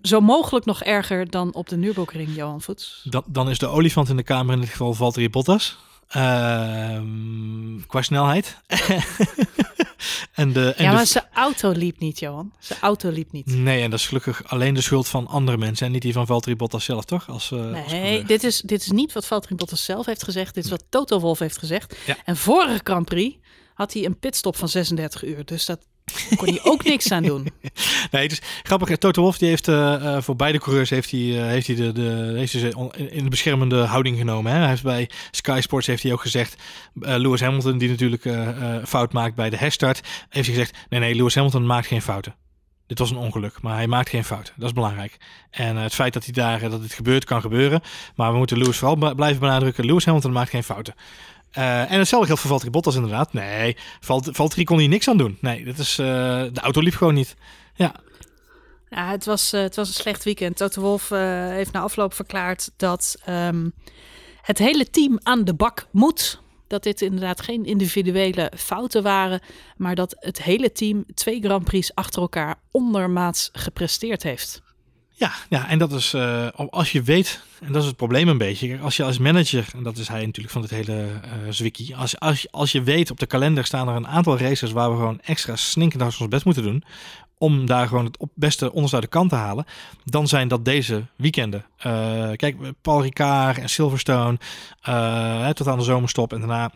zo 0.01 0.19
mogelijk 0.21 0.65
nog 0.65 0.83
erger 0.83 1.29
dan 1.29 1.53
op 1.53 1.69
de 1.69 1.77
Nürburgring, 1.77 2.35
Johan 2.35 2.61
Voets. 2.61 3.01
dan, 3.03 3.23
dan 3.27 3.49
is 3.49 3.57
de 3.57 3.67
olifant 3.67 4.09
in 4.09 4.15
de 4.15 4.23
kamer 4.23 4.53
in 4.53 4.59
dit 4.61 4.69
geval 4.69 4.93
Valtteri 4.93 5.29
Bottas. 5.29 5.77
Ehm, 6.07 7.79
qua 7.87 8.01
snelheid. 8.01 8.57
en 10.33 10.53
de, 10.53 10.73
en 10.73 10.83
ja, 10.83 10.89
de- 10.89 10.95
maar 10.95 11.05
zijn 11.05 11.23
auto 11.33 11.71
liep 11.71 11.99
niet, 11.99 12.19
Johan. 12.19 12.51
Zijn 12.59 12.79
auto 12.81 13.09
liep 13.09 13.31
niet. 13.31 13.45
Nee, 13.45 13.81
en 13.83 13.89
dat 13.89 13.99
is 13.99 14.07
gelukkig 14.07 14.41
alleen 14.49 14.73
de 14.73 14.81
schuld 14.81 15.07
van 15.07 15.27
andere 15.27 15.57
mensen. 15.57 15.85
En 15.85 15.91
niet 15.91 16.01
die 16.01 16.13
van 16.13 16.25
Valtteri 16.25 16.55
Bottas 16.55 16.83
zelf, 16.83 17.05
toch? 17.05 17.29
Als, 17.29 17.51
eh, 17.51 17.85
Nee, 17.91 18.23
dit 18.23 18.43
is, 18.43 18.61
dit 18.61 18.81
is 18.81 18.91
niet 18.91 19.13
wat 19.13 19.25
Valtteri 19.25 19.55
Bottas 19.55 19.83
zelf 19.85 20.05
heeft 20.05 20.23
gezegd. 20.23 20.53
Dit 20.53 20.63
is 20.63 20.69
wat 20.69 20.83
Toto 20.89 21.19
Wolff 21.19 21.39
heeft 21.39 21.57
gezegd. 21.57 21.95
Ja. 22.05 22.17
En 22.25 22.37
vorige 22.37 22.79
Grand 22.83 23.05
Prix 23.05 23.35
had 23.73 23.93
hij 23.93 24.05
een 24.05 24.19
pitstop 24.19 24.55
van 24.55 24.69
36 24.69 25.23
uur. 25.23 25.45
Dus 25.45 25.65
dat 25.65 25.79
kon 26.37 26.47
hij 26.47 26.59
ook 26.63 26.83
niks 26.83 27.11
aan 27.11 27.23
doen. 27.23 27.47
Nee, 28.11 28.27
is 28.27 28.41
grappig. 28.63 28.97
Toto 28.97 29.21
Wolff 29.21 29.37
die 29.37 29.49
heeft 29.49 29.67
eh, 29.67 30.15
eh, 30.15 30.21
voor 30.21 30.35
beide 30.35 30.59
coureurs 30.59 30.89
heeft 30.89 31.11
hij, 31.11 31.19
eh, 31.19 31.45
heeft 31.45 31.67
hij 31.67 31.75
de, 31.75 31.91
de, 31.91 32.33
heeft 32.35 32.51
hij 32.51 32.61
ze 32.61 32.89
in 33.09 33.23
de 33.23 33.29
beschermende 33.29 33.83
houding 33.83 34.17
genomen. 34.17 34.51
Hè? 34.51 34.57
Hij 34.57 34.67
heeft 34.67 34.83
bij 34.83 35.09
Sky 35.31 35.59
Sports 35.61 35.87
heeft 35.87 36.03
hij 36.03 36.11
ook 36.11 36.21
gezegd, 36.21 36.55
Lewis 36.93 37.41
Hamilton 37.41 37.77
die 37.77 37.89
natuurlijk 37.89 38.29
fout 38.87 39.13
maakt 39.13 39.35
bij 39.35 39.49
de 39.49 39.57
herstart, 39.57 40.01
heeft 40.29 40.47
hij 40.47 40.55
gezegd, 40.55 40.75
nee 40.89 40.99
nee, 40.99 41.15
Lewis 41.15 41.35
Hamilton 41.35 41.65
maakt 41.65 41.87
geen 41.87 42.01
fouten. 42.01 42.35
Dit 42.87 42.99
was 42.99 43.11
een 43.11 43.17
ongeluk, 43.17 43.61
maar 43.61 43.75
hij 43.75 43.87
maakt 43.87 44.09
geen 44.09 44.23
fouten. 44.23 44.53
Dat 44.57 44.67
is 44.67 44.73
belangrijk. 44.73 45.17
En 45.49 45.75
het 45.75 45.93
feit 45.93 46.13
dat 46.13 46.23
hij 46.23 46.33
daar, 46.33 46.59
dat 46.59 46.81
het 46.81 46.93
gebeurt, 46.93 47.23
kan 47.23 47.41
gebeuren. 47.41 47.81
Maar 48.15 48.31
we 48.31 48.37
moeten 48.37 48.57
Lewis 48.57 48.77
vooral 48.77 49.15
blijven 49.15 49.39
benadrukken. 49.39 49.85
Lewis 49.85 50.05
Hamilton 50.05 50.31
maakt 50.31 50.49
geen 50.49 50.63
fouten. 50.63 50.93
Eh, 51.51 51.91
en 51.91 51.97
hetzelfde 51.99 52.25
geldt 52.27 52.41
voor 52.41 52.49
Valtteri 52.49 52.71
Bottas 52.71 52.95
inderdaad. 52.95 53.33
Nee, 53.33 53.77
Valt, 53.99 54.29
Valtteri 54.31 54.63
kon 54.63 54.79
hier 54.79 54.87
niks 54.87 55.07
aan 55.09 55.17
doen. 55.17 55.37
Nee, 55.41 55.63
dit 55.63 55.79
is, 55.79 55.99
eh, 55.99 56.05
de 56.53 56.59
auto 56.61 56.81
liep 56.81 56.95
gewoon 56.95 57.13
niet. 57.13 57.35
Ja, 57.75 57.91
Ja, 58.89 59.09
het 59.09 59.25
was, 59.25 59.53
eh, 59.53 59.61
het 59.61 59.75
was 59.75 59.87
een 59.87 59.93
slecht 59.93 60.23
weekend. 60.23 60.57
Toto 60.57 60.81
Wolff 60.81 61.11
eh, 61.11 61.19
heeft 61.47 61.71
na 61.71 61.79
afloop 61.79 62.13
verklaard 62.13 62.71
dat 62.77 63.15
ehm, 63.25 63.69
het 64.41 64.57
hele 64.57 64.89
team 64.89 65.19
aan 65.23 65.43
de 65.43 65.53
bak 65.53 65.87
moet. 65.91 66.41
Dat 66.67 66.83
dit 66.83 67.01
inderdaad 67.01 67.41
geen 67.41 67.65
individuele 67.65 68.51
fouten 68.55 69.03
waren, 69.03 69.41
maar 69.77 69.95
dat 69.95 70.15
het 70.19 70.43
hele 70.43 70.71
team 70.71 71.05
twee 71.13 71.41
Grand 71.41 71.63
Prix 71.63 71.95
achter 71.95 72.21
elkaar 72.21 72.55
ondermaats 72.71 73.49
gepresteerd 73.53 74.23
heeft. 74.23 74.61
Ja, 75.19 75.31
ja, 75.49 75.69
en 75.69 75.79
dat 75.79 75.91
is 75.91 76.13
eh, 76.13 76.47
als 76.69 76.91
je 76.91 77.01
weet, 77.01 77.41
en 77.61 77.71
dat 77.71 77.81
is 77.81 77.87
het 77.87 77.97
probleem 77.97 78.27
een 78.27 78.37
beetje, 78.37 78.79
als 78.79 78.97
je 78.97 79.03
als 79.03 79.17
manager, 79.17 79.67
en 79.73 79.83
dat 79.83 79.97
is 79.97 80.07
hij 80.07 80.25
natuurlijk 80.25 80.53
van 80.53 80.61
dit 80.61 80.71
hele 80.71 81.05
eh 81.23 81.31
zwikkie, 81.49 81.95
als, 81.95 82.19
als, 82.19 82.51
als 82.51 82.71
je 82.71 82.83
weet 82.83 83.11
op 83.11 83.19
de 83.19 83.25
kalender 83.25 83.65
staan 83.65 83.87
er 83.87 83.95
een 83.95 84.07
aantal 84.07 84.37
races 84.37 84.71
waar 84.71 84.89
we 84.89 84.95
gewoon 84.95 85.19
extra 85.21 85.55
sninkend 85.55 86.01
hard 86.01 86.19
ons 86.19 86.29
best 86.29 86.45
moeten 86.45 86.63
doen, 86.63 86.83
om 87.37 87.65
daar 87.65 87.87
gewoon 87.87 88.05
het 88.05 88.17
beste 88.33 88.71
onderste 88.71 88.95
uit 88.95 89.05
de 89.05 89.11
kant 89.11 89.29
te 89.29 89.35
halen, 89.35 89.65
dan 90.03 90.27
zijn 90.27 90.47
dat 90.47 90.65
deze 90.65 91.05
weekenden. 91.15 91.65
Eh, 91.77 92.31
kijk, 92.35 92.55
Paul 92.81 93.01
Ricard 93.01 93.57
en 93.57 93.69
Silverstone, 93.69 94.37
tot 95.53 95.67
aan 95.67 95.77
de 95.77 95.83
zomerstop 95.83 96.33
en 96.33 96.39
daarna 96.39 96.71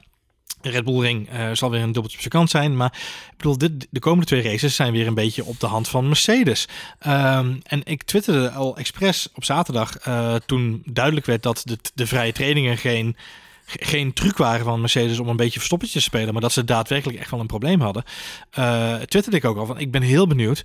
Red 0.62 0.84
Bull 0.84 1.00
Ring 1.00 1.30
eh, 1.30 1.50
zal 1.54 1.70
weer 1.70 1.80
een 1.82 1.86
dubbeltje 1.92 2.16
op 2.18 2.22
zijn 2.24 2.30
kant 2.34 2.50
zijn. 2.50 2.76
Maar 2.78 2.94
ik 3.32 3.38
bedoel, 3.38 3.58
dit, 3.58 3.88
de 3.90 4.00
komende 4.00 4.26
twee 4.26 4.42
races 4.42 4.76
zijn 4.76 4.92
weer 4.94 5.08
een 5.08 5.14
beetje 5.14 5.46
op 5.46 5.60
de 5.60 5.68
hand 5.68 5.88
van 5.88 6.08
Mercedes. 6.08 6.68
Ehm, 7.00 7.54
en 7.64 7.82
ik 7.84 8.04
twitterde 8.04 8.50
al 8.52 8.78
expres 8.78 9.28
op 9.36 9.44
zaterdag 9.44 9.98
eh, 9.98 10.36
toen 10.46 10.82
duidelijk 10.86 11.26
werd 11.26 11.44
dat 11.44 11.62
de, 11.66 11.78
de 11.94 12.08
vrije 12.08 12.32
trainingen 12.32 12.78
geen, 12.78 13.16
ge- 13.66 13.86
geen 13.86 14.14
truc 14.14 14.38
waren 14.38 14.66
van 14.66 14.80
Mercedes 14.80 15.20
om 15.20 15.28
een 15.28 15.36
beetje 15.36 15.58
verstoppertje 15.60 16.00
te 16.00 16.06
spelen. 16.06 16.34
Maar 16.34 16.42
dat 16.42 16.52
ze 16.52 16.64
daadwerkelijk 16.64 17.20
echt 17.20 17.32
wel 17.32 17.40
een 17.40 17.48
probleem 17.48 17.82
hadden. 17.82 18.04
Eh 18.52 18.96
twitterde 18.96 19.38
ik 19.38 19.46
ook 19.46 19.58
al 19.58 19.66
van 19.66 19.80
ik 19.80 19.92
ben 19.92 20.02
heel 20.02 20.28
benieuwd 20.28 20.64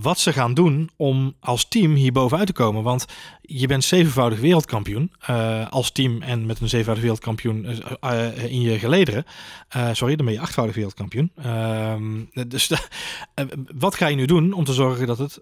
wat 0.00 0.18
ze 0.18 0.32
gaan 0.32 0.54
doen 0.54 0.90
om 0.96 1.34
als 1.40 1.68
team 1.68 1.94
hier 1.94 2.12
bovenuit 2.12 2.46
te 2.46 2.52
komen. 2.52 2.82
Want 2.82 3.06
je 3.40 3.66
bent 3.66 3.84
zevenvoudig 3.84 4.40
wereldkampioen 4.40 5.12
eh, 5.20 5.68
als 5.70 5.90
team 5.90 6.22
en 6.22 6.46
met 6.46 6.60
een 6.60 6.68
zevenvoudig 6.68 7.02
wereldkampioen 7.02 7.66
eh, 8.00 8.26
eh, 8.26 8.52
in 8.52 8.60
je 8.60 8.78
gelederen. 8.78 9.24
Sorry, 9.92 10.16
dan 10.16 10.24
ben 10.24 10.34
je 10.34 10.40
achtvoudig 10.40 10.74
wereldkampioen. 10.74 11.30
Ehm, 11.36 12.48
dus 12.48 12.70
wat 13.84 13.94
ga 13.94 14.06
je 14.06 14.16
nu 14.16 14.26
doen 14.26 14.52
om 14.52 14.64
te 14.64 14.72
zorgen 14.72 15.06
dat 15.06 15.18
het 15.18 15.40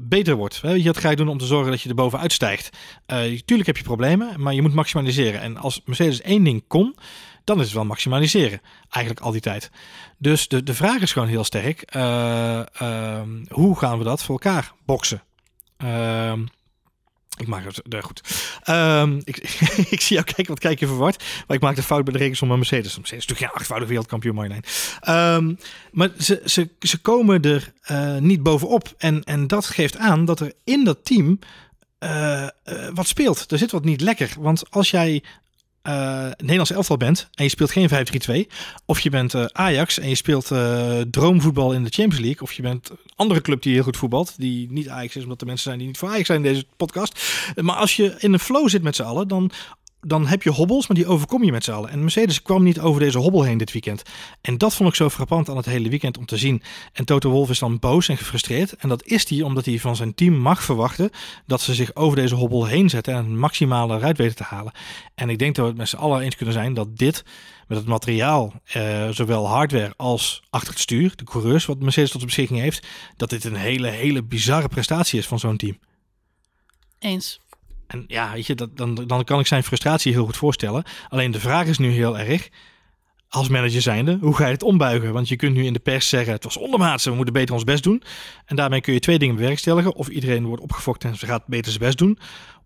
beter 0.00 0.36
wordt? 0.36 0.60
Wat 0.60 0.98
ga 0.98 1.10
je 1.10 1.16
doen 1.16 1.28
om 1.28 1.38
te 1.38 1.46
zorgen 1.46 1.70
dat 1.70 1.80
je 1.80 1.88
er 1.88 1.94
bovenuit 1.94 2.32
stijgt? 2.32 2.76
Tuurlijk 3.44 3.66
heb 3.66 3.76
je 3.76 3.82
problemen, 3.82 4.42
maar 4.42 4.54
je 4.54 4.62
moet 4.62 4.74
maximaliseren. 4.74 5.40
En 5.40 5.56
als 5.56 5.82
Mercedes 5.84 6.20
één 6.20 6.44
ding 6.44 6.64
kon, 6.66 6.94
dan 7.48 7.58
is 7.58 7.64
het 7.64 7.74
wel 7.74 7.84
maximaliseren. 7.84 8.60
Eigenlijk 8.90 9.24
al 9.24 9.32
die 9.32 9.40
tijd. 9.40 9.70
Dus 10.18 10.48
de, 10.48 10.62
de 10.62 10.74
vraag 10.74 11.00
is 11.00 11.12
gewoon 11.12 11.28
heel 11.28 11.44
sterk. 11.44 11.82
eh, 11.82 12.80
ehm, 12.80 13.28
hoe 13.48 13.78
gaan 13.78 13.98
we 13.98 14.04
dat 14.04 14.22
voor 14.22 14.40
elkaar 14.40 14.72
boksen? 14.84 15.22
Ehm, 15.76 16.40
ik 17.36 17.46
maak 17.46 17.64
het 17.64 17.80
nee, 17.88 18.02
goed. 18.02 18.22
Ehm, 18.62 19.20
ik, 19.24 19.36
ik 19.94 20.00
zie 20.00 20.16
jou 20.16 20.24
kijken, 20.24 20.46
wat 20.46 20.58
kijk 20.58 20.78
je 20.80 20.86
verward. 20.86 21.24
Maar 21.46 21.56
ik 21.56 21.62
maak 21.62 21.76
de 21.76 21.82
fout 21.82 22.04
bij 22.04 22.12
de 22.12 22.18
rekens 22.18 22.38
van 22.38 22.48
mijn 22.48 22.60
Mercedes. 22.60 22.96
Mercedes 22.96 23.22
is 23.22 23.26
natuurlijk 23.26 23.50
geen 23.50 23.60
achtvoudig 23.60 23.88
wereldkampioen, 23.88 24.34
Marjolein. 24.34 24.64
Ehm, 25.00 25.54
maar 25.92 26.10
ze, 26.18 26.42
ze, 26.44 26.68
ze 26.80 26.98
komen 26.98 27.42
er 27.42 27.72
eh, 27.82 28.16
niet 28.16 28.42
bovenop. 28.42 28.94
En, 28.98 29.24
en 29.24 29.46
dat 29.46 29.66
geeft 29.66 29.96
aan 29.96 30.24
dat 30.24 30.40
er 30.40 30.52
in 30.64 30.84
dat 30.84 31.04
team 31.04 31.38
eh, 31.98 32.46
wat 32.94 33.06
speelt. 33.06 33.52
Er 33.52 33.58
zit 33.58 33.70
wat 33.70 33.84
niet 33.84 34.00
lekker. 34.00 34.34
Want 34.38 34.70
als 34.70 34.90
jij 34.90 35.22
eh 35.82 36.26
Nederlands 36.36 36.70
elftal 36.70 36.96
bent 36.96 37.28
en 37.34 37.44
je 37.44 37.50
speelt 37.50 37.70
geen 37.70 37.88
5-3-2, 38.48 38.52
of 38.84 39.00
je 39.00 39.10
bent 39.10 39.34
eh, 39.34 39.44
Ajax 39.44 39.98
en 39.98 40.08
je 40.08 40.14
speelt 40.14 40.50
eh, 40.50 41.00
droomvoetbal 41.10 41.72
in 41.72 41.84
de 41.84 41.90
Champions 41.90 42.24
League, 42.24 42.42
of 42.42 42.52
je 42.52 42.62
bent 42.62 42.90
een 42.90 42.96
andere 43.16 43.40
club 43.40 43.62
die 43.62 43.74
heel 43.74 43.82
goed 43.82 43.96
voetbalt, 43.96 44.34
die 44.36 44.72
niet 44.72 44.88
Ajax 44.88 45.16
is, 45.16 45.22
omdat 45.22 45.38
de 45.38 45.46
mensen 45.46 45.64
zijn 45.64 45.78
die 45.78 45.86
niet 45.86 45.98
voor 45.98 46.08
Ajax 46.08 46.26
zijn 46.26 46.44
in 46.44 46.52
deze 46.52 46.66
podcast. 46.76 47.20
Maar 47.54 47.76
als 47.76 47.96
je 47.96 48.14
in 48.18 48.32
een 48.32 48.38
flow 48.38 48.68
zit 48.68 48.82
met 48.82 48.96
z'n 48.96 49.02
allen, 49.02 49.28
dan, 49.28 49.50
dan 50.00 50.26
heb 50.26 50.42
je 50.42 50.50
hobbels, 50.50 50.86
maar 50.86 50.96
die 50.96 51.06
overkom 51.06 51.44
je 51.44 51.52
met 51.52 51.64
z'n 51.64 51.70
allen. 51.70 51.90
En 51.90 52.00
Mercedes 52.00 52.42
kwam 52.42 52.62
niet 52.62 52.80
over 52.80 53.00
deze 53.00 53.18
hobbel 53.18 53.42
heen 53.42 53.58
dit 53.58 53.72
weekend. 53.72 54.02
En 54.40 54.58
dat 54.58 54.74
vond 54.74 54.88
ik 54.88 54.94
zo 54.94 55.10
frappant 55.10 55.48
aan 55.48 55.56
het 55.56 55.66
hele 55.66 55.88
weekend 55.88 56.18
om 56.18 56.26
te 56.26 56.36
zien. 56.36 56.62
En 56.92 57.04
Toto 57.04 57.30
Wolff 57.30 57.50
is 57.50 57.58
dan 57.58 57.78
boos 57.78 58.08
en 58.08 58.16
gefrustreerd. 58.16 58.72
En 58.72 58.88
dat 58.88 59.04
is 59.04 59.28
hij 59.28 59.42
omdat 59.42 59.64
hij 59.64 59.78
van 59.78 59.96
zijn 59.96 60.14
team 60.14 60.34
mag 60.34 60.62
verwachten 60.62 61.10
dat 61.46 61.60
ze 61.60 61.74
zich 61.74 61.94
over 61.94 62.16
deze 62.16 62.34
hobbel 62.34 62.66
heen 62.66 62.90
zetten 62.90 63.14
en 63.14 63.24
het 63.24 63.34
maximale 63.34 63.96
eruit 63.96 64.16
weten 64.16 64.36
te 64.36 64.42
halen. 64.42 64.72
En 65.14 65.30
ik 65.30 65.38
denk 65.38 65.54
dat 65.54 65.64
we 65.64 65.70
het 65.70 65.80
met 65.80 65.88
z'n 65.88 65.96
allen 65.96 66.20
eens 66.20 66.36
kunnen 66.36 66.54
zijn 66.54 66.74
dat 66.74 66.96
dit 66.96 67.24
met 67.66 67.78
het 67.78 67.86
materiaal, 67.86 68.52
eh, 68.64 69.08
zowel 69.08 69.48
hardware 69.48 69.94
als 69.96 70.42
achter 70.50 70.70
het 70.70 70.80
stuur, 70.80 71.16
de 71.16 71.24
coureurs 71.24 71.66
wat 71.66 71.80
Mercedes 71.80 72.10
tot 72.10 72.20
de 72.20 72.26
beschikking 72.26 72.60
heeft, 72.60 72.86
dat 73.16 73.30
dit 73.30 73.44
een 73.44 73.54
hele, 73.54 73.88
hele 73.88 74.22
bizarre 74.22 74.68
prestatie 74.68 75.18
is 75.18 75.26
van 75.26 75.38
zo'n 75.38 75.56
team. 75.56 75.78
Eens. 76.98 77.40
En 77.88 78.04
ja, 78.06 78.32
weet 78.32 78.46
je, 78.46 78.54
dat, 78.54 78.76
dan, 78.76 78.94
dan 78.94 79.24
kan 79.24 79.40
ik 79.40 79.46
zijn 79.46 79.62
frustratie 79.62 80.12
heel 80.12 80.24
goed 80.24 80.36
voorstellen. 80.36 80.84
Alleen 81.08 81.30
de 81.30 81.40
vraag 81.40 81.66
is 81.66 81.78
nu 81.78 81.90
heel 81.90 82.18
erg, 82.18 82.48
als 83.28 83.48
manager 83.48 83.82
zijnde, 83.82 84.18
hoe 84.20 84.36
ga 84.36 84.46
je 84.46 84.52
het 84.52 84.62
ombuigen? 84.62 85.12
Want 85.12 85.28
je 85.28 85.36
kunt 85.36 85.54
nu 85.54 85.64
in 85.64 85.72
de 85.72 85.78
pers 85.78 86.08
zeggen, 86.08 86.32
het 86.32 86.44
was 86.44 86.56
ondermaatse, 86.56 87.10
we 87.10 87.16
moeten 87.16 87.34
beter 87.34 87.54
ons 87.54 87.64
best 87.64 87.82
doen. 87.82 88.02
En 88.44 88.56
daarmee 88.56 88.80
kun 88.80 88.92
je 88.92 89.00
twee 89.00 89.18
dingen 89.18 89.36
bewerkstelligen. 89.36 89.94
Of 89.94 90.08
iedereen 90.08 90.46
wordt 90.46 90.62
opgefokt 90.62 91.04
en 91.04 91.16
ze 91.16 91.26
gaat 91.26 91.46
beter 91.46 91.72
zijn 91.72 91.84
best 91.84 91.98
doen. 91.98 92.18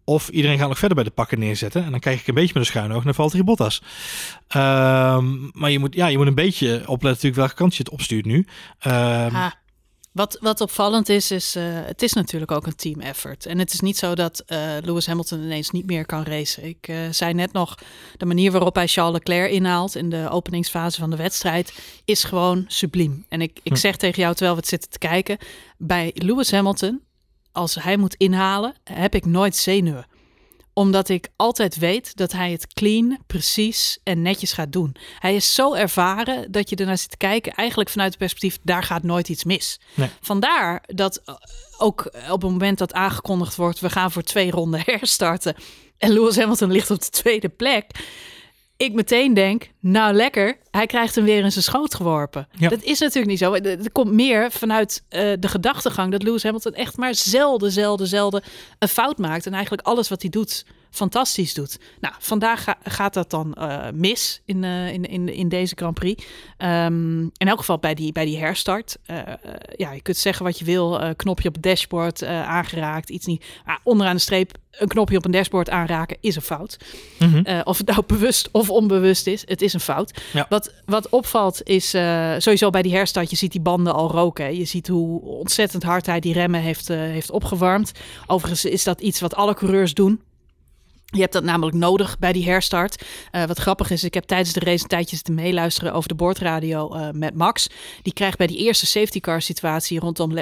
Of 0.04 0.28
iedereen 0.28 0.58
gaat 0.58 0.68
nog 0.68 0.78
verder 0.78 0.96
bij 0.96 1.04
de 1.04 1.10
pakken 1.10 1.38
neerzetten. 1.38 1.84
En 1.84 1.90
dan 1.90 2.00
kijk 2.00 2.20
ik 2.20 2.26
een 2.26 2.34
beetje 2.34 2.52
met 2.54 2.62
een 2.62 2.68
schuin 2.68 2.92
oog 2.92 3.04
naar 3.04 3.14
Valtteri 3.14 3.42
Bottas. 3.42 3.82
Ehm, 4.48 5.48
maar 5.52 5.70
je 5.70 5.78
moet, 5.78 5.94
ja, 5.94 6.06
je 6.06 6.16
moet 6.16 6.26
een 6.26 6.34
beetje 6.34 6.72
opletten 6.74 7.08
natuurlijk 7.08 7.36
welke 7.36 7.54
kant 7.54 7.76
je 7.76 7.82
het 7.82 7.92
opstuurt 7.92 8.24
nu. 8.24 8.46
Um, 8.86 9.32
wat, 10.12 10.38
wat 10.40 10.60
opvallend 10.60 11.08
is, 11.08 11.30
is 11.30 11.56
uh, 11.56 11.62
het 11.66 12.02
is 12.02 12.12
natuurlijk 12.12 12.50
ook 12.50 12.66
een 12.66 12.76
team 12.76 13.00
effort. 13.00 13.46
En 13.46 13.58
het 13.58 13.72
is 13.72 13.80
niet 13.80 13.96
zo 13.96 14.14
dat 14.14 14.42
uh, 14.46 14.58
Lewis 14.80 15.06
Hamilton 15.06 15.42
ineens 15.42 15.70
niet 15.70 15.86
meer 15.86 16.06
kan 16.06 16.22
racen. 16.22 16.64
Ik 16.64 16.88
uh, 16.88 16.96
zei 17.10 17.34
net 17.34 17.52
nog, 17.52 17.78
de 18.16 18.26
manier 18.26 18.52
waarop 18.52 18.74
hij 18.74 18.86
Charles 18.86 19.12
Leclerc 19.12 19.50
inhaalt 19.50 19.96
in 19.96 20.10
de 20.10 20.28
openingsfase 20.30 21.00
van 21.00 21.10
de 21.10 21.16
wedstrijd 21.16 21.74
is 22.04 22.24
gewoon 22.24 22.64
subliem. 22.66 23.24
En 23.28 23.40
ik, 23.40 23.60
ik 23.62 23.72
hm. 23.72 23.78
zeg 23.78 23.96
tegen 23.96 24.22
jou, 24.22 24.34
terwijl 24.34 24.54
we 24.54 24.60
het 24.60 24.70
zitten 24.70 24.90
te 24.90 24.98
kijken, 24.98 25.38
bij 25.76 26.10
Lewis 26.14 26.50
Hamilton, 26.50 27.00
als 27.52 27.74
hij 27.74 27.96
moet 27.96 28.14
inhalen, 28.14 28.74
heb 28.84 29.14
ik 29.14 29.24
nooit 29.24 29.56
zenuwen 29.56 30.06
omdat 30.72 31.08
ik 31.08 31.28
altijd 31.36 31.78
weet 31.78 32.16
dat 32.16 32.32
hij 32.32 32.50
het 32.50 32.72
clean, 32.72 33.18
precies 33.26 33.98
en 34.04 34.22
netjes 34.22 34.52
gaat 34.52 34.72
doen. 34.72 34.96
Hij 35.18 35.34
is 35.34 35.54
zo 35.54 35.74
ervaren 35.74 36.52
dat 36.52 36.70
je 36.70 36.76
ernaar 36.76 36.98
zit 36.98 37.10
te 37.10 37.16
kijken, 37.16 37.52
eigenlijk 37.52 37.90
vanuit 37.90 38.10
het 38.10 38.18
perspectief, 38.18 38.58
daar 38.62 38.82
gaat 38.82 39.02
nooit 39.02 39.28
iets 39.28 39.44
mis. 39.44 39.80
Nee. 39.94 40.08
Vandaar 40.20 40.82
dat 40.86 41.20
eh, 41.24 41.34
ook 41.78 42.04
op 42.30 42.42
het 42.42 42.50
moment 42.50 42.78
dat 42.78 42.92
aangekondigd 42.92 43.56
wordt, 43.56 43.80
we 43.80 43.90
gaan 43.90 44.12
voor 44.12 44.22
twee 44.22 44.50
ronden 44.50 44.82
herstarten. 44.86 45.54
En 45.98 46.12
Lewis 46.12 46.36
Hamilton 46.36 46.72
ligt 46.72 46.90
op 46.90 47.00
de 47.00 47.10
tweede 47.10 47.48
plek 47.48 47.90
ik 48.82 48.92
meteen 48.92 49.34
denk, 49.34 49.68
nou 49.80 50.14
lekker, 50.14 50.58
hij 50.70 50.86
krijgt 50.86 51.14
hem 51.14 51.24
weer 51.24 51.44
in 51.44 51.52
zijn 51.52 51.64
schoot 51.64 51.94
geworpen. 51.94 52.48
Dat 52.58 52.82
is 52.82 52.98
natuurlijk 52.98 53.26
niet 53.26 53.38
zo. 53.38 53.54
Er 53.54 53.92
komt 53.92 54.12
meer 54.12 54.50
vanuit 54.50 55.02
uh, 55.10 55.32
de 55.38 55.48
gedachtegang 55.48 56.12
dat 56.12 56.22
Lewis 56.22 56.42
Hamilton 56.42 56.74
echt 56.74 56.96
maar 56.96 57.14
zelden, 57.14 57.72
zelden, 57.72 58.06
zelden 58.06 58.42
een 58.78 58.88
fout 58.88 59.18
maakt. 59.18 59.46
En 59.46 59.52
eigenlijk 59.52 59.86
alles 59.86 60.08
wat 60.08 60.22
hij 60.22 60.30
doet 60.30 60.64
fantastisch 60.92 61.54
doet. 61.54 61.78
Nou, 62.00 62.14
vandaag 62.18 62.64
gaat 62.84 63.14
dat 63.14 63.30
dan 63.30 63.56
uh, 63.58 63.86
mis 63.94 64.42
in, 64.44 64.62
uh, 64.62 64.92
in, 64.92 65.04
in, 65.04 65.28
in 65.28 65.48
deze 65.48 65.74
Grand 65.76 65.94
Prix. 65.94 66.24
Um, 66.58 67.20
in 67.22 67.48
elk 67.48 67.58
geval 67.58 67.78
bij 67.78 67.94
die, 67.94 68.12
bij 68.12 68.24
die 68.24 68.38
herstart. 68.38 68.96
Uh, 69.06 69.18
ja, 69.76 69.92
je 69.92 70.02
kunt 70.02 70.16
zeggen 70.16 70.44
wat 70.44 70.58
je 70.58 70.64
wil. 70.64 71.14
knopje 71.16 71.48
op 71.48 71.54
het 71.54 71.62
dashboard 71.62 72.24
aangeraakt, 72.24 73.10
iets 73.10 73.26
niet. 73.26 73.44
Maar 73.64 73.80
onderaan 73.82 74.16
de 74.16 74.22
streep 74.22 74.60
een 74.78 74.88
knopje 74.88 75.16
op 75.16 75.24
een 75.24 75.30
dashboard 75.30 75.70
aanraken 75.70 76.16
is 76.20 76.36
een 76.36 76.42
fout. 76.42 76.76
Mm 77.18 77.32
-hmm. 77.32 77.42
uh, 77.46 77.60
of 77.64 77.78
het 77.78 77.86
nou 77.86 78.02
bewust 78.14 78.48
of 78.52 78.70
onbewust 78.70 79.26
is, 79.26 79.42
het 79.46 79.62
is 79.62 79.72
een 79.72 79.80
fout. 79.80 80.22
Ja. 80.32 80.46
Wat, 80.48 80.72
wat 80.84 81.08
opvalt 81.08 81.60
is 81.64 81.94
uh, 81.94 82.34
sowieso 82.38 82.70
bij 82.70 82.82
die 82.82 82.94
herstart, 82.94 83.30
je 83.30 83.36
ziet 83.36 83.52
die 83.52 83.60
banden 83.60 83.94
al 83.94 84.10
roken. 84.10 84.56
Je 84.56 84.64
ziet 84.64 84.88
hoe 84.88 85.20
ontzettend 85.20 85.82
hard 85.82 86.06
hij 86.06 86.20
die 86.20 86.32
remmen 86.32 86.60
heeft, 86.60 86.90
uh, 86.90 86.96
heeft 86.96 87.30
opgewarmd. 87.30 87.92
Overigens 88.26 88.64
is 88.64 88.84
dat 88.84 89.00
iets 89.00 89.20
wat 89.20 89.34
alle 89.34 89.54
coureurs 89.54 89.94
doen. 89.94 90.20
Je 91.14 91.20
hebt 91.20 91.32
dat 91.32 91.44
namelijk 91.44 91.76
nodig 91.76 92.18
bij 92.18 92.32
die 92.32 92.44
herstart. 92.44 93.04
Uh, 93.32 93.44
wat 93.44 93.58
grappig 93.58 93.90
is, 93.90 94.04
ik 94.04 94.14
heb 94.14 94.24
tijdens 94.24 94.52
de 94.52 94.60
race 94.60 94.82
een 94.82 94.88
tijdje 94.88 95.22
te 95.22 95.32
meeluisteren 95.32 95.92
over 95.92 96.08
de 96.08 96.14
boordradio 96.14 96.96
uh, 96.96 97.08
met 97.12 97.34
Max. 97.34 97.66
Die 98.02 98.12
krijgt 98.12 98.38
bij 98.38 98.46
die 98.46 98.58
eerste 98.58 98.86
safety 98.86 99.20
car 99.20 99.42
situatie 99.42 100.00
rondom 100.00 100.30
uh, 100.30 100.38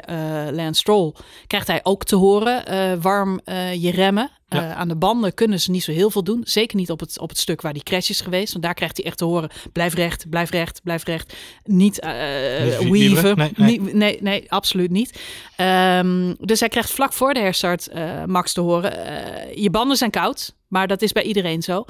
Lance 0.51 0.81
Stroll, 0.81 1.15
krijgt 1.47 1.67
hij 1.67 1.81
ook 1.83 2.05
te 2.05 2.17
horen 2.17 3.01
warm 3.01 3.41
je 3.75 3.91
remmen. 3.91 4.31
Ja. 4.49 4.75
aan 4.75 4.89
de 4.89 4.97
banden 4.97 5.35
kunnen 5.35 5.61
ze 5.61 5.71
niet 5.71 5.83
zo 5.83 5.93
heel 5.93 6.11
veel 6.11 6.25
doen. 6.25 6.41
Zeker 6.45 6.77
niet 6.77 6.91
op 6.91 7.01
het, 7.01 7.19
op 7.19 7.29
het 7.29 7.39
stuk 7.39 7.61
waar 7.61 7.73
die 7.73 7.83
crash 7.83 8.11
is 8.11 8.21
geweest. 8.21 8.53
Want 8.53 8.65
daar 8.65 8.75
krijgt 8.75 8.97
hij 8.97 9.07
echt 9.07 9.19
te 9.19 9.25
horen, 9.25 9.51
blijf 9.73 9.95
recht, 9.95 10.29
blijf 10.29 10.51
recht, 10.51 10.81
blijf 10.83 11.05
recht. 11.05 11.35
Niet 11.65 11.99
weaven. 12.01 13.37
Nee 13.37 13.53
nee. 13.57 13.81
nee, 13.81 13.93
nee, 13.93 14.19
nee, 14.23 14.53
absoluut 14.53 14.91
niet. 14.91 15.21
Um, 15.57 16.37
dus 16.41 16.61
hij 16.61 16.69
krijgt 16.69 16.91
vlak 16.91 17.13
voor 17.13 17.35
de 17.35 17.41
herstart 17.41 17.89
Max 18.27 18.53
te 18.53 18.61
horen, 18.61 18.93
je 19.61 19.71
banden 19.71 19.97
zijn 19.97 20.11
koud. 20.11 20.55
Maar 20.71 20.87
dat 20.87 21.03
is 21.03 21.13
bij 21.13 21.23
iedereen 21.23 21.63
zo. 21.63 21.85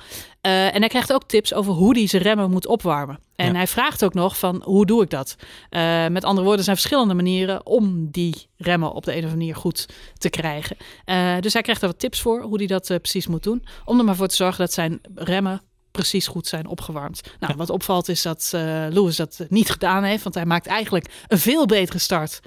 Uh, 0.47 0.75
en 0.75 0.81
hij 0.81 0.89
krijgt 0.89 1.13
ook 1.13 1.25
tips 1.25 1.55
over 1.55 1.73
hoe 1.73 1.99
hij 1.99 2.07
zijn 2.07 2.23
remmen 2.23 2.51
moet 2.51 2.67
opwarmen. 2.67 3.19
En 3.37 3.55
hij 3.55 3.67
vraagt 3.67 4.05
ook 4.05 4.15
nog 4.15 4.39
van 4.39 4.63
hoe 4.65 4.87
doe 4.87 5.03
ik 5.03 5.11
dat? 5.11 5.37
Uh, 5.71 6.07
met 6.07 6.25
andere 6.25 6.41
woorden, 6.41 6.59
er 6.59 6.65
zijn 6.65 6.77
verschillende 6.77 7.15
manieren 7.15 7.67
om 7.67 8.11
die 8.11 8.49
remmen 8.57 8.93
op 8.93 9.05
de 9.05 9.11
een 9.11 9.17
of 9.17 9.23
andere 9.23 9.41
manier 9.41 9.57
goed 9.57 9.89
te 10.19 10.31
krijgen. 10.31 10.77
Uh, 11.07 11.39
dus 11.41 11.53
hij 11.53 11.63
krijgt 11.63 11.83
er 11.83 11.89
wat 11.89 11.99
tips 11.99 12.21
voor 12.21 12.43
hoe 12.43 12.57
hij 12.57 12.67
dat 12.67 12.87
precies 12.87 13.27
moet 13.27 13.43
doen. 13.43 13.65
Om 13.85 13.99
er 13.99 14.05
maar 14.05 14.17
voor 14.17 14.29
te 14.29 14.35
zorgen 14.35 14.59
dat 14.59 14.73
zijn 14.73 15.01
remmen 15.15 15.63
precies 15.91 16.27
goed 16.27 16.47
zijn 16.47 16.67
opgewarmd. 16.67 17.21
Nou, 17.41 17.55
wat 17.57 17.71
opvalt 17.71 18.09
is 18.09 18.23
dat 18.23 18.51
Lewis 18.91 19.17
dat 19.17 19.47
niet 19.49 19.71
gedaan 19.71 20.03
heeft. 20.03 20.23
Want 20.23 20.35
hij 20.35 20.47
maakt 20.47 20.67
eigenlijk 20.67 21.25
een 21.29 21.39
veel 21.39 21.67
betere 21.67 21.99
start 21.99 22.41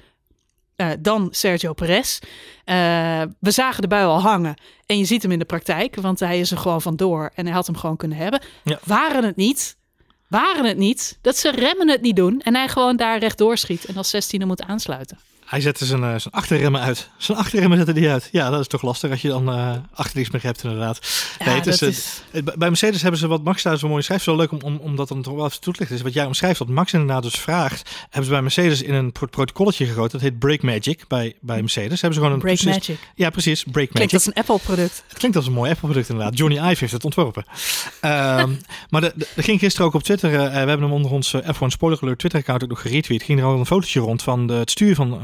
uh, 0.76 0.90
dan 0.98 1.28
Sergio 1.30 1.72
Perez. 1.72 2.18
Uh, 2.22 3.22
we 3.40 3.50
zagen 3.50 3.82
de 3.82 3.88
bui 3.88 4.04
al 4.04 4.20
hangen 4.20 4.54
en 4.86 4.98
je 4.98 5.04
ziet 5.04 5.22
hem 5.22 5.32
in 5.32 5.38
de 5.38 5.44
praktijk, 5.44 5.96
want 5.96 6.20
hij 6.20 6.40
is 6.40 6.50
er 6.50 6.58
gewoon 6.58 6.82
vandoor 6.82 7.30
en 7.34 7.44
hij 7.44 7.54
had 7.54 7.66
hem 7.66 7.76
gewoon 7.76 7.96
kunnen 7.96 8.18
hebben. 8.18 8.40
Ja. 8.64 8.78
Waren 8.84 9.24
het 9.24 9.36
niet, 9.36 9.76
waren 10.28 10.64
het 10.64 10.76
niet 10.76 11.18
dat 11.20 11.36
ze 11.36 11.50
remmen 11.50 11.88
het 11.88 12.00
niet 12.00 12.16
doen 12.16 12.40
en 12.40 12.54
hij 12.54 12.68
gewoon 12.68 12.96
daar 12.96 13.18
rechtdoor 13.18 13.58
schiet 13.58 13.84
en 13.84 13.96
als 13.96 14.14
16e 14.16 14.46
moet 14.46 14.62
aansluiten. 14.62 15.18
Hij 15.54 15.62
zette 15.62 15.84
zijn, 15.84 16.02
uh, 16.02 16.08
zijn 16.08 16.34
achterremmen 16.34 16.80
uit. 16.80 17.08
Zijn 17.16 17.38
achterremmen 17.38 17.78
zette 17.78 17.92
die 17.92 18.10
uit. 18.10 18.28
Ja, 18.32 18.50
dat 18.50 18.60
is 18.60 18.66
toch 18.66 18.82
lastig 18.82 19.10
als 19.10 19.22
je 19.22 19.28
dan 19.28 19.48
uh, 19.48 19.72
achter 19.92 20.16
niks 20.16 20.30
meer 20.30 20.42
hebt 20.42 20.64
inderdaad. 20.64 20.98
Ja, 21.38 21.44
nee, 21.44 21.54
het 21.54 21.66
is, 21.66 21.82
is... 21.82 22.22
bij 22.32 22.68
Mercedes 22.68 23.02
hebben 23.02 23.20
ze 23.20 23.26
wat 23.26 23.44
Max 23.44 23.62
daar 23.62 23.78
zo 23.78 23.88
mooi 23.88 24.02
schrijft. 24.02 24.24
Zo 24.24 24.36
leuk 24.36 24.52
om, 24.52 24.60
om, 24.62 24.76
om 24.76 24.96
dat 24.96 25.08
dan 25.08 25.22
toch 25.22 25.34
wel 25.34 25.44
even 25.44 25.60
toe 25.60 25.72
te 25.72 25.78
lichten. 25.78 25.98
Is 25.98 26.02
wat 26.02 26.12
jij 26.12 26.24
omschrijft, 26.24 26.58
wat 26.58 26.68
Max 26.68 26.92
inderdaad 26.92 27.22
dus 27.22 27.34
vraagt. 27.34 27.90
Hebben 28.02 28.24
ze 28.24 28.30
bij 28.30 28.42
Mercedes 28.42 28.82
in 28.82 28.94
een 28.94 29.12
pro 29.12 29.26
protocolletje 29.26 29.86
gegoten. 29.86 30.12
Dat 30.12 30.20
heet 30.20 30.38
Break 30.38 30.62
Magic 30.62 31.04
bij, 31.08 31.34
bij 31.40 31.60
Mercedes. 31.60 32.00
Hebben 32.00 32.12
ze 32.12 32.18
gewoon 32.18 32.32
een 32.32 32.38
Break 32.38 32.56
precies, 32.56 32.88
Magic. 32.88 32.98
Ja, 33.14 33.30
precies. 33.30 33.62
Break 33.62 33.74
Magic. 33.74 33.94
Klinkt 33.94 34.14
als 34.14 34.26
een 34.26 34.34
Apple 34.34 34.58
product. 34.58 35.04
Het 35.08 35.18
klinkt 35.18 35.36
als 35.36 35.46
een 35.46 35.52
mooi 35.52 35.70
Apple 35.70 35.88
product 35.88 36.08
inderdaad. 36.08 36.38
Johnny 36.38 36.56
Ive 36.56 36.78
heeft 36.78 36.92
het 36.92 37.04
ontworpen. 37.04 37.44
um, 38.02 38.58
maar 38.90 39.02
er 39.02 39.12
ging 39.36 39.58
gisteren 39.58 39.86
ook 39.86 39.94
op 39.94 40.02
Twitter. 40.02 40.32
Uh, 40.32 40.36
we 40.38 40.56
hebben 40.56 40.80
hem 40.80 40.92
onder 40.92 41.10
ons 41.10 41.36
F1 41.36 41.66
Spoiler 41.66 41.98
Alert 42.02 42.18
Twitter 42.18 42.40
account 42.40 42.62
ook 42.62 42.68
nog 42.68 42.80
geretweet. 42.80 43.22
Ging 43.22 43.38
er 43.38 43.44
al 43.44 43.58
een 43.58 43.66
fotootje 43.66 44.00
rond 44.00 44.22
van 44.22 44.46
de, 44.46 44.52
het 44.52 44.70
stuur 44.70 44.94
van 44.94 45.20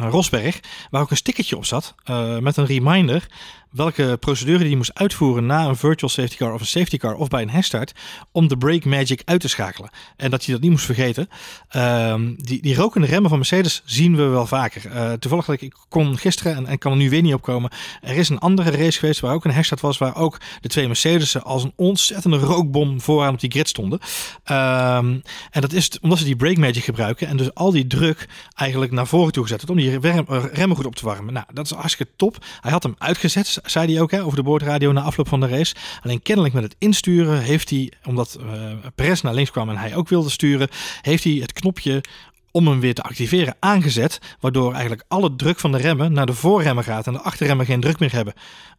Waar 0.91 1.03
ook 1.03 1.11
een 1.11 1.17
stickertje 1.17 1.57
op 1.57 1.65
zat 1.65 1.95
uh, 2.11 2.39
met 2.39 2.57
een 2.57 2.67
reminder 2.67 3.27
welke 3.71 4.17
procedure 4.21 4.65
die 4.65 4.77
moest 4.77 4.95
uitvoeren 4.95 5.47
na 5.47 5.67
een 5.67 5.77
virtual 5.77 6.11
safety 6.11 6.37
car 6.37 6.53
of 6.53 6.61
een 6.61 6.67
safety 6.67 6.97
car 6.97 7.15
of 7.15 7.29
bij 7.29 7.43
een 7.43 7.51
herstart 7.51 7.93
om 8.33 8.49
de 8.49 8.57
brake 8.57 8.89
magic 8.89 9.23
uit 9.25 9.41
te 9.41 9.49
schakelen. 9.49 9.91
En 10.17 10.31
dat 10.31 10.45
je 10.45 10.53
dat 10.53 10.61
niet 10.61 10.71
moest 10.71 10.85
vergeten. 10.85 11.29
Um, 11.77 12.37
die, 12.39 12.63
die 12.63 12.75
rokende 12.75 13.07
remmen 13.07 13.29
van 13.29 13.39
Mercedes 13.39 13.83
zien 13.85 14.17
we 14.17 14.23
wel 14.23 14.47
vaker. 14.47 14.83
Uh, 14.95 15.13
toevallig, 15.13 15.49
ik 15.49 15.75
kon 15.89 16.19
gisteren 16.19 16.57
en, 16.57 16.67
en 16.67 16.79
kan 16.79 16.93
er 16.93 16.99
nu 16.99 17.11
weer 17.11 17.23
niet 17.23 17.35
opkomen. 17.35 17.71
Er 18.01 18.17
is 18.17 18.29
een 18.29 18.39
andere 18.39 18.71
race 18.71 18.99
geweest 18.99 19.21
waar 19.21 19.35
ook 19.35 19.45
een 19.45 19.51
herstart 19.51 19.81
was, 19.81 19.99
waar 19.99 20.17
ook 20.17 20.41
de 20.61 20.69
twee 20.69 20.87
Mercedes'en 20.87 21.43
als 21.43 21.65
een 21.65 21.73
ontzettende 21.77 22.37
rookbom 22.37 23.01
vooraan 23.01 23.33
op 23.35 23.41
die 23.41 23.51
grid 23.51 23.69
stonden. 23.69 23.99
Um, 24.45 25.23
en 25.51 25.61
dat 25.61 25.73
is 25.73 25.99
omdat 26.01 26.19
ze 26.19 26.25
die 26.25 26.37
brake 26.37 26.61
magic 26.61 26.85
gebruiken 26.85 27.29
en 27.29 27.37
dus 27.37 27.55
al 27.55 27.71
die 27.71 27.87
druk 27.87 28.29
eigenlijk 28.55 28.93
naar 28.93 29.07
voren 29.07 29.33
toe 29.33 29.43
gezet 29.43 29.71
om 29.71 29.77
die 29.77 29.99
remmen 30.53 30.77
goed 30.77 30.87
op 30.87 30.97
te 30.97 31.05
warmen. 31.05 31.33
Nou, 31.33 31.47
dat 31.53 31.65
is 31.65 31.71
hartstikke 31.71 32.13
top. 32.17 32.45
Hij 32.61 32.71
had 32.71 32.83
hem 32.83 32.95
uitgezet 32.99 33.60
zei 33.65 33.93
hij 33.93 34.03
ook 34.03 34.11
hè, 34.11 34.25
over 34.25 34.37
de 34.37 34.43
boordradio 34.43 34.93
na 34.93 35.01
afloop 35.01 35.29
van 35.29 35.41
de 35.41 35.49
race. 35.49 35.75
Alleen 36.03 36.23
kennelijk 36.23 36.55
met 36.55 36.63
het 36.63 36.77
insturen 36.79 37.41
heeft 37.41 37.71
hij, 37.71 37.93
omdat 38.05 38.39
uh, 38.41 38.73
Perez 38.95 39.21
naar 39.21 39.35
links 39.35 39.51
kwam 39.51 39.69
en 39.69 39.77
hij 39.77 39.95
ook 39.95 40.09
wilde 40.09 40.31
sturen, 40.31 40.69
heeft 41.03 41.25
hij 41.25 41.33
het 41.33 41.53
knopje 41.53 42.03
om 42.51 42.67
hem 42.69 42.81
weer 42.81 42.95
te 42.95 43.03
activeren 43.03 43.57
aangezet. 43.59 44.19
Waardoor 44.41 44.73
eigenlijk 44.73 45.05
alle 45.09 45.37
druk 45.37 45.59
van 45.59 45.73
de 45.73 45.79
remmen 45.79 46.13
naar 46.13 46.27
de 46.27 46.35
voorremmen 46.35 46.85
gaat 46.85 47.07
en 47.07 47.13
de 47.13 47.21
achterremmen 47.21 47.67
geen 47.67 47.81
druk 47.81 47.99
meer 47.99 48.13
hebben. 48.13 48.35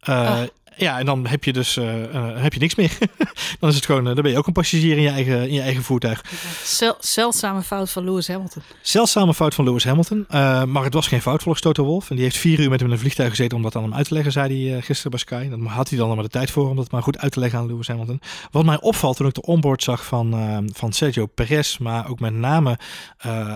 Uh, 0.09 0.41
ja, 0.75 0.99
en 0.99 1.05
dan 1.05 1.27
heb 1.27 1.43
je 1.43 1.53
dus 1.53 1.75
uh, 1.75 2.13
uh, 2.13 2.41
heb 2.41 2.53
je 2.53 2.59
niks 2.59 2.75
meer. 2.75 2.97
dan 3.59 3.69
is 3.69 3.75
het 3.75 3.85
gewoon, 3.85 4.07
uh, 4.07 4.13
dan 4.13 4.23
ben 4.23 4.31
je 4.31 4.37
ook 4.37 4.47
een 4.47 4.53
passagier 4.53 4.97
in 4.97 5.01
je 5.01 5.09
eigen, 5.09 5.47
in 5.47 5.53
je 5.53 5.61
eigen 5.61 5.83
voertuig. 5.83 6.23
Zel, 6.63 6.95
zeldzame 6.99 7.61
fout 7.61 7.89
van 7.89 8.03
Lewis 8.03 8.27
Hamilton. 8.27 8.61
Zeldzame 8.81 9.33
fout 9.33 9.53
van 9.53 9.65
Lewis 9.65 9.83
Hamilton. 9.83 10.25
maar 10.71 10.83
het 10.83 10.93
was 10.93 11.07
geen 11.07 11.21
fout 11.21 11.41
volgens 11.41 11.63
Toto 11.63 11.83
Wolf. 11.83 12.09
En 12.09 12.15
die 12.15 12.23
heeft 12.23 12.37
vier 12.37 12.59
uur 12.59 12.69
met 12.69 12.79
hem 12.79 12.87
in 12.87 12.93
een 12.93 13.01
vliegtuig 13.01 13.29
gezeten 13.29 13.57
om 13.57 13.63
dat 13.63 13.75
aan 13.75 13.83
hem 13.83 13.93
uit 13.93 14.07
te 14.07 14.13
leggen, 14.13 14.31
zei 14.31 14.69
hij 14.69 14.81
gisteren 14.81 15.11
bij 15.11 15.19
Sky. 15.19 15.49
Dat 15.49 15.59
had 15.59 15.89
hij 15.89 15.97
dan 15.97 16.13
maar 16.15 16.23
de 16.23 16.29
tijd 16.29 16.51
voor 16.51 16.69
om 16.69 16.75
dat 16.75 16.91
maar 16.91 17.03
goed 17.03 17.17
uit 17.17 17.31
te 17.31 17.39
leggen 17.39 17.59
aan 17.59 17.67
Lewis 17.67 17.87
Hamilton. 17.87 18.21
Wat 18.51 18.65
mij 18.65 18.81
opvalt 18.81 19.17
toen 19.17 19.27
ik 19.27 19.33
de 19.33 19.41
onboard 19.41 19.83
zag 19.83 20.05
van, 20.05 20.69
van 20.73 20.93
Sergio 20.93 21.25
Perez, 21.25 21.77
maar 21.77 22.09
ook 22.09 22.19
met 22.19 22.33
name 22.33 22.79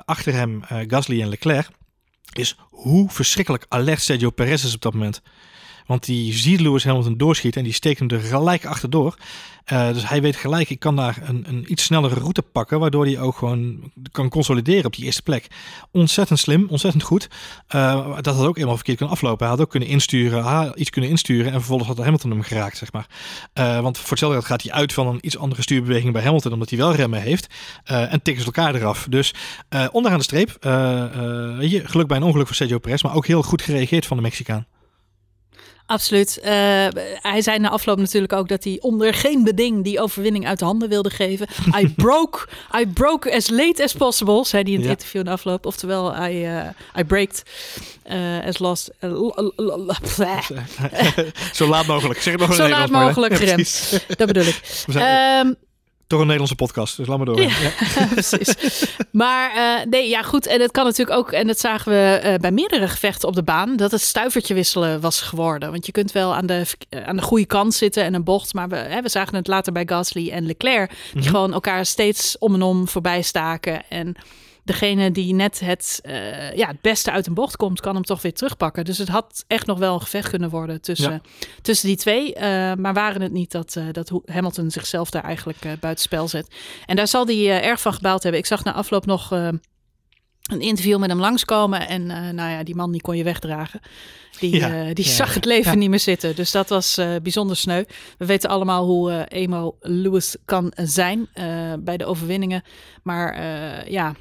achter 0.05 0.33
hem 0.33 0.61
Gasly 0.87 1.21
en 1.21 1.29
Leclerc, 1.29 1.67
is 2.33 2.57
hoe 2.69 3.09
verschrikkelijk 3.09 3.65
alert 3.69 4.01
Sergio 4.01 4.29
Perez 4.29 4.63
is 4.63 4.75
op 4.75 4.81
dat 4.81 4.93
moment. 4.93 5.21
Want 5.85 6.05
die 6.05 6.33
ziet 6.33 6.59
Lewis 6.59 6.83
Hamilton 6.83 7.17
doorschieten 7.17 7.59
en 7.59 7.67
die 7.67 7.75
steekt 7.75 7.99
hem 7.99 8.09
er 8.09 8.19
gelijk 8.19 8.65
achterdoor. 8.65 9.15
Uh, 9.73 9.93
dus 9.93 10.09
hij 10.09 10.21
weet 10.21 10.35
gelijk, 10.35 10.69
ik 10.69 10.79
kan 10.79 10.95
daar 10.95 11.17
een, 11.23 11.45
een 11.47 11.71
iets 11.71 11.83
snellere 11.83 12.15
route 12.15 12.41
pakken, 12.41 12.79
waardoor 12.79 13.05
hij 13.05 13.19
ook 13.19 13.37
gewoon 13.37 13.91
kan 14.11 14.29
consolideren 14.29 14.85
op 14.85 14.95
die 14.95 15.05
eerste 15.05 15.21
plek. 15.21 15.47
Ontzettend 15.91 16.39
slim, 16.39 16.67
ontzettend 16.69 17.03
goed. 17.03 17.29
Uh, 17.75 18.15
dat 18.21 18.35
had 18.35 18.45
ook 18.45 18.57
eenmaal 18.57 18.75
verkeerd 18.75 18.97
kunnen 18.97 19.15
aflopen. 19.15 19.39
Hij 19.39 19.55
had 19.55 19.65
ook 19.65 19.69
kunnen 19.69 19.89
insturen, 19.89 20.73
iets 20.75 20.89
kunnen 20.89 21.09
insturen 21.09 21.45
en 21.45 21.51
vervolgens 21.57 21.89
had 21.89 21.97
Hamilton 21.97 22.31
hem 22.31 22.41
geraakt, 22.41 22.77
zeg 22.77 22.91
maar. 22.91 23.07
Uh, 23.53 23.79
want 23.79 23.97
voor 23.97 24.09
hetzelfde 24.09 24.41
gaat 24.41 24.61
hij 24.61 24.71
uit 24.71 24.93
van 24.93 25.07
een 25.07 25.19
iets 25.21 25.37
andere 25.37 25.61
stuurbeweging 25.61 26.13
bij 26.13 26.23
Hamilton, 26.23 26.53
omdat 26.53 26.69
hij 26.69 26.79
wel 26.79 26.95
remmen 26.95 27.21
heeft. 27.21 27.47
en 27.83 28.21
tikken 28.21 28.43
ze 28.43 28.51
elkaar 28.53 28.75
eraf. 28.75 29.07
Dus 29.09 29.33
onderaan 29.91 30.17
de 30.17 30.23
streep, 30.23 30.57
geluk 31.87 32.07
bij 32.07 32.17
een 32.17 32.23
ongeluk 32.23 32.47
voor 32.47 32.55
Sergio 32.55 32.79
Perez, 32.79 33.03
maar 33.03 33.15
ook 33.15 33.27
heel 33.27 33.41
goed 33.43 33.61
gereageerd 33.61 34.05
van 34.05 34.17
de 34.17 34.23
Mexicaan. 34.23 34.65
Absoluut. 35.85 36.37
Uh, 36.39 36.45
hij 37.21 37.41
zei 37.41 37.59
na 37.59 37.69
afloop 37.69 37.97
natuurlijk 37.97 38.33
ook 38.33 38.47
dat 38.47 38.63
hij 38.63 38.77
onder 38.81 39.13
geen 39.13 39.43
beding 39.43 39.83
die 39.83 40.01
overwinning 40.01 40.47
uit 40.47 40.59
de 40.59 40.65
handen 40.65 40.89
wilde 40.89 41.09
geven. 41.09 41.47
I 41.81 41.93
broke, 41.95 42.47
I 42.79 42.87
broke 42.87 43.33
as 43.33 43.49
late 43.49 43.83
as 43.83 43.93
possible, 43.93 44.45
zei 44.45 44.63
hij 44.63 44.71
in 44.71 44.79
het 44.79 44.89
interview 44.89 45.23
na 45.23 45.31
afloop. 45.31 45.65
Oftewel, 45.65 46.27
I, 46.29 46.45
uh, 46.45 46.63
I 46.99 47.03
braked 47.03 47.43
uh, 48.11 48.45
as 48.45 48.59
last... 48.59 48.89
Zo 51.53 51.67
laat 51.67 51.85
mogelijk. 51.85 52.21
Zeg 52.21 52.33
het 52.33 52.41
nog 52.41 52.55
Zo 52.55 52.67
laat 52.67 52.89
mogelijk 52.89 53.35
geremd. 53.35 54.05
dat 54.17 54.27
bedoel 54.27 54.45
ik. 54.45 54.61
Um, 54.95 55.55
toch 56.07 56.19
een 56.19 56.25
Nederlandse 56.25 56.55
podcast, 56.55 56.97
dus 56.97 57.07
laat 57.07 57.17
maar 57.17 57.25
door. 57.25 57.41
Ja, 57.41 57.49
ja. 57.59 58.07
precies. 58.13 58.55
Maar 59.11 59.55
uh, 59.55 59.85
nee, 59.89 60.09
ja 60.09 60.21
goed. 60.21 60.45
En 60.45 60.61
het 60.61 60.71
kan 60.71 60.85
natuurlijk 60.85 61.17
ook, 61.17 61.31
en 61.31 61.47
dat 61.47 61.59
zagen 61.59 61.91
we 61.91 62.21
uh, 62.23 62.33
bij 62.35 62.51
meerdere 62.51 62.87
gevechten 62.87 63.27
op 63.27 63.35
de 63.35 63.43
baan, 63.43 63.75
dat 63.75 63.91
het 63.91 64.01
stuivertje 64.01 64.53
wisselen 64.53 65.01
was 65.01 65.21
geworden. 65.21 65.71
Want 65.71 65.85
je 65.85 65.91
kunt 65.91 66.11
wel 66.11 66.35
aan 66.35 66.45
de, 66.45 66.65
aan 67.05 67.15
de 67.15 67.21
goede 67.21 67.45
kant 67.45 67.73
zitten 67.73 68.03
en 68.03 68.13
een 68.13 68.23
bocht, 68.23 68.53
maar 68.53 68.69
we, 68.69 68.75
hè, 68.75 69.01
we 69.01 69.09
zagen 69.09 69.35
het 69.35 69.47
later 69.47 69.73
bij 69.73 69.83
Gasly 69.85 70.29
en 70.29 70.45
Leclerc, 70.45 70.89
die 70.89 70.97
mm 71.13 71.21
-hmm. 71.21 71.29
gewoon 71.29 71.53
elkaar 71.53 71.85
steeds 71.85 72.37
om 72.37 72.53
en 72.53 72.61
om 72.61 72.87
voorbij 72.87 73.21
staken. 73.21 73.89
En 73.89 74.15
degene 74.65 75.11
die 75.11 75.33
net 75.33 75.59
het, 75.59 76.01
uh, 76.03 76.53
ja, 76.53 76.67
het 76.67 76.81
beste 76.81 77.11
uit 77.11 77.27
een 77.27 77.33
bocht 77.33 77.55
komt, 77.55 77.81
kan 77.81 77.93
hem 77.93 78.03
toch 78.03 78.21
weer 78.21 78.33
terugpakken. 78.33 78.85
Dus 78.85 78.97
het 78.97 79.07
had 79.07 79.43
echt 79.47 79.65
nog 79.65 79.79
wel 79.79 79.93
een 79.93 80.01
gevecht 80.01 80.29
kunnen 80.29 80.49
worden 80.49 80.81
tussen, 80.81 81.21
tussen 81.61 81.87
die 81.87 81.97
twee. 81.97 82.35
Uh, 82.35 82.41
maar 82.73 82.93
waren 82.93 83.21
het 83.21 83.31
niet 83.31 83.51
dat, 83.51 83.75
uh, 83.77 83.85
dat 83.91 84.11
Hamilton 84.25 84.71
zichzelf 84.71 85.09
daar 85.09 85.23
eigenlijk 85.23 85.57
buitenspel 85.79 86.27
zet. 86.27 86.55
En 86.85 86.95
daar 86.95 87.07
zal 87.07 87.25
hij 87.25 87.61
erg 87.61 87.81
van 87.81 87.93
gebaald 87.93 88.23
hebben. 88.23 88.41
Ik 88.41 88.47
zag 88.47 88.63
na 88.63 88.73
afloop 88.73 89.05
nog 89.05 89.33
een 90.45 90.61
interview 90.61 90.99
met 90.99 91.09
hem 91.09 91.19
langskomen. 91.19 91.87
En 91.87 92.05
nou 92.35 92.51
ja, 92.51 92.63
die 92.63 92.75
man 92.75 92.91
die 92.91 93.01
kon 93.01 93.17
je 93.17 93.23
wegdragen. 93.23 93.79
Die, 94.39 94.55
ja, 94.55 94.69
uh, 94.69 94.93
die 94.93 95.05
ja, 95.05 95.11
zag 95.11 95.33
het 95.33 95.45
leven 95.45 95.71
ja. 95.71 95.77
niet 95.77 95.89
meer 95.89 95.99
zitten. 95.99 96.35
Dus 96.35 96.51
dat 96.51 96.69
was 96.69 96.97
uh, 96.97 97.15
bijzonder 97.23 97.57
sneu. 97.57 97.83
We 98.17 98.25
weten 98.25 98.49
allemaal 98.49 98.85
hoe 98.85 99.25
Emo 99.27 99.75
Lewis 99.79 100.35
kan 100.45 100.71
zijn 100.75 101.27
bij 101.79 101.97
de 101.97 102.05
overwinningen. 102.05 102.63
Maar 103.03 103.39
ja, 103.91 104.15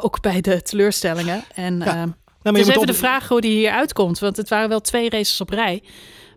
ook 0.00 0.20
bij 0.20 0.40
de 0.40 0.62
teleurstellingen. 0.62 1.44
En 1.54 1.78
nou, 1.78 2.52
maar 2.52 2.52
dus 2.52 2.68
even 2.68 2.80
op... 2.80 2.86
de 2.86 2.94
vraag 2.94 3.28
hoe 3.28 3.40
die 3.40 3.52
hier 3.52 3.70
uitkomt. 3.70 4.18
Want 4.18 4.36
het 4.36 4.48
waren 4.48 4.68
wel 4.68 4.80
twee 4.80 5.10
races 5.10 5.40
op 5.40 5.50
rij 5.50 5.82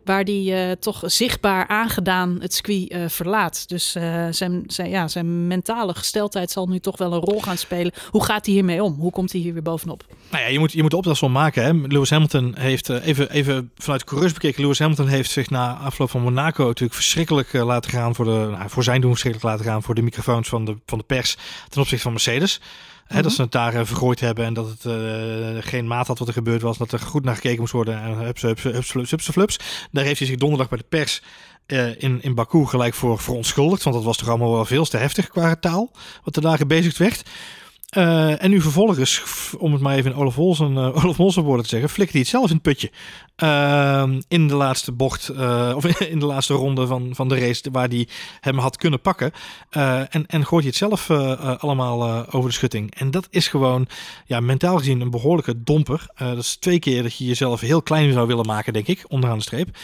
waar 0.06 0.24
die 0.24 0.51
uh, 0.51 0.72
toch 0.72 1.01
zichtbaar 1.06 1.68
aangedaan 1.68 2.38
het 2.39 2.54
circuit 2.54 2.91
uh, 2.91 3.08
verlaat. 3.08 3.70
Dus 3.70 3.95
uh, 3.95 4.28
zijn, 4.30 4.64
zijn, 4.68 4.89
ja, 4.89 5.08
zijn 5.08 5.47
mentale 5.47 5.93
gesteldheid 5.95 6.51
zal 6.51 6.68
nu 6.68 6.80
toch 6.80 6.97
wel 6.97 7.14
een 7.14 7.20
rol 7.20 7.41
gaan 7.41 7.58
spelen. 7.58 7.91
Hoe 8.10 8.24
gaat 8.24 8.45
hij 8.45 8.54
hiermee 8.54 8.84
om? 8.84 8.95
Hoe 8.99 9.12
komt 9.12 9.32
hij 9.32 9.41
hier 9.41 9.54
weer 9.54 9.62
bovenop? 9.62 10.06
Nou 10.32 10.43
ja, 10.43 10.49
je 10.49 10.60
moet, 10.60 10.72
je 10.72 10.82
moet 10.82 10.91
de 11.04 11.28
maken. 11.30 11.64
Hè? 11.64 11.72
Lewis 11.88 12.10
Hamilton 12.10 12.56
heeft, 12.58 12.89
even, 12.89 13.30
even 13.30 13.72
vanuit 13.78 14.04
coureurs 14.04 14.34
bekeken, 14.34 14.62
Lewis 14.62 14.80
Hamilton 14.80 15.08
heeft 15.08 15.32
zich 15.32 15.49
na 15.49 15.74
afloop 15.74 16.10
van 16.10 16.22
Monaco 16.22 16.66
natuurlijk 16.66 16.93
verschrikkelijk 16.93 17.54
laten 17.54 17.91
gaan 17.91 18.16
voor, 18.16 18.26
de, 18.26 18.47
nou, 18.51 18.70
voor 18.70 18.84
zijn 18.84 19.01
doen 19.01 19.10
verschrikkelijk 19.10 19.51
laten 19.51 19.72
gaan 19.72 19.84
voor 19.84 19.95
de 19.95 20.01
microfoons 20.01 20.49
van 20.49 20.66
de, 20.66 20.78
van 20.86 20.97
de 20.97 21.04
pers 21.04 21.38
ten 21.70 21.82
opzichte 21.82 22.04
van 22.04 22.12
Mercedes. 22.12 22.60
Hè, 23.04 23.16
dat 23.16 23.26
mhm. 23.26 23.34
ze 23.34 23.41
het 23.41 23.51
daar 23.51 23.74
uh, 23.74 23.82
vergooid 23.84 24.20
hebben 24.20 24.45
en 24.45 24.54
dat 24.54 24.70
het 24.70 24.86
uh, 24.86 25.58
geen 25.60 25.88
maat 25.88 26.08
had 26.08 26.20
wat 26.20 26.28
er 26.28 26.34
gebeurd 26.34 26.62
was. 26.62 26.78
Dat 26.78 26.91
er 26.91 26.99
goed 26.99 27.24
naar 27.24 27.36
gekeken 27.36 27.60
moest 27.60 27.74
worden. 27.74 28.01
En 28.01 28.18
hupse, 28.18 28.47
hupse, 28.47 28.70
hupse, 28.70 28.97
hupse, 29.10 29.32
flups. 29.32 29.60
Daar 29.91 30.04
heeft 30.04 30.20
hij 30.20 30.28
zich 30.28 30.38
donderdag 30.38 30.70
bij 30.70 30.78
de 30.78 30.86
pers 30.89 31.22
in, 31.97 32.22
in 32.22 32.36
Baku 32.36 32.66
gelijk 32.66 32.93
voor 32.93 33.20
verontschuldigd. 33.20 33.84
Want 33.84 33.95
dat 33.95 34.06
was 34.06 34.18
toch 34.18 34.30
allemaal 34.30 34.51
wel 34.51 34.66
veel 34.66 34.86
te 34.86 34.97
heftig 34.97 35.28
qua 35.28 35.56
taal. 35.56 35.91
Wat 36.24 36.36
er 36.36 36.41
daar 36.41 36.58
gebezigd 36.58 36.97
werd. 36.97 37.24
Uh, 37.97 38.43
en 38.43 38.49
nu 38.49 38.61
vervolgens, 38.61 39.23
om 39.57 39.71
het 39.71 39.81
maar 39.81 39.95
even 39.95 40.11
in 40.11 40.17
Olaf 40.17 40.37
Olsen, 40.37 40.71
uh, 40.71 41.05
Olaf 41.05 41.35
woorden 41.35 41.63
te 41.63 41.69
zeggen, 41.69 41.89
flikt 41.89 42.11
hij 42.11 42.19
het 42.21 42.29
zelf 42.29 42.47
in 42.47 42.53
het 42.53 42.61
putje. 42.61 42.91
Uh, 43.43 44.03
in 44.27 44.47
de 44.47 44.55
laatste 44.55 44.91
bocht, 44.91 45.29
of 45.75 45.85
in 45.99 46.19
de 46.19 46.25
laatste 46.25 46.53
ronde 46.53 46.87
van, 46.87 47.09
van 47.15 47.27
de 47.27 47.39
race, 47.39 47.71
waar 47.71 47.87
hij 47.87 48.07
hem 48.39 48.57
had 48.57 48.77
kunnen 48.77 49.01
pakken. 49.01 49.31
en, 49.69 50.25
en 50.27 50.45
gooit 50.45 50.63
hij 50.63 50.67
het 50.67 50.75
zelf 50.75 51.09
allemaal 51.61 52.27
over 52.31 52.49
de 52.49 52.55
schutting. 52.55 52.95
En 52.95 53.11
dat 53.11 53.27
is 53.29 53.47
gewoon, 53.47 53.87
ja, 54.25 54.39
mentaal 54.39 54.77
gezien 54.77 55.01
een 55.01 55.09
behoorlijke 55.09 55.63
domper. 55.63 56.05
dat 56.15 56.37
is 56.37 56.55
twee 56.55 56.79
keer 56.79 57.03
dat 57.03 57.17
je 57.17 57.25
jezelf 57.25 57.59
heel 57.59 57.81
klein 57.81 58.13
zou 58.13 58.27
willen 58.27 58.45
maken, 58.45 58.73
denk 58.73 58.87
ik, 58.87 59.05
onderaan 59.07 59.37
de 59.37 59.43
streep. 59.43 59.77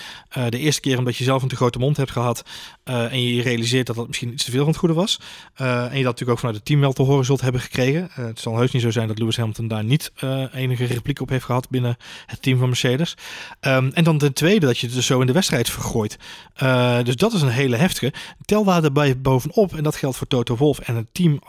de 0.49 0.59
eerste 0.59 0.81
keer 0.81 0.97
omdat 0.97 1.17
je 1.17 1.23
zelf 1.23 1.41
een 1.41 1.47
te 1.47 1.55
grote 1.55 1.79
mond 1.79 1.97
hebt 1.97 2.11
gehad 2.11 2.43
en 2.83 3.23
je 3.23 3.41
realiseert 3.41 3.87
dat 3.87 3.95
dat 3.95 4.07
misschien 4.07 4.31
iets 4.33 4.43
te 4.43 4.51
veel 4.51 4.59
van 4.59 4.69
het 4.69 4.79
goede 4.79 4.95
was. 4.95 5.19
en 5.55 5.65
je 5.67 5.89
dat 5.89 6.03
natuurlijk 6.03 6.29
ook 6.29 6.39
vanuit 6.39 6.57
het 6.57 6.65
team 6.65 6.79
wel 6.79 6.93
te 6.93 7.03
horen 7.03 7.25
zult 7.25 7.41
hebben 7.41 7.61
gekregen. 7.61 7.98
Uh, 8.01 8.25
het 8.25 8.39
zal 8.39 8.57
heus 8.57 8.71
niet 8.71 8.81
zo 8.81 8.91
zijn 8.91 9.07
dat 9.07 9.19
Lewis 9.19 9.37
Hamilton 9.37 9.67
daar 9.67 9.83
niet 9.83 10.11
uh, 10.23 10.43
enige 10.53 10.85
repliek 10.85 11.21
op 11.21 11.29
heeft 11.29 11.45
gehad 11.45 11.69
binnen 11.69 11.97
het 12.25 12.41
team 12.41 12.57
van 12.57 12.67
Mercedes. 12.67 13.17
Um, 13.61 13.91
en 13.93 14.03
dan 14.03 14.17
ten 14.17 14.33
tweede 14.33 14.65
dat 14.65 14.77
je 14.77 14.85
het 14.85 14.95
dus 14.95 15.05
zo 15.05 15.19
in 15.19 15.27
de 15.27 15.33
wedstrijd 15.33 15.69
vergooit. 15.69 16.17
Uh, 16.63 17.03
dus 17.03 17.15
dat 17.15 17.33
is 17.33 17.41
een 17.41 17.49
hele 17.49 17.75
heftige. 17.75 18.13
Tel 18.45 18.63
daar 18.63 18.83
erbij 18.83 19.21
bovenop, 19.21 19.75
en 19.75 19.83
dat 19.83 19.95
geldt 19.95 20.17
voor 20.17 20.27
Toto 20.27 20.55
Wolff 20.55 20.79
en 20.79 20.95
het 20.95 21.07
team 21.11 21.39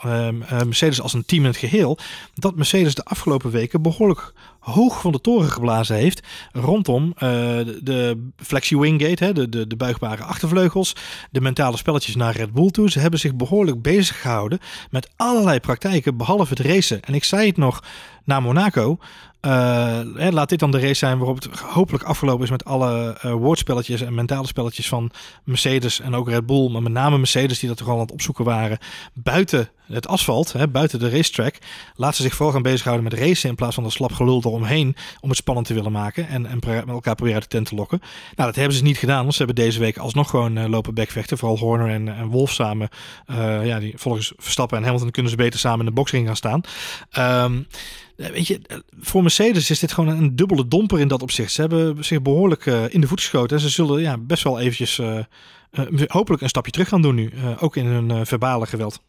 Mercedes 0.65 1.01
als 1.01 1.13
een 1.13 1.25
team 1.25 1.43
in 1.43 1.49
het 1.49 1.57
geheel, 1.57 1.99
dat 2.35 2.57
Mercedes 2.57 2.95
de 2.95 3.05
afgelopen 3.05 3.51
weken 3.51 3.83
behoorlijk 3.83 4.33
hoog 4.61 5.01
van 5.01 5.13
de 5.13 5.21
toren 5.21 5.51
geblazen 5.51 5.97
heeft 5.97 6.27
rondom 6.53 7.07
uh, 7.07 7.21
de, 7.83 8.29
flexi 8.37 8.79
winggate, 8.79 9.25
hè, 9.25 9.33
de, 9.33 9.49
de, 9.49 9.67
de 9.67 9.77
buigbare 9.77 10.23
achtervleugels, 10.23 10.97
de 11.31 11.41
mentale 11.41 11.77
spelletjes 11.77 12.17
naar 12.17 12.37
Red 12.37 12.53
Bull 12.53 12.71
toe. 12.71 12.91
Ze 12.91 12.99
hebben 12.99 13.21
zich 13.21 13.35
behoorlijk 13.35 13.83
bezig 13.83 14.21
gehouden 14.21 14.59
met 14.91 15.11
allerlei 15.17 15.61
praktijken, 15.61 16.17
behalve 16.17 16.55
het 16.55 16.67
racen. 16.67 17.03
En 17.03 17.15
ik 17.15 17.25
zei 17.25 17.47
het 17.47 17.57
nog 17.57 17.83
na 18.25 18.41
Monaco. 18.41 18.99
Uh, 19.47 20.01
laat 20.31 20.49
dit 20.49 20.59
dan 20.59 20.71
de 20.71 20.81
race 20.81 20.95
zijn 20.95 21.19
waarop 21.19 21.43
het 21.43 21.61
hopelijk 21.61 22.05
afgelopen 22.05 22.45
is 22.45 22.51
met 22.51 22.65
alle 22.65 23.19
uh, 23.25 23.33
woordspelletjes 23.33 24.01
en 24.01 24.15
mentale 24.15 24.47
spelletjes 24.47 24.89
van 24.89 25.11
Mercedes 25.45 26.01
en 26.01 26.15
ook 26.15 26.29
Red 26.29 26.47
Bull. 26.47 26.71
Maar 26.71 26.83
met 26.83 26.93
name 26.93 27.19
Mercedes 27.19 27.59
die 27.59 27.69
dat 27.69 27.79
toch 27.79 27.89
al 27.89 27.95
aan 27.95 28.01
het 28.01 28.13
opzoeken 28.13 28.45
waren. 28.45 28.79
Buiten 29.15 29.71
het 29.91 30.09
asfalt, 30.09 30.53
hè, 30.53 30.69
buiten 30.69 30.99
de 30.99 31.11
racetrack. 31.11 31.55
Laat 31.95 32.17
ze 32.17 32.23
zich 32.23 32.35
vooral 32.35 32.53
gaan 32.53 32.63
bezighouden 32.63 33.05
met 33.05 33.19
racen 33.19 33.49
in 33.49 33.55
plaats 33.55 33.75
van 33.75 33.85
de 33.85 33.91
slap 33.91 34.13
gelul 34.13 34.39
eromheen. 34.45 34.97
Om 35.21 35.29
het 35.29 35.39
spannend 35.39 35.67
te 35.67 35.75
willen 35.75 35.93
maken 35.93 36.29
en, 36.29 36.47
en 36.47 36.59
met 36.65 36.89
elkaar 36.89 37.15
proberen 37.15 37.35
uit 37.41 37.43
de 37.43 37.57
tent 37.57 37.67
te 37.67 37.75
lokken. 37.75 37.99
Nou, 38.37 38.49
dat 38.49 38.55
hebben 38.55 38.77
ze 38.77 38.83
niet 38.83 38.99
gedaan. 38.99 39.23
Want 39.23 39.33
ze 39.35 39.45
hebben 39.45 39.65
deze 39.65 39.79
week 39.79 39.99
alsnog 39.99 40.31
gewoon 40.31 40.59
uh, 40.59 40.69
lopen 40.69 40.95
backvechten. 40.95 41.39
Vooral 41.39 41.59
Horner 41.59 41.89
en, 41.89 42.09
en 42.17 42.27
Wolf 42.27 42.53
samen. 42.53 42.89
ja, 43.63 43.79
die 43.79 43.93
volgens 43.97 44.33
Verstappen 44.37 44.79
en 44.79 44.85
Hamilton 44.85 45.11
kunnen 45.11 45.31
ze 45.31 45.37
beter 45.37 45.59
samen 45.59 45.79
in 45.79 45.87
de 45.87 45.93
boxring 45.93 46.27
gaan 46.27 46.37
staan. 46.37 46.61
Um, 47.45 47.67
Weet 48.17 48.47
je, 48.47 48.61
voor 49.01 49.23
Mercedes 49.23 49.71
is 49.71 49.79
dit 49.79 49.93
gewoon 49.93 50.17
een 50.17 50.37
dubbele 50.37 50.69
domper 50.69 51.01
in 51.01 51.09
dat 51.09 51.23
opzicht. 51.23 51.53
Ze 51.53 51.61
hebben 51.61 52.05
zich 52.05 52.23
behoorlijk 52.23 52.67
in 52.67 53.01
de 53.01 53.07
voet 53.07 53.21
geschoten. 53.21 53.57
En 53.57 53.63
ze 53.63 53.69
zullen 53.69 54.01
ja, 54.01 54.19
best 54.19 54.43
wel 54.43 54.61
eventjes 54.61 55.01
hopelijk 56.07 56.43
een 56.43 56.49
stapje 56.49 56.73
terug 56.73 56.89
gaan 56.89 57.03
doen 57.03 57.15
nu. 57.15 57.33
ook 57.59 57.77
in 57.77 57.87
hun 57.87 58.27
verbale 58.27 58.67
geweld. 58.67 59.01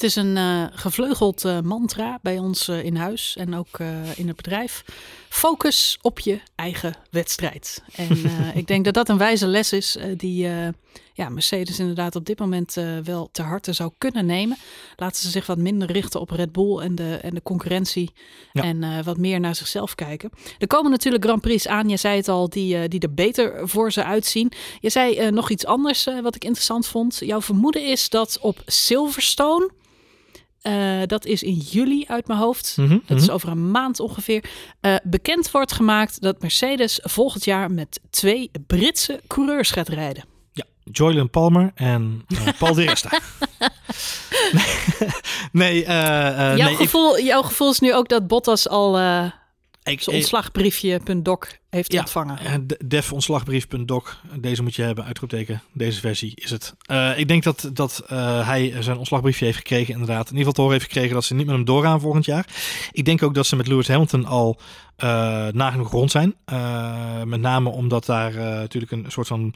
Het 0.00 0.08
is 0.08 0.16
een 0.16 0.36
uh, 0.36 0.64
gevleugeld 0.72 1.44
uh, 1.44 1.60
mantra 1.60 2.18
bij 2.22 2.38
ons 2.38 2.68
uh, 2.68 2.84
in 2.84 2.96
huis 2.96 3.36
en 3.36 3.54
ook 3.54 3.78
in 4.16 4.26
het 4.26 4.36
bedrijf. 4.36 4.84
Focus 5.28 5.98
op 6.02 6.18
je 6.18 6.40
eigen 6.54 6.94
wedstrijd. 7.10 7.82
En 7.94 8.08
ik 8.60 8.66
denk 8.66 8.84
dat 8.84 8.94
dat 8.94 9.08
een 9.08 9.18
wijze 9.18 9.46
les 9.46 9.72
is 9.72 9.96
die 10.16 10.48
ja, 11.14 11.28
Mercedes 11.28 11.78
inderdaad 11.78 12.16
op 12.16 12.24
dit 12.24 12.38
moment 12.38 12.76
wel 13.04 13.28
te 13.32 13.42
harte 13.42 13.72
zou 13.72 13.90
kunnen 13.98 14.26
nemen. 14.26 14.56
Laten 14.96 15.22
ze 15.22 15.30
zich 15.30 15.46
wat 15.46 15.58
minder 15.58 15.92
richten 15.92 16.20
op 16.20 16.30
Red 16.30 16.52
Bull 16.52 16.78
en 16.78 16.94
de, 16.94 17.18
en 17.22 17.34
de 17.34 17.42
concurrentie. 17.42 18.10
Ja. 18.52 18.62
En 18.62 19.04
wat 19.04 19.16
meer 19.16 19.40
naar 19.40 19.54
zichzelf 19.54 19.94
kijken. 19.94 20.30
Er 20.58 20.66
komen 20.66 20.90
natuurlijk 20.90 21.24
Grand 21.24 21.40
Prix 21.40 21.68
aan, 21.68 21.88
je 21.88 21.96
zei 21.96 22.16
het 22.16 22.28
al, 22.28 22.48
die, 22.48 22.88
die 22.88 23.00
er 23.00 23.14
beter 23.14 23.68
voor 23.68 23.92
ze 23.92 24.04
uitzien. 24.04 24.52
Je 24.80 24.90
zei 24.90 25.30
nog 25.30 25.50
iets 25.50 25.66
anders 25.66 26.08
wat 26.22 26.34
ik 26.34 26.44
interessant 26.44 26.86
vond. 26.86 27.18
Jouw 27.18 27.40
vermoeden 27.40 27.86
is 27.86 28.08
dat 28.08 28.38
op 28.40 28.62
Silverstone 28.66 29.70
uh, 30.62 31.00
dat 31.06 31.24
is 31.24 31.42
in 31.42 31.54
juli 31.54 32.04
uit 32.06 32.26
mijn 32.26 32.38
hoofd. 32.38 32.74
Mm 32.76 32.86
-hmm, 32.86 33.02
dat 33.06 33.20
is 33.20 33.30
over 33.30 33.48
een 33.48 33.70
maand 33.70 34.00
ongeveer. 34.00 34.44
Uh, 34.80 34.94
bekend 35.02 35.50
wordt 35.50 35.72
gemaakt 35.72 36.20
dat 36.20 36.40
Mercedes 36.40 37.00
volgend 37.02 37.44
jaar 37.44 37.70
met 37.70 38.00
twee 38.10 38.50
Britse 38.66 39.20
coureurs 39.26 39.70
gaat 39.70 39.88
rijden. 39.88 40.24
Ja, 40.52 40.64
Joylan 40.84 41.30
Palmer 41.30 41.70
en 41.74 42.24
uh, 42.28 42.48
Paul 42.58 42.74
de 42.74 42.84
Resta. 42.84 43.10
nee, 45.52 45.84
jouw, 45.86 46.54
nee, 46.54 46.76
gevoel, 46.76 47.18
ik... 47.18 47.24
jouw 47.24 47.42
gevoel 47.42 47.70
is 47.70 47.80
nu 47.80 47.94
ook 47.94 48.08
dat 48.08 48.26
Bottas 48.26 48.68
al 48.68 48.98
ik, 49.90 50.06
ontslagbriefje.doc 50.06 51.46
heeft 51.70 51.92
ja, 51.92 52.00
ontvangen. 52.00 52.66
defontslagbrief.doc. 52.86 54.16
Deze 54.40 54.62
moet 54.62 54.74
je 54.74 54.82
hebben, 54.82 55.04
uitroepteken. 55.04 55.62
Deze 55.72 56.00
versie 56.00 56.32
is 56.34 56.50
het. 56.50 56.74
Uh, 56.90 57.18
ik 57.18 57.28
denk 57.28 57.42
dat, 57.42 57.70
dat 57.72 58.02
uh, 58.12 58.46
hij 58.46 58.74
zijn 58.80 58.96
ontslagbriefje 58.96 59.44
heeft 59.44 59.56
gekregen, 59.56 59.92
inderdaad. 59.92 60.30
In 60.30 60.36
ieder 60.36 60.38
geval 60.38 60.52
te 60.52 60.60
horen 60.60 60.76
heeft 60.76 60.92
gekregen 60.92 61.14
dat 61.14 61.24
ze 61.24 61.34
niet 61.34 61.46
met 61.46 61.54
hem 61.54 61.64
doorgaan 61.64 62.00
volgend 62.00 62.24
jaar. 62.24 62.46
Ik 62.92 63.04
denk 63.04 63.22
ook 63.22 63.34
dat 63.34 63.46
ze 63.46 63.56
met 63.56 63.66
Lewis 63.66 63.88
Hamilton 63.88 64.24
al 64.24 64.60
uh, 65.04 65.46
nagenoeg 65.46 65.90
rond 65.90 66.10
zijn. 66.10 66.34
met 67.24 67.40
name 67.40 67.68
omdat 67.68 68.06
daar 68.06 68.34
natuurlijk 68.34 68.92
een 68.92 69.04
soort 69.08 69.26
van 69.26 69.54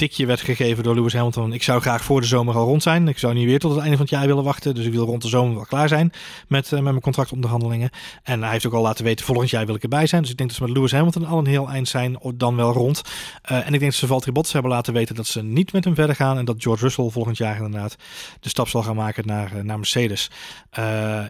tikje 0.00 0.26
werd 0.26 0.40
gegeven 0.40 0.82
door 0.82 0.94
Lewis 0.94 1.12
Hamilton. 1.12 1.52
Ik 1.52 1.62
zou 1.62 1.80
graag 1.80 2.04
voor 2.04 2.20
de 2.20 2.26
zomer 2.26 2.54
al 2.54 2.64
rond 2.64 2.82
zijn. 2.82 3.08
Ik 3.08 3.18
zou 3.18 3.34
niet 3.34 3.44
weer 3.44 3.58
tot 3.58 3.70
het 3.70 3.80
einde 3.80 3.96
van 3.96 4.06
het 4.06 4.14
jaar 4.14 4.26
willen 4.26 4.44
wachten. 4.44 4.74
Dus 4.74 4.84
ik 4.84 4.92
wil 4.92 5.04
rond 5.04 5.22
de 5.22 5.28
zomer 5.28 5.54
wel 5.54 5.64
klaar 5.64 5.88
zijn 5.88 6.12
met, 6.48 6.64
uh, 6.64 6.72
met 6.72 6.82
mijn 6.82 7.00
contractonderhandelingen. 7.00 7.90
En 8.22 8.42
hij 8.42 8.50
heeft 8.50 8.66
ook 8.66 8.72
al 8.72 8.82
laten 8.82 9.04
weten, 9.04 9.24
volgend 9.24 9.50
jaar 9.50 9.66
wil 9.66 9.74
ik 9.74 9.82
erbij 9.82 10.06
zijn. 10.06 10.22
Dus 10.22 10.30
ik 10.30 10.36
denk 10.36 10.48
dat 10.48 10.58
ze 10.58 10.64
met 10.64 10.74
Lewis 10.76 10.92
Hamilton 10.92 11.26
al 11.26 11.38
een 11.38 11.46
heel 11.46 11.68
eind 11.68 11.88
zijn, 11.88 12.18
dan 12.34 12.56
wel 12.56 12.72
rond. 12.72 13.02
Uh, 13.50 13.56
en 13.56 13.64
ik 13.64 13.70
denk 13.70 13.82
dat 13.82 13.94
ze 13.94 14.06
Valtteri 14.06 14.32
Bottas 14.32 14.52
hebben 14.52 14.70
laten 14.70 14.92
weten 14.92 15.14
dat 15.14 15.26
ze 15.26 15.42
niet 15.42 15.72
met 15.72 15.84
hem 15.84 15.94
verder 15.94 16.16
gaan. 16.16 16.38
En 16.38 16.44
dat 16.44 16.62
George 16.62 16.82
Russell 16.82 17.10
volgend 17.10 17.36
jaar 17.36 17.56
inderdaad 17.56 17.96
de 18.40 18.48
stap 18.48 18.68
zal 18.68 18.82
gaan 18.82 18.96
maken 18.96 19.26
naar, 19.26 19.64
naar 19.64 19.78
Mercedes. 19.78 20.30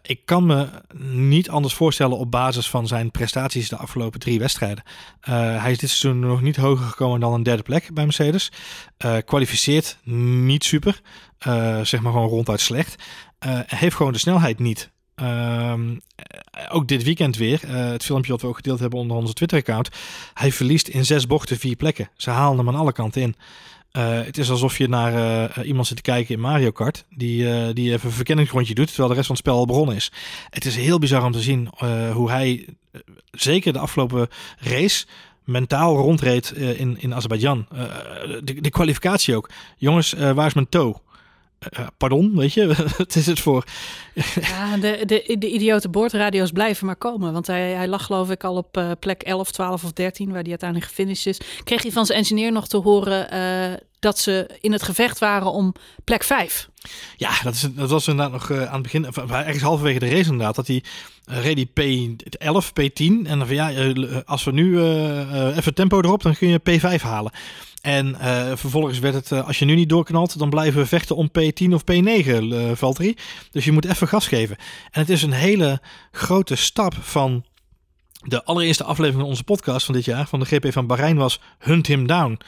Ik 0.02 0.20
kan 0.24 0.46
me 0.46 0.68
niet 1.12 1.50
anders 1.50 1.74
voorstellen 1.74 2.18
op 2.18 2.30
basis 2.30 2.68
van 2.68 2.86
zijn 2.86 3.10
prestaties 3.10 3.68
de 3.68 3.76
afgelopen 3.76 4.20
drie 4.20 4.38
wedstrijden. 4.38 4.84
hij 5.60 5.70
is 5.70 5.78
dit 5.78 5.90
seizoen 5.90 6.20
nog 6.20 6.42
niet 6.42 6.56
hoger 6.56 6.86
gekomen 6.86 7.20
dan 7.20 7.32
een 7.32 7.42
derde 7.42 7.62
plek 7.62 7.94
bij 7.94 8.04
Mercedes. 8.04 8.50
Uh, 9.04 9.16
kwalificeert 9.24 9.98
niet 10.44 10.64
super. 10.64 11.00
Uh, 11.46 11.80
zeg 11.80 12.00
maar 12.00 12.12
gewoon 12.12 12.28
ronduit 12.28 12.60
slecht. 12.60 13.02
Uh, 13.46 13.60
heeft 13.66 13.96
gewoon 13.96 14.12
de 14.12 14.18
snelheid 14.18 14.58
niet. 14.58 14.90
Ehm, 15.14 15.96
ook 16.68 16.88
dit 16.88 17.02
weekend 17.02 17.36
weer. 17.36 17.68
het 17.68 18.04
filmpje 18.04 18.32
wat 18.32 18.40
we 18.40 18.46
ook 18.46 18.56
gedeeld 18.56 18.80
hebben 18.80 18.98
onder 18.98 19.16
onze 19.16 19.32
Twitter-account. 19.32 19.88
Hij 20.34 20.52
verliest 20.52 20.88
in 20.88 21.04
zes 21.04 21.26
bochten 21.26 21.58
vier 21.58 21.76
plekken. 21.76 22.10
Ze 22.16 22.30
halen 22.30 22.58
hem 22.58 22.68
aan 22.68 22.80
alle 22.80 22.92
kanten 22.92 23.22
in. 23.22 23.34
Het 23.90 24.38
is 24.38 24.50
alsof 24.50 24.78
je 24.78 24.88
naar 24.88 25.64
iemand 25.64 25.86
zit 25.86 25.96
te 25.96 26.02
kijken 26.02 26.34
in 26.34 26.40
Mario 26.40 26.70
Kart, 26.70 27.04
die, 27.14 27.72
die 27.72 27.92
even 27.92 28.08
een 28.08 28.14
verkenningsrondje 28.14 28.74
doet, 28.74 28.86
terwijl 28.86 29.08
de 29.08 29.14
rest 29.14 29.26
van 29.26 29.36
het 29.36 29.44
spel 29.44 29.58
al 29.58 29.66
begonnen 29.66 29.96
is. 29.96 30.12
Het 30.50 30.64
is 30.64 30.76
heel 30.76 30.98
bizar 30.98 31.24
om 31.24 31.32
te 31.32 31.40
zien 31.40 31.68
hoe 32.12 32.30
hij, 32.30 32.66
zeker 33.30 33.72
de 33.72 33.78
afgelopen 33.78 34.28
race, 34.58 35.06
mentaal 35.44 35.96
rondreed 35.96 36.52
uh, 36.56 36.80
in, 36.80 36.96
in 37.00 37.14
Azerbeidzjan. 37.14 37.66
Uh, 37.74 37.84
de, 38.44 38.60
de, 38.60 38.70
kwalificatie 38.70 39.36
ook. 39.36 39.50
Jongens, 39.76 40.14
uh, 40.14 40.30
waar 40.30 40.46
is 40.46 40.54
mijn 40.54 40.68
toe? 40.68 40.96
Pardon, 41.96 42.36
weet 42.36 42.52
je, 42.52 42.66
wat 42.98 43.14
is 43.14 43.26
het 43.26 43.40
voor? 43.40 43.64
ja, 44.40 44.76
de, 44.76 45.02
de, 45.06 45.36
de 45.38 45.50
idiote 45.50 45.88
boordradio's 45.88 46.50
blijven 46.50 46.86
maar 46.86 46.96
komen. 46.96 47.32
Want 47.32 47.46
hij, 47.46 47.70
hij 47.70 47.88
lag 47.88 48.04
geloof 48.04 48.30
ik 48.30 48.44
al 48.44 48.56
op 48.56 48.96
plek 48.98 49.22
11, 49.22 49.50
12 49.50 49.84
of 49.84 49.92
13, 49.92 50.30
waar 50.30 50.40
hij 50.40 50.48
uiteindelijk 50.48 50.90
gefinished 50.90 51.26
is. 51.26 51.62
Kreeg 51.64 51.82
hij 51.82 51.92
van 51.92 52.06
zijn 52.06 52.18
engineer 52.18 52.52
nog 52.52 52.68
te 52.68 52.76
horen 52.76 53.28
dat 54.00 54.18
ze 54.18 54.58
in 54.60 54.72
het 54.72 54.82
gevecht 54.82 55.18
waren 55.18 55.52
om 55.52 55.74
plek 56.04 56.24
5. 56.24 56.68
Ja, 57.16 57.30
dat, 57.42 57.54
is, 57.54 57.60
dat 57.60 57.90
was 57.90 58.08
inderdaad 58.08 58.32
nog 58.32 58.48
uh, 58.48 58.62
aan 58.64 58.72
het 58.72 58.82
begin, 58.82 59.06
ergens 59.30 59.62
halverwege 59.62 59.98
de 59.98 60.08
race 60.08 60.30
inderdaad, 60.30 60.54
dat 60.54 60.66
hij 60.66 60.82
uh, 61.30 61.42
reed 61.42 61.68
P11, 61.68 62.66
P10. 62.80 63.04
En 63.04 63.38
dan 63.38 63.46
van 63.46 63.54
ja, 63.54 63.72
uh, 63.72 64.16
als 64.24 64.44
we 64.44 64.52
nu 64.52 64.80
even 65.56 65.74
tempo 65.74 65.98
erop, 65.98 66.22
dan 66.22 66.36
kun 66.36 66.48
je 66.48 66.60
P5 66.70 67.02
halen. 67.02 67.32
En 67.80 68.16
vervolgens 68.58 68.98
werd 68.98 69.14
het, 69.14 69.44
als 69.44 69.58
je 69.58 69.64
nu 69.64 69.74
niet 69.74 69.88
doorknalt, 69.88 70.38
dan 70.38 70.50
blijven 70.50 70.80
we 70.80 70.86
vechten 70.86 71.16
om 71.16 71.28
P10 71.28 71.72
of 71.72 71.82
P9, 71.92 72.44
Valtteri. 72.72 73.16
Dus 73.50 73.64
je 73.64 73.72
moet 73.72 73.84
even 73.84 74.08
gas 74.08 74.26
geven. 74.26 74.56
En 74.90 75.00
het 75.00 75.10
is 75.10 75.22
een 75.22 75.32
hele 75.32 75.80
grote 76.10 76.56
stap 76.56 76.94
van 77.00 77.44
de 78.20 78.44
allereerste 78.44 78.84
aflevering 78.84 79.20
van 79.20 79.30
onze 79.30 79.44
podcast 79.44 79.86
van 79.86 79.94
dit 79.94 80.04
jaar, 80.04 80.26
van 80.28 80.40
de 80.40 80.46
GP 80.46 80.72
van 80.72 80.86
Bahrein, 80.86 81.16
was 81.16 81.40
Hunt 81.58 81.86
Him 81.86 82.06
Down. 82.06 82.38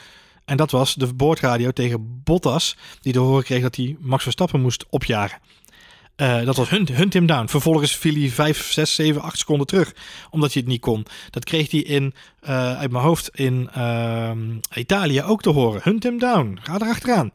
En 0.45 0.57
dat 0.57 0.71
was 0.71 0.93
de 0.93 1.13
boordradio 1.13 1.71
tegen 1.71 2.21
Bottas, 2.23 2.77
die 3.01 3.13
te 3.13 3.19
horen 3.19 3.43
kreeg 3.43 3.61
dat 3.61 3.75
hij 3.75 3.95
Max 3.99 4.23
Verstappen 4.23 4.61
moest 4.61 4.85
opjagen. 4.89 5.39
Uh, 6.17 6.45
dat 6.45 6.55
was 6.55 6.69
hunt, 6.69 6.89
hunt 6.89 7.13
him 7.13 7.25
down. 7.25 7.47
Vervolgens 7.47 7.95
viel 7.95 8.13
hij 8.13 8.29
5, 8.29 8.71
6, 8.71 8.95
7, 8.95 9.21
8 9.21 9.37
seconden 9.37 9.67
terug. 9.67 9.93
Omdat 10.29 10.53
hij 10.53 10.61
het 10.61 10.71
niet 10.71 10.81
kon. 10.81 11.05
Dat 11.29 11.43
kreeg 11.43 11.71
hij 11.71 11.79
in, 11.79 12.13
uh, 12.43 12.77
uit 12.77 12.91
mijn 12.91 13.03
hoofd 13.03 13.29
in 13.33 13.69
uh, 13.77 14.31
Italië 14.75 15.23
ook 15.23 15.41
te 15.41 15.49
horen. 15.49 15.81
Hunt 15.83 16.03
him 16.03 16.19
down. 16.19 16.57
Ga 16.61 16.79
er 16.79 16.87
achteraan. 16.87 17.31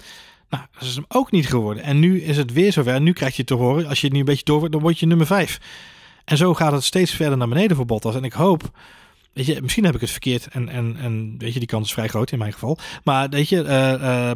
Nou, 0.50 0.64
dat 0.72 0.82
is 0.82 0.94
hem 0.94 1.04
ook 1.08 1.30
niet 1.30 1.48
geworden. 1.48 1.82
En 1.82 1.98
nu 1.98 2.22
is 2.22 2.36
het 2.36 2.52
weer 2.52 2.72
zover. 2.72 3.00
Nu 3.00 3.12
krijg 3.12 3.36
je 3.36 3.44
te 3.44 3.54
horen. 3.54 3.86
Als 3.86 4.00
je 4.00 4.04
het 4.04 4.14
nu 4.14 4.20
een 4.20 4.26
beetje 4.26 4.44
door 4.44 4.58
wordt, 4.58 4.72
dan 4.72 4.82
word 4.82 4.98
je 4.98 5.06
nummer 5.06 5.26
5. 5.26 5.60
En 6.24 6.36
zo 6.36 6.54
gaat 6.54 6.72
het 6.72 6.84
steeds 6.84 7.12
verder 7.12 7.38
naar 7.38 7.48
beneden 7.48 7.76
voor 7.76 7.86
Bottas. 7.86 8.14
En 8.14 8.24
ik 8.24 8.32
hoop 8.32 8.70
Weet 9.38 9.46
je, 9.46 9.62
misschien 9.62 9.84
heb 9.84 9.94
ik 9.94 10.00
het 10.00 10.10
verkeerd 10.10 10.46
en, 10.46 10.68
en, 10.68 10.96
en 11.00 11.34
weet 11.38 11.52
je, 11.52 11.58
die 11.58 11.68
kans 11.68 11.86
is 11.86 11.92
vrij 11.92 12.08
groot 12.08 12.30
in 12.30 12.38
mijn 12.38 12.52
geval. 12.52 12.78
Maar 13.04 13.28
weet 13.28 13.48
je, 13.48 13.62
uh, 13.62 14.30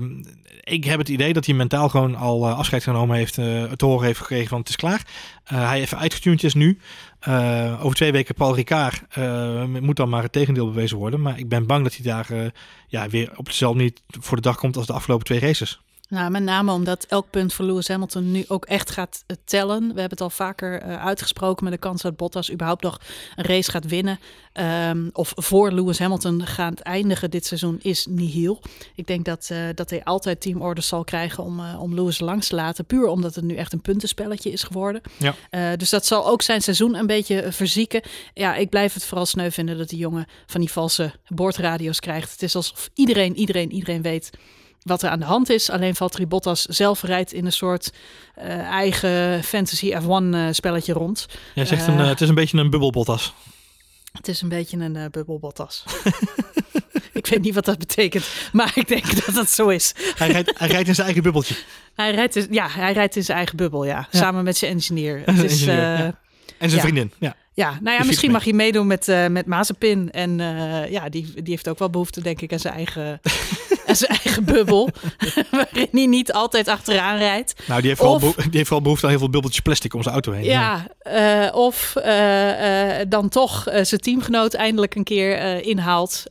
ik 0.62 0.84
heb 0.84 0.98
het 0.98 1.08
idee 1.08 1.32
dat 1.32 1.46
hij 1.46 1.54
mentaal 1.54 1.88
gewoon 1.88 2.14
al 2.14 2.48
uh, 2.48 2.58
afscheid 2.58 2.82
genomen 2.82 3.16
heeft, 3.16 3.36
het 3.36 3.80
horen 3.80 4.06
heeft 4.06 4.18
gekregen 4.18 4.48
van 4.48 4.58
het 4.58 4.68
is 4.68 4.76
klaar. 4.76 5.06
hij 5.44 5.80
even 5.80 5.98
uitgetuned 5.98 6.44
is 6.44 6.54
nu. 6.54 6.78
over 7.80 7.94
twee 7.94 8.12
weken 8.12 8.34
Paul 8.34 8.54
Ricard 8.54 9.02
moet 9.80 9.96
dan 9.96 10.08
maar 10.08 10.22
het 10.22 10.32
tegendeel 10.32 10.66
bewezen 10.66 10.96
worden. 10.96 11.20
Maar 11.20 11.38
ik 11.38 11.48
ben 11.48 11.66
bang 11.66 11.82
dat 11.82 11.94
hij 11.94 12.04
daar 12.04 12.52
ja, 12.88 13.08
weer 13.08 13.32
op 13.36 13.46
hetzelfde 13.46 13.82
niet 13.82 14.02
voor 14.08 14.36
de 14.36 14.42
dag 14.42 14.56
komt 14.56 14.76
als 14.76 14.86
de 14.86 14.92
afgelopen 14.92 15.24
twee 15.24 15.40
races. 15.40 15.80
Nou, 16.12 16.30
met 16.30 16.42
name 16.42 16.72
omdat 16.72 17.04
elk 17.08 17.30
punt 17.30 17.52
voor 17.52 17.64
Lewis 17.64 17.88
Hamilton 17.88 18.30
nu 18.30 18.44
ook 18.48 18.64
echt 18.64 18.90
gaat 18.90 19.24
eh, 19.26 19.36
tellen. 19.44 19.80
We 19.80 20.00
hebben 20.00 20.10
het 20.10 20.20
al 20.20 20.30
vaker 20.30 20.86
uh, 20.86 21.04
uitgesproken 21.04 21.64
met 21.64 21.72
de 21.72 21.78
kans 21.78 22.02
dat 22.02 22.16
Bottas 22.16 22.52
überhaupt 22.52 22.82
nog 22.82 23.00
een 23.36 23.44
race 23.44 23.70
gaat 23.70 23.86
winnen. 23.86 24.18
Um, 24.88 25.10
of 25.12 25.32
voor 25.36 25.72
Lewis 25.72 25.98
Hamilton 25.98 26.46
gaat 26.46 26.80
eindigen 26.80 27.30
dit 27.30 27.46
seizoen 27.46 27.78
is 27.82 28.06
nihil. 28.10 28.62
Ik 28.94 29.06
denk 29.06 29.24
dat, 29.24 29.48
uh, 29.52 29.58
dat 29.74 29.90
hij 29.90 30.04
altijd 30.04 30.40
teamorders 30.40 30.88
zal 30.88 31.04
krijgen 31.04 31.44
om, 31.44 31.60
uh, 31.60 31.80
om 31.80 31.94
Lewis 31.94 32.20
langs 32.20 32.48
te 32.48 32.54
laten. 32.54 32.84
Puur 32.84 33.06
omdat 33.06 33.34
het 33.34 33.44
nu 33.44 33.54
echt 33.54 33.72
een 33.72 33.80
puntenspelletje 33.80 34.50
is 34.50 34.62
geworden. 34.62 35.00
Ja. 35.18 35.76
dus 35.76 35.90
dat 35.90 36.06
zal 36.06 36.26
ook 36.26 36.42
zijn 36.42 36.62
seizoen 36.62 36.94
een 36.94 37.06
beetje 37.06 37.52
verzieken. 37.52 38.02
Ja, 38.34 38.54
ik 38.54 38.68
blijf 38.68 38.94
het 38.94 39.04
vooral 39.04 39.26
sneu 39.26 39.50
vinden 39.50 39.78
dat 39.78 39.88
die 39.88 39.98
jongen 39.98 40.26
van 40.46 40.60
die 40.60 40.70
valse 40.70 41.12
boordradio's 41.28 42.00
krijgt. 42.00 42.32
Het 42.32 42.42
is 42.42 42.56
alsof 42.56 42.90
iedereen, 42.94 43.36
iedereen, 43.36 43.72
iedereen 43.72 44.02
weet 44.02 44.30
wat 44.82 45.02
er 45.02 45.10
aan 45.10 45.18
de 45.18 45.24
hand 45.24 45.50
is. 45.50 45.70
Alleen 45.70 45.94
Valtteri 45.94 46.26
Bottas 46.26 46.64
zelf 46.64 47.02
rijdt 47.02 47.32
in 47.32 47.46
een 47.46 47.52
soort 47.52 47.92
uh, 48.38 48.44
eigen 48.58 49.44
fantasy 49.44 49.92
F1 49.94 50.06
uh, 50.06 50.46
spelletje 50.50 50.92
rond. 50.92 51.26
Jij 51.54 51.64
zegt 51.66 51.86
een, 51.86 51.98
uh, 51.98 52.08
het 52.08 52.20
is 52.20 52.28
een 52.28 52.34
beetje 52.34 52.58
een 52.58 52.70
bubbelbottas. 52.70 53.34
Het 54.12 54.28
is 54.28 54.42
een 54.42 54.48
beetje 54.48 54.76
een 54.76 54.96
uh, 54.96 55.04
bubbelbottas. 55.10 55.84
ik 57.12 57.26
weet 57.26 57.42
niet 57.42 57.54
wat 57.54 57.64
dat 57.64 57.78
betekent, 57.78 58.24
maar 58.52 58.72
ik 58.74 58.88
denk 58.88 59.24
dat 59.24 59.34
dat 59.34 59.50
zo 59.50 59.68
is. 59.68 59.94
hij, 60.14 60.30
rijdt, 60.30 60.58
hij 60.58 60.68
rijdt 60.68 60.88
in 60.88 60.94
zijn 60.94 61.06
eigen 61.06 61.22
bubbeltje. 61.22 61.54
Hij 61.94 62.14
rijdt, 62.14 62.36
in, 62.36 62.46
ja, 62.50 62.68
hij 62.68 62.92
rijdt 62.92 63.16
in 63.16 63.24
zijn 63.24 63.36
eigen 63.36 63.56
bubbel, 63.56 63.84
ja. 63.84 64.08
ja. 64.10 64.18
Samen 64.18 64.44
met 64.44 64.56
zijn 64.56 64.72
engineer. 64.72 65.22
Het 65.24 65.42
is, 65.42 65.52
engineer 65.52 65.76
ja. 65.76 66.20
En 66.58 66.70
zijn 66.70 66.70
ja. 66.70 66.80
vriendin, 66.80 67.12
ja. 67.18 67.36
Ja, 67.54 67.78
nou 67.80 67.98
ja, 67.98 68.04
misschien 68.04 68.30
mag 68.30 68.44
hij 68.44 68.52
meedoen 68.52 68.86
met, 68.86 69.08
uh, 69.08 69.26
met 69.26 69.46
Mazepin. 69.46 70.10
En 70.10 70.38
uh, 70.38 70.90
ja, 70.90 71.08
die, 71.08 71.32
die 71.34 71.50
heeft 71.50 71.68
ook 71.68 71.78
wel 71.78 71.90
behoefte, 71.90 72.22
denk 72.22 72.40
ik, 72.40 72.52
aan 72.52 72.58
zijn 72.58 72.74
eigen, 72.74 73.20
aan 73.86 73.96
zijn 74.02 74.10
eigen 74.10 74.44
bubbel. 74.44 74.90
waarin 75.50 75.88
hij 75.90 76.06
niet 76.06 76.32
altijd 76.32 76.68
achteraan 76.68 77.18
rijdt. 77.18 77.54
Nou, 77.66 77.80
die 77.80 77.88
heeft, 77.88 78.00
of, 78.00 78.20
vooral, 78.20 78.34
die 78.34 78.50
heeft 78.52 78.66
vooral 78.66 78.82
behoefte 78.82 79.04
aan 79.04 79.10
heel 79.10 79.20
veel 79.20 79.30
bubbeltjes 79.30 79.62
plastic 79.62 79.94
om 79.94 80.02
zijn 80.02 80.14
auto 80.14 80.32
heen. 80.32 80.44
Ja, 80.44 80.84
ja. 81.02 81.46
Uh, 81.46 81.54
of 81.54 81.92
dan 83.08 83.28
toch 83.28 83.68
zijn 83.82 84.00
teamgenoot 84.00 84.54
eindelijk 84.54 84.94
een 84.94 85.04
keer 85.04 85.64
inhaalt. 85.64 86.24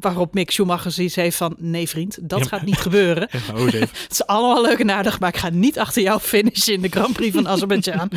waarop 0.00 0.34
Mick 0.34 0.50
Schumacher 0.50 0.90
zoiets 0.90 1.14
heeft 1.14 1.36
van... 1.36 1.54
Nee, 1.58 1.88
vriend, 1.88 2.18
dat 2.20 2.38
ja, 2.38 2.44
gaat 2.46 2.62
niet 2.62 2.78
gebeuren. 2.78 3.28
oh, 3.54 3.72
het 3.72 3.90
is 4.10 4.26
allemaal 4.26 4.62
leuk 4.62 4.78
en 4.78 4.90
aardig, 4.90 5.20
maar 5.20 5.28
ik 5.28 5.36
ga 5.36 5.48
niet 5.48 5.78
achter 5.78 6.02
jou 6.02 6.20
finishen 6.20 6.72
in 6.72 6.82
de 6.82 6.88
Grand 6.88 7.12
Prix 7.12 7.34
van 7.34 7.48
Azerbeidzjan. 7.48 8.10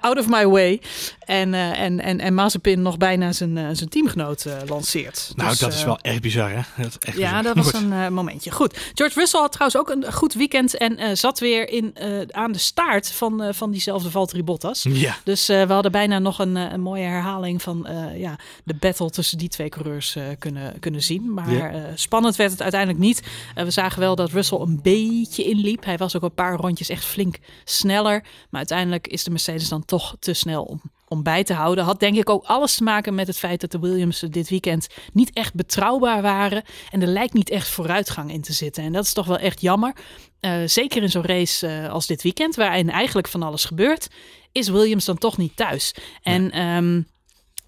out 0.00 0.18
of 0.18 0.28
my 0.28 0.46
way. 0.46 0.80
En, 1.24 1.54
en, 1.54 2.00
en, 2.00 2.20
en 2.20 2.34
Mazepin 2.34 2.82
nog 2.82 2.96
bijna 2.96 3.32
zijn, 3.32 3.76
zijn 3.76 3.88
teamgenoot 3.88 4.46
lanceert. 4.66 5.32
Nou, 5.34 5.50
dus, 5.50 5.58
dat 5.58 5.72
is 5.72 5.84
wel 5.84 5.98
echt 5.98 6.20
bizar, 6.20 6.50
hè? 6.50 6.87
Echt 6.98 7.16
ja, 7.16 7.42
dat 7.42 7.56
was 7.56 7.72
een 7.72 8.12
momentje. 8.12 8.50
Goed. 8.50 8.78
George 8.94 9.18
Russell 9.18 9.40
had 9.40 9.52
trouwens 9.52 9.80
ook 9.80 9.90
een 9.90 10.12
goed 10.12 10.34
weekend 10.34 10.76
en 10.76 11.16
zat 11.16 11.38
weer 11.38 11.68
in, 11.68 11.96
aan 12.30 12.52
de 12.52 12.58
staart 12.58 13.10
van, 13.10 13.54
van 13.54 13.70
diezelfde 13.70 14.10
Valtteri 14.10 14.44
Bottas. 14.44 14.86
Ja. 14.88 15.16
Dus 15.24 15.46
we 15.46 15.66
hadden 15.68 15.92
bijna 15.92 16.18
nog 16.18 16.38
een, 16.38 16.56
een 16.56 16.80
mooie 16.80 17.04
herhaling 17.04 17.62
van 17.62 17.86
ja, 18.16 18.38
de 18.64 18.74
battle 18.74 19.10
tussen 19.10 19.38
die 19.38 19.48
twee 19.48 19.68
coureurs 19.68 20.16
kunnen, 20.38 20.78
kunnen 20.78 21.02
zien. 21.02 21.34
Maar 21.34 21.52
ja. 21.52 21.72
spannend 21.94 22.36
werd 22.36 22.50
het 22.50 22.62
uiteindelijk 22.62 23.00
niet. 23.00 23.22
we 23.54 23.70
zagen 23.70 24.00
wel 24.00 24.14
dat 24.14 24.30
Russell 24.30 24.58
een 24.58 24.80
beetje 24.82 25.44
inliep. 25.44 25.84
Hij 25.84 25.96
was 25.96 26.16
ook 26.16 26.22
een 26.22 26.34
paar 26.34 26.56
rondjes 26.56 26.88
echt 26.88 27.04
flink 27.04 27.36
sneller. 27.64 28.22
Maar 28.22 28.58
uiteindelijk 28.58 29.06
is 29.06 29.24
de 29.24 29.30
Mercedes 29.30 29.68
dan 29.68 29.84
toch 29.84 30.16
te 30.18 30.32
snel 30.32 30.62
om, 30.62 30.80
om 31.08 31.22
bij 31.22 31.44
te 31.44 31.54
houden. 31.54 31.84
Had 31.84 32.00
denk 32.00 32.16
ik 32.16 32.30
ook 32.30 32.44
alles 32.44 32.74
te 32.74 32.82
maken 32.82 33.14
met 33.14 33.26
het 33.26 33.38
feit 33.38 33.60
dat 33.60 33.72
de 33.72 33.78
Williams 33.78 34.20
dit 34.20 34.48
weekend 34.48 34.86
niet 35.12 35.30
echt 35.32 35.54
betrouwbaar 35.54 36.22
waren. 36.22 36.62
En 36.90 37.02
er 37.02 37.08
lijkt 37.08 37.32
niet 37.32 37.50
echt 37.50 37.68
vooruitgang 37.68 38.32
in 38.32 38.42
te 38.42 38.52
zitten. 38.52 38.84
En 38.84 38.92
dat 38.92 39.04
is 39.04 39.12
toch 39.12 39.26
wel 39.26 39.38
echt 39.38 39.60
jammer. 39.60 39.92
Uh, 40.40 40.62
zeker 40.64 41.02
in 41.02 41.10
zo'n 41.10 41.24
race 41.24 41.66
uh, 41.66 41.90
als 41.90 42.06
dit 42.06 42.22
weekend, 42.22 42.54
waarin 42.54 42.90
eigenlijk 42.90 43.28
van 43.28 43.42
alles 43.42 43.64
gebeurt, 43.64 44.08
is 44.52 44.68
Williams 44.68 45.04
dan 45.04 45.18
toch 45.18 45.36
niet 45.36 45.56
thuis. 45.56 45.94
En 46.22 46.60
um, 46.60 47.06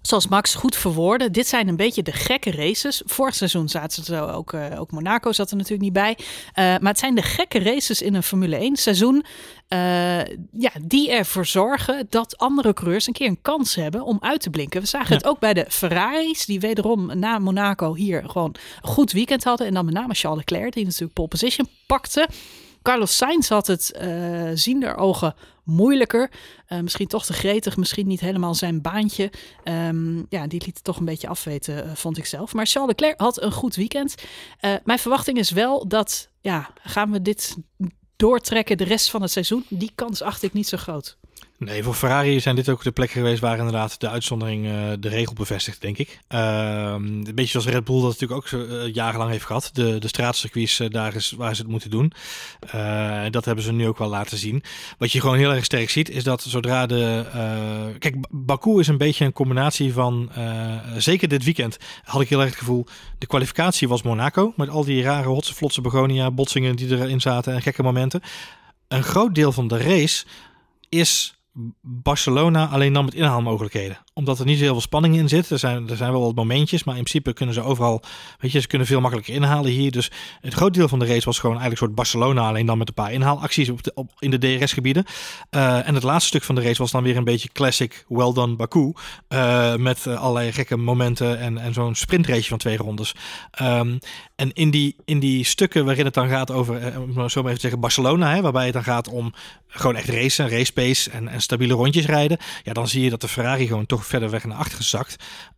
zoals 0.01 0.27
Max 0.27 0.55
goed 0.55 0.75
verwoordde, 0.75 1.31
dit 1.31 1.47
zijn 1.47 1.67
een 1.67 1.75
beetje 1.75 2.03
de 2.03 2.11
gekke 2.11 2.51
races. 2.51 3.01
Vorig 3.05 3.35
seizoen 3.35 3.69
zaten 3.69 4.03
ze 4.03 4.19
ook, 4.19 4.53
uh, 4.53 4.79
ook 4.79 4.91
Monaco 4.91 5.31
zat 5.31 5.51
er 5.51 5.55
natuurlijk 5.55 5.83
niet 5.83 5.93
bij. 5.93 6.17
Uh, 6.19 6.25
maar 6.55 6.91
het 6.91 6.99
zijn 6.99 7.15
de 7.15 7.21
gekke 7.21 7.59
races 7.59 8.01
in 8.01 8.13
een 8.13 8.23
Formule 8.23 8.55
1 8.55 8.75
seizoen. 8.75 9.25
Uh, 9.69 10.25
ja, 10.51 10.71
die 10.81 11.11
ervoor 11.11 11.45
zorgen 11.45 12.07
dat 12.09 12.37
andere 12.37 12.73
coureurs 12.73 13.07
een 13.07 13.13
keer 13.13 13.27
een 13.27 13.41
kans 13.41 13.75
hebben 13.75 14.03
om 14.03 14.17
uit 14.21 14.41
te 14.41 14.49
blinken. 14.49 14.81
We 14.81 14.87
zagen 14.87 15.09
ja. 15.09 15.15
het 15.15 15.25
ook 15.25 15.39
bij 15.39 15.53
de 15.53 15.65
Ferraris, 15.69 16.45
die 16.45 16.59
wederom 16.59 17.19
na 17.19 17.39
Monaco 17.39 17.95
hier 17.95 18.23
gewoon 18.29 18.55
een 18.81 18.89
goed 18.89 19.11
weekend 19.11 19.43
hadden. 19.43 19.67
En 19.67 19.73
dan 19.73 19.85
met 19.85 19.93
name 19.93 20.13
Charles 20.13 20.39
Leclerc, 20.39 20.73
die 20.73 20.85
natuurlijk 20.85 21.13
pole 21.13 21.27
position 21.27 21.67
pakte. 21.87 22.27
Carlos 22.81 23.17
Sainz 23.17 23.49
had 23.49 23.67
het 23.67 23.99
zien 24.53 24.79
der 24.79 24.95
ogen 24.95 25.35
moeilijker. 25.63 26.31
Uh, 26.67 26.79
misschien 26.79 27.07
toch 27.07 27.25
te 27.25 27.33
gretig, 27.33 27.77
misschien 27.77 28.07
niet 28.07 28.19
helemaal 28.19 28.55
zijn 28.55 28.81
baantje. 28.81 29.31
Um, 29.63 30.25
ja, 30.29 30.47
die 30.47 30.65
liet 30.65 30.75
het 30.75 30.83
toch 30.83 30.97
een 30.97 31.05
beetje 31.05 31.27
afweten, 31.27 31.85
uh, 31.85 31.91
vond 31.95 32.17
ik 32.17 32.25
zelf. 32.25 32.53
Maar 32.53 32.65
Charles 32.65 32.89
Leclerc 32.89 33.19
had 33.19 33.41
een 33.41 33.51
goed 33.51 33.75
weekend. 33.75 34.15
mijn 34.83 34.99
verwachting 34.99 35.37
is 35.37 35.51
wel 35.51 35.87
dat, 35.87 36.29
ja, 36.41 36.69
gaan 36.81 37.11
we 37.11 37.21
dit 37.21 37.57
doortrekken 38.15 38.77
de 38.77 38.83
rest 38.83 39.09
van 39.09 39.21
het 39.21 39.31
seizoen? 39.31 39.65
Die 39.69 39.91
kans 39.95 40.21
acht 40.21 40.43
ik 40.43 40.53
niet 40.53 40.67
zo 40.67 40.77
groot. 40.77 41.17
Nee, 41.65 41.83
voor 41.83 41.93
Ferrari 41.93 42.39
zijn 42.39 42.55
dit 42.55 42.69
ook 42.69 42.83
de 42.83 42.91
plekken 42.91 43.17
geweest 43.17 43.41
waar 43.41 43.57
inderdaad 43.57 43.99
de 43.99 44.09
uitzondering 44.09 44.65
uh, 44.65 44.73
de 44.99 45.09
regel 45.09 45.33
bevestigt, 45.33 45.81
denk 45.81 45.97
ik. 45.97 46.19
Uh, 46.29 46.93
een 46.97 47.31
beetje 47.35 47.51
zoals 47.51 47.65
Red 47.65 47.83
Bull 47.83 48.01
dat 48.01 48.19
natuurlijk 48.19 48.53
ook 48.53 48.61
uh, 48.61 48.93
jarenlang 48.93 49.31
heeft 49.31 49.45
gehad. 49.45 49.69
De, 49.73 49.97
de 49.99 50.07
straatcircuits, 50.07 50.79
uh, 50.79 50.89
daar 50.89 51.15
is 51.15 51.31
waar 51.31 51.55
ze 51.55 51.61
het 51.61 51.71
moeten 51.71 51.89
doen. 51.89 52.13
dat 53.31 53.45
hebben 53.45 53.63
ze 53.63 53.71
nu 53.71 53.87
ook 53.87 53.97
wel 53.97 54.09
laten 54.09 54.37
zien. 54.37 54.63
Wat 54.97 55.11
je 55.11 55.19
gewoon 55.19 55.37
heel 55.37 55.53
erg 55.53 55.65
sterk 55.65 55.89
ziet, 55.89 56.09
is 56.09 56.23
dat 56.23 56.41
zodra 56.41 56.85
de... 56.85 57.25
kijk, 57.99 58.15
Baku 58.29 58.79
is 58.79 58.87
een 58.87 58.97
beetje 58.97 59.25
een 59.25 59.33
combinatie 59.33 59.93
van... 59.93 60.31
zeker 60.97 61.27
dit 61.27 61.43
weekend 61.43 61.77
had 62.03 62.21
ik 62.21 62.29
heel 62.29 62.39
erg 62.39 62.49
het 62.49 62.59
gevoel... 62.59 62.85
De 63.17 63.27
kwalificatie 63.27 63.87
was 63.87 64.01
Monaco, 64.01 64.53
met 64.55 64.69
al 64.69 64.83
die 64.83 65.03
rare 65.03 65.27
hotse, 65.27 65.53
flotse 65.53 65.81
begonia 65.81 66.31
botsingen 66.31 66.75
die 66.75 66.89
erin 66.89 67.21
zaten 67.21 67.53
en 67.53 67.61
gekke 67.61 67.83
momenten. 67.83 68.21
Een 68.87 69.03
groot 69.03 69.35
deel 69.35 69.51
van 69.51 69.67
de 69.67 69.77
race 69.77 70.25
is 70.89 71.35
Barcelona 71.81 72.67
alleen 72.67 72.93
dan 72.93 73.05
met 73.05 73.13
inhaalmogelijkheden. 73.13 73.97
Omdat 74.21 74.39
er 74.39 74.45
niet 74.45 74.57
zo 74.57 74.63
heel 74.63 74.71
veel 74.71 74.81
spanning 74.81 75.17
in 75.17 75.29
zit. 75.29 75.49
Er 75.49 75.59
zijn, 75.59 75.89
er 75.89 75.97
zijn 75.97 76.11
wel 76.11 76.21
wat 76.21 76.35
momentjes, 76.35 76.83
maar 76.83 76.97
in 76.97 77.03
principe 77.03 77.33
kunnen 77.33 77.55
ze 77.55 77.61
overal, 77.61 78.01
weet 78.39 78.51
je, 78.51 78.59
ze 78.59 78.67
kunnen 78.67 78.87
veel 78.87 79.01
makkelijker 79.01 79.33
inhalen 79.33 79.71
hier. 79.71 79.91
Dus 79.91 80.11
het 80.41 80.53
groot 80.53 80.73
deel 80.73 80.87
van 80.87 80.99
de 80.99 81.05
race 81.05 81.25
was 81.25 81.39
gewoon 81.39 81.59
eigenlijk 81.59 81.81
soort 81.81 81.95
Barcelona, 81.95 82.47
alleen 82.47 82.65
dan 82.65 82.77
met 82.77 82.87
een 82.87 82.93
paar 82.93 83.11
inhaalacties 83.11 83.69
op, 83.69 84.11
in 84.19 84.31
de 84.31 84.37
DRS-gebieden. 84.37 85.05
Uh, 85.51 85.87
en 85.87 85.93
het 85.93 86.03
laatste 86.03 86.27
stuk 86.27 86.43
van 86.43 86.55
de 86.55 86.61
race 86.61 86.81
was 86.81 86.91
dan 86.91 87.03
weer 87.03 87.17
een 87.17 87.23
beetje 87.23 87.49
classic 87.51 88.05
well 88.07 88.33
done 88.33 88.55
Baku. 88.55 88.93
Uh, 89.29 89.75
met 89.75 90.05
uh, 90.07 90.21
allerlei 90.21 90.51
gekke 90.51 90.77
momenten 90.77 91.39
en, 91.39 91.57
en 91.57 91.73
zo'n 91.73 91.95
sprintrace 91.95 92.49
van 92.49 92.57
twee 92.57 92.77
rondes. 92.77 93.15
Um, 93.61 93.99
en 94.35 94.53
in 94.53 94.71
die, 94.71 94.95
in 95.05 95.19
die 95.19 95.45
stukken 95.45 95.85
waarin 95.85 96.05
het 96.05 96.13
dan 96.13 96.29
gaat 96.29 96.51
over, 96.51 96.93
zo 97.29 97.41
maar 97.41 97.49
even 97.49 97.61
zeggen, 97.61 97.79
Barcelona, 97.79 98.33
hè, 98.33 98.41
waarbij 98.41 98.65
het 98.65 98.73
dan 98.73 98.83
gaat 98.83 99.07
om 99.07 99.33
gewoon 99.67 99.95
echt 99.95 100.09
racen, 100.09 100.49
race 100.49 100.73
pace 100.73 101.09
en, 101.09 101.27
en 101.27 101.41
stabiele 101.41 101.73
rondjes 101.73 102.05
rijden. 102.05 102.37
Ja, 102.63 102.73
dan 102.73 102.87
zie 102.87 103.03
je 103.03 103.09
dat 103.09 103.21
de 103.21 103.27
Ferrari 103.27 103.67
gewoon 103.67 103.85
toch 103.85 104.05
verder 104.11 104.29
weg 104.29 104.45
naar 104.45 104.57
achter 104.57 104.77
gezakt. 104.77 105.15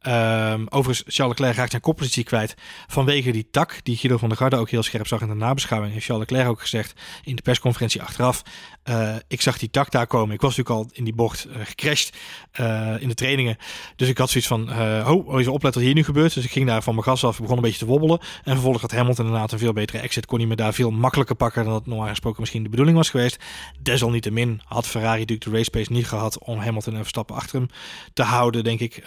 Um, 0.08 0.68
overigens, 0.70 1.16
Charles 1.16 1.38
Leclerc 1.38 1.56
raakt 1.56 1.70
zijn 1.70 1.82
koppositie 1.82 2.24
kwijt 2.24 2.56
vanwege 2.88 3.32
die 3.32 3.48
tak, 3.52 3.80
die 3.84 3.98
Guido 3.98 4.18
van 4.18 4.30
der 4.30 4.38
Garde 4.38 4.56
ook 4.56 4.70
heel 4.70 4.84
scherp 4.84 5.08
zag 5.08 5.22
in 5.22 5.28
de 5.28 5.34
nabeschouwing. 5.34 5.94
Heeft 5.94 6.06
Charles 6.06 6.30
Leclerc 6.30 6.50
ook 6.50 6.62
gezegd 6.62 7.02
in 7.24 7.36
de 7.36 7.42
persconferentie 7.42 8.02
achteraf. 8.02 8.42
Uh, 8.90 9.16
ik 9.28 9.42
zag 9.42 9.58
die 9.58 9.70
tak 9.70 9.92
daar 9.92 10.08
komen. 10.08 10.36
Ik 10.36 10.42
was 10.42 10.56
natuurlijk 10.56 10.86
al 10.86 10.92
in 10.98 11.04
die 11.04 11.14
bocht 11.14 11.48
uh, 11.48 11.54
gecrashed 11.64 12.16
uh, 12.60 13.02
in 13.02 13.08
de 13.08 13.14
trainingen. 13.14 13.58
Dus 13.96 14.08
ik 14.08 14.18
had 14.18 14.30
zoiets 14.30 14.50
van, 14.50 14.70
oh, 14.70 15.28
oh, 15.28 15.40
even 15.40 15.54
opletten 15.54 15.82
wat 15.82 15.90
hier 15.90 15.94
nu 15.94 16.04
gebeurt. 16.04 16.34
Dus 16.34 16.44
ik 16.44 16.52
ging 16.52 16.68
daar 16.68 16.84
van 16.84 16.94
mijn 16.94 17.06
gas 17.06 17.24
af, 17.24 17.40
begon 17.40 17.56
een 17.56 17.62
beetje 17.62 17.80
te 17.80 17.86
wobbelen. 17.86 18.20
En 18.20 18.52
vervolgens 18.52 18.82
had 18.82 18.92
Hamilton 18.92 19.26
inderdaad 19.26 19.52
een 19.52 19.60
veel 19.60 19.74
betere 19.74 20.00
exit. 20.00 20.26
Kon 20.26 20.40
hij 20.40 20.48
me 20.48 20.56
daar 20.56 20.74
veel 20.74 20.92
makkelijker 20.92 21.36
pakken 21.36 21.64
dan 21.64 21.74
dat 21.74 21.86
normaal 21.86 22.08
gesproken 22.08 22.40
misschien 22.40 22.64
de 22.64 22.70
bedoeling 22.70 22.98
was 22.98 23.10
geweest. 23.10 23.44
Desalniettemin 23.80 24.62
had 24.64 24.88
Ferrari 24.88 25.20
natuurlijk 25.20 25.50
de 25.50 25.58
race 25.58 25.70
pace 25.70 25.92
niet 25.92 26.08
gehad 26.08 26.40
om 26.40 26.60
Hamilton 26.60 26.94
en 26.94 27.00
Verstappen 27.00 27.36
achter 27.36 27.60
hem 27.60 27.70
te 28.14 28.24
houden, 28.24 28.33
denk 28.64 28.80
ik. 28.80 29.04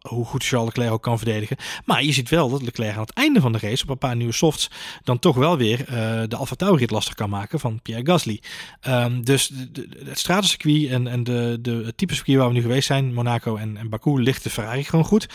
hoe 0.00 0.24
goed 0.24 0.44
Charles 0.44 0.68
Leclerc 0.68 0.92
ook 0.92 1.02
kan 1.02 1.18
verdedigen. 1.18 1.56
Maar 1.84 2.04
je 2.04 2.12
ziet 2.12 2.28
wel 2.28 2.50
dat 2.50 2.62
Leclerc 2.62 2.94
aan 2.94 3.00
het 3.00 3.12
einde 3.12 3.40
van 3.40 3.52
de 3.52 3.58
race 3.58 3.82
op 3.82 3.88
een 3.88 3.98
paar 3.98 4.16
nieuwe 4.16 4.32
softs 4.32 4.70
dan 5.04 5.18
toch 5.18 5.36
wel 5.36 5.56
weer 5.56 5.84
de 6.28 6.36
Alfa 6.36 6.54
Tauri 6.54 6.86
lastig 6.86 7.14
kan 7.14 7.30
maken 7.30 7.60
van 7.60 7.80
Pierre 7.82 8.06
Gasly. 8.06 8.40
Um, 8.88 9.24
dus 9.24 9.46
de, 9.46 9.70
de, 9.72 10.02
het 10.04 10.18
stratencircuit 10.18 10.90
en, 10.90 11.06
en 11.06 11.24
de, 11.24 11.58
de, 11.60 11.82
het 11.84 11.96
type 11.96 12.14
circuit 12.14 12.38
waar 12.38 12.48
we 12.48 12.54
nu 12.54 12.60
geweest 12.60 12.86
zijn, 12.86 13.14
Monaco 13.14 13.56
en, 13.56 13.76
en 13.76 13.88
Baku, 13.88 14.22
ligt 14.22 14.42
de 14.42 14.50
Ferrari 14.50 14.84
gewoon 14.84 15.04
goed. 15.04 15.28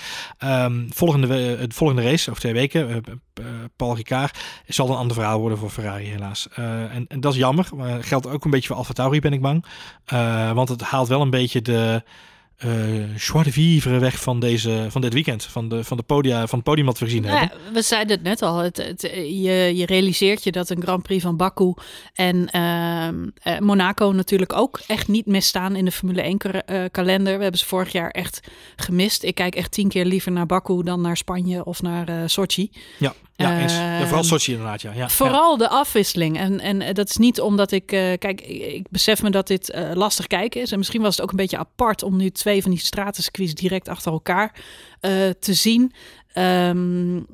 Um, 0.43 0.88
volgende, 0.93 1.35
het 1.35 1.73
volgende 1.73 2.01
race, 2.01 2.31
of 2.31 2.39
twee 2.39 2.53
weken, 2.53 3.03
Paul 3.75 3.95
Ricard, 3.95 4.38
zal 4.67 4.89
een 4.89 4.95
ander 4.95 5.15
verhaal 5.15 5.39
worden 5.39 5.57
voor 5.57 5.69
Ferrari 5.69 6.05
helaas. 6.05 6.47
En, 6.49 7.05
en 7.07 7.19
dat 7.19 7.33
is 7.33 7.39
jammer. 7.39 7.67
Maar 7.75 8.03
geldt 8.03 8.27
ook 8.27 8.45
een 8.45 8.51
beetje 8.51 8.67
voor 8.67 8.77
Alfa 8.77 8.93
Tauri, 8.93 9.19
ben 9.19 9.33
ik 9.33 9.41
bang. 9.41 9.65
want 10.53 10.69
het 10.69 10.81
haalt 10.81 11.07
wel 11.07 11.21
een 11.21 11.29
beetje 11.29 11.61
de 11.61 12.03
joie 13.16 13.43
de 13.43 13.51
vivre 13.51 13.99
weg 13.99 14.22
van, 14.22 14.39
deze, 14.39 14.86
van 14.89 15.01
dit 15.01 15.14
weekend. 15.14 15.43
Van, 15.43 15.70
de, 15.70 15.84
van, 15.84 15.97
de 15.97 16.03
podia, 16.03 16.47
van 16.47 16.60
het 16.60 16.68
podium 16.68 16.86
wat 16.86 16.99
we 16.99 17.05
gezien 17.05 17.22
nou, 17.22 17.38
hebben. 17.38 17.74
We 17.74 17.82
zeiden 17.82 18.16
het 18.16 18.26
net 18.26 18.41
al. 18.41 18.58
Het, 18.58 18.78
het, 18.78 19.01
je, 19.01 19.72
je 19.76 19.86
realiseert 19.86 20.43
je 20.43 20.51
dat 20.51 20.70
een 20.70 20.82
Grand 20.82 21.03
Prix 21.03 21.24
van 21.24 21.38
Baku 21.38 21.74
en 22.14 22.49
uh, 22.55 23.53
uh, 23.53 23.60
Monaco 23.60 24.12
natuurlijk 24.12 24.53
ook 24.53 24.80
echt 24.88 25.08
niet 25.08 25.26
misstaan 25.26 25.76
in 25.76 25.86
de 25.86 25.91
Formule 25.91 26.22
1 26.22 26.38
uh, 26.45 26.84
kalender. 26.91 27.36
We 27.36 27.41
hebben 27.41 27.60
ze 27.60 27.66
vorig 27.66 27.91
jaar 27.91 28.10
echt 28.10 28.39
gemist. 28.76 29.24
Ik 29.24 29.36
kijk 29.36 29.55
echt 29.55 29.72
tien 29.72 29.89
keer 29.89 30.05
liever 30.05 30.32
naar 30.32 30.45
Baku 30.45 30.84
dan 30.84 31.01
naar 31.01 31.18
Spanje 31.18 31.66
of 31.66 31.82
naar 31.82 32.30
Sochi. 32.30 32.72
Ja. 32.99 33.14
Ja, 33.38 33.60
eens. 33.60 33.74
Ja, 33.74 34.05
vooral 34.05 34.24
Sochi 34.24 34.51
inderdaad, 34.51 34.82
ja. 34.82 34.91
ja 34.95 35.10
vooral 35.10 35.51
ja. 35.51 35.58
de 35.58 35.70
afwisseling. 35.70 36.38
En, 36.38 36.60
en 36.60 36.93
dat 36.93 37.10
is 37.10 37.18
niet 37.18 37.41
omdat 37.41 37.72
ik... 37.72 37.91
Uh, 37.91 38.14
kijk, 38.18 38.41
ik 38.41 38.86
besef 38.89 39.22
me 39.22 39.30
dat 39.30 39.47
dit 39.47 39.74
uh, 39.76 39.91
lastig 39.93 40.28
kijken 40.28 40.62
is. 40.62 40.72
En 40.72 40.78
misschien 40.78 41.01
was 41.01 41.16
het 41.16 41.24
ook 41.24 41.30
een 41.30 41.38
beetje 41.38 41.58
apart 41.58 42.03
om 42.03 42.16
nu 42.16 42.30
twee 42.30 42.46
van 42.61 42.71
die 42.71 42.79
stratencircuits 42.79 43.53
direct 43.53 43.87
achter 43.87 44.11
elkaar 44.11 44.55
uh, 45.01 45.29
te 45.39 45.53
zien. 45.53 45.91
Um, 46.37 47.25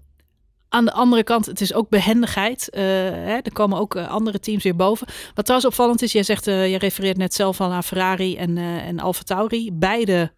aan 0.70 0.86
de 0.86 0.92
andere 0.92 1.24
kant, 1.24 1.46
het 1.46 1.62
is 1.62 1.74
ook 1.74 1.90
behendigheid. 1.90 2.68
Uh, 2.72 2.82
hè, 2.82 3.38
er 3.38 3.54
komen 3.54 3.80
ook 3.80 3.96
uh, 3.96 4.10
andere 4.10 4.40
teams 4.40 4.64
weer 4.64 4.76
boven. 4.76 5.08
Wat 5.34 5.46
trouwens 5.46 5.72
opvallend 5.72 6.02
is, 6.02 6.12
jij 6.12 6.24
zegt, 6.24 6.48
uh, 6.48 6.68
jij 6.68 6.78
refereert 6.78 7.18
net 7.18 7.34
zelf 7.34 7.62
al 7.62 7.70
naar 7.70 7.84
Ferrari 7.84 8.38
en, 8.38 8.58
en 8.58 9.00
Alfa 9.00 9.24
Tauri. 9.24 9.70
Beide 9.74 10.32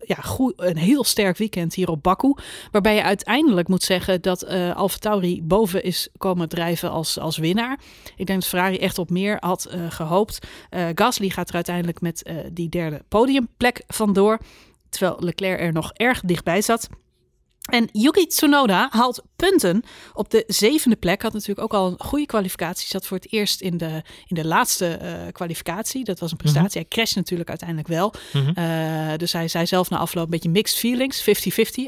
ja, 0.00 0.16
goed, 0.22 0.52
een 0.56 0.76
heel 0.76 1.04
sterk 1.04 1.36
weekend 1.36 1.74
hier 1.74 1.88
op 1.88 2.02
Baku. 2.02 2.34
Waarbij 2.70 2.94
je 2.94 3.02
uiteindelijk 3.02 3.68
moet 3.68 3.82
zeggen 3.82 4.22
dat 4.22 4.44
uh, 4.44 4.76
Alfa 4.76 4.98
Tauri 4.98 5.42
boven 5.42 5.82
is 5.82 6.08
komen 6.16 6.48
drijven 6.48 6.90
als, 6.90 7.18
als 7.18 7.36
winnaar. 7.36 7.80
Ik 8.16 8.26
denk 8.26 8.40
dat 8.40 8.48
Ferrari 8.48 8.78
echt 8.78 8.98
op 8.98 9.10
meer 9.10 9.36
had 9.40 9.68
uh, 9.74 9.90
gehoopt. 9.90 10.46
Gasly 10.94 11.28
gaat 11.28 11.48
er 11.48 11.54
uiteindelijk 11.54 12.00
met 12.00 12.30
die 12.52 12.68
derde 12.68 13.02
podiumplek 13.08 13.82
vandoor. 13.86 14.38
Terwijl 14.88 15.16
Leclerc 15.20 15.60
er 15.60 15.72
nog 15.72 15.92
erg 15.92 16.20
dichtbij 16.20 16.62
zat. 16.62 16.88
En 17.70 17.88
Yuki 17.92 18.26
Tsunoda 18.26 18.88
haalt 18.90 19.22
punten 19.36 19.82
op 20.12 20.30
de 20.30 20.44
zevende 20.46 20.96
plek. 20.96 21.22
Had 21.22 21.32
natuurlijk 21.32 21.60
ook 21.60 21.74
al 21.80 21.86
een 21.86 22.06
goede 22.06 22.26
kwalificatie. 22.26 22.88
Zat 22.88 23.06
voor 23.06 23.16
het 23.16 23.32
eerst 23.32 23.60
in 23.60 23.76
de, 23.76 24.02
in 24.26 24.34
de 24.34 24.46
laatste 24.46 24.98
uh, 25.02 25.32
kwalificatie. 25.32 26.04
Dat 26.04 26.18
was 26.18 26.30
een 26.30 26.36
prestatie. 26.36 26.68
Mm 26.68 26.74
-hmm. 26.74 26.86
Hij 26.88 26.98
crasht 26.98 27.16
natuurlijk 27.16 27.48
uiteindelijk 27.48 27.88
wel. 27.88 28.14
Mm 28.32 28.44
-hmm. 28.44 28.64
uh, 28.64 29.16
dus 29.16 29.32
hij 29.32 29.48
zei 29.48 29.66
zelf 29.66 29.90
na 29.90 29.98
afloop 29.98 30.24
een 30.24 30.30
beetje 30.30 30.48
mixed 30.48 30.78
feelings. 30.78 31.20
50-50. 31.20 31.24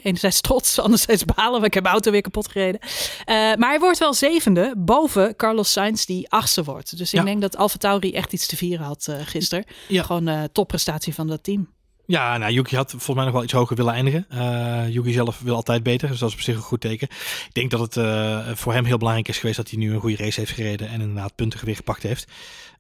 Enerzijds 0.02 0.40
trots, 0.40 0.78
anderzijds 0.86 1.24
balen. 1.24 1.52
Want 1.52 1.64
ik 1.64 1.74
heb 1.74 1.82
mijn 1.82 1.94
auto 1.94 2.10
weer 2.10 2.20
kapot 2.20 2.48
gereden. 2.48 2.80
Uh, 2.82 2.94
maar 3.26 3.68
hij 3.68 3.78
wordt 3.78 3.98
wel 3.98 4.14
zevende 4.14 4.74
boven 4.76 5.36
Carlos 5.36 5.72
Sainz 5.72 6.04
die 6.04 6.30
achtste 6.30 6.64
wordt. 6.64 6.98
Dus 6.98 7.12
ik 7.12 7.18
ja. 7.18 7.24
denk 7.24 7.40
dat 7.40 7.56
Alfa 7.56 7.78
Tauri 7.78 8.12
echt 8.12 8.32
iets 8.32 8.46
te 8.46 8.56
vieren 8.56 8.86
had 8.86 9.08
gisteren. 9.24 9.64
Ja. 9.88 10.02
Gewoon 10.02 10.48
topprestatie 10.52 11.14
van 11.14 11.26
dat 11.26 11.42
team. 11.42 11.73
Ja, 12.06 12.38
nou, 12.38 12.52
Yuki 12.52 12.76
had 12.76 12.90
volgens 12.90 13.14
mij 13.14 13.24
nog 13.24 13.32
wel 13.32 13.42
iets 13.42 13.52
hoger 13.52 13.76
willen 13.76 13.92
eindigen. 13.92 14.26
Uh, 14.32 14.88
Yuki 14.88 15.12
zelf 15.12 15.40
wil 15.40 15.54
altijd 15.54 15.82
beter, 15.82 16.08
dus 16.08 16.18
dat 16.18 16.28
is 16.28 16.34
op 16.34 16.40
zich 16.40 16.56
een 16.56 16.62
goed 16.62 16.80
teken. 16.80 17.08
Ik 17.46 17.50
denk 17.52 17.70
dat 17.70 17.80
het 17.80 17.96
uh, 17.96 18.48
voor 18.54 18.72
hem 18.72 18.84
heel 18.84 18.98
belangrijk 18.98 19.28
is 19.28 19.38
geweest 19.38 19.56
dat 19.56 19.70
hij 19.70 19.78
nu 19.78 19.94
een 19.94 20.00
goede 20.00 20.16
race 20.16 20.40
heeft 20.40 20.52
gereden 20.52 20.88
en 20.88 21.00
inderdaad 21.00 21.34
punten 21.34 21.64
weer 21.64 21.76
gepakt 21.76 22.02
heeft. 22.02 22.30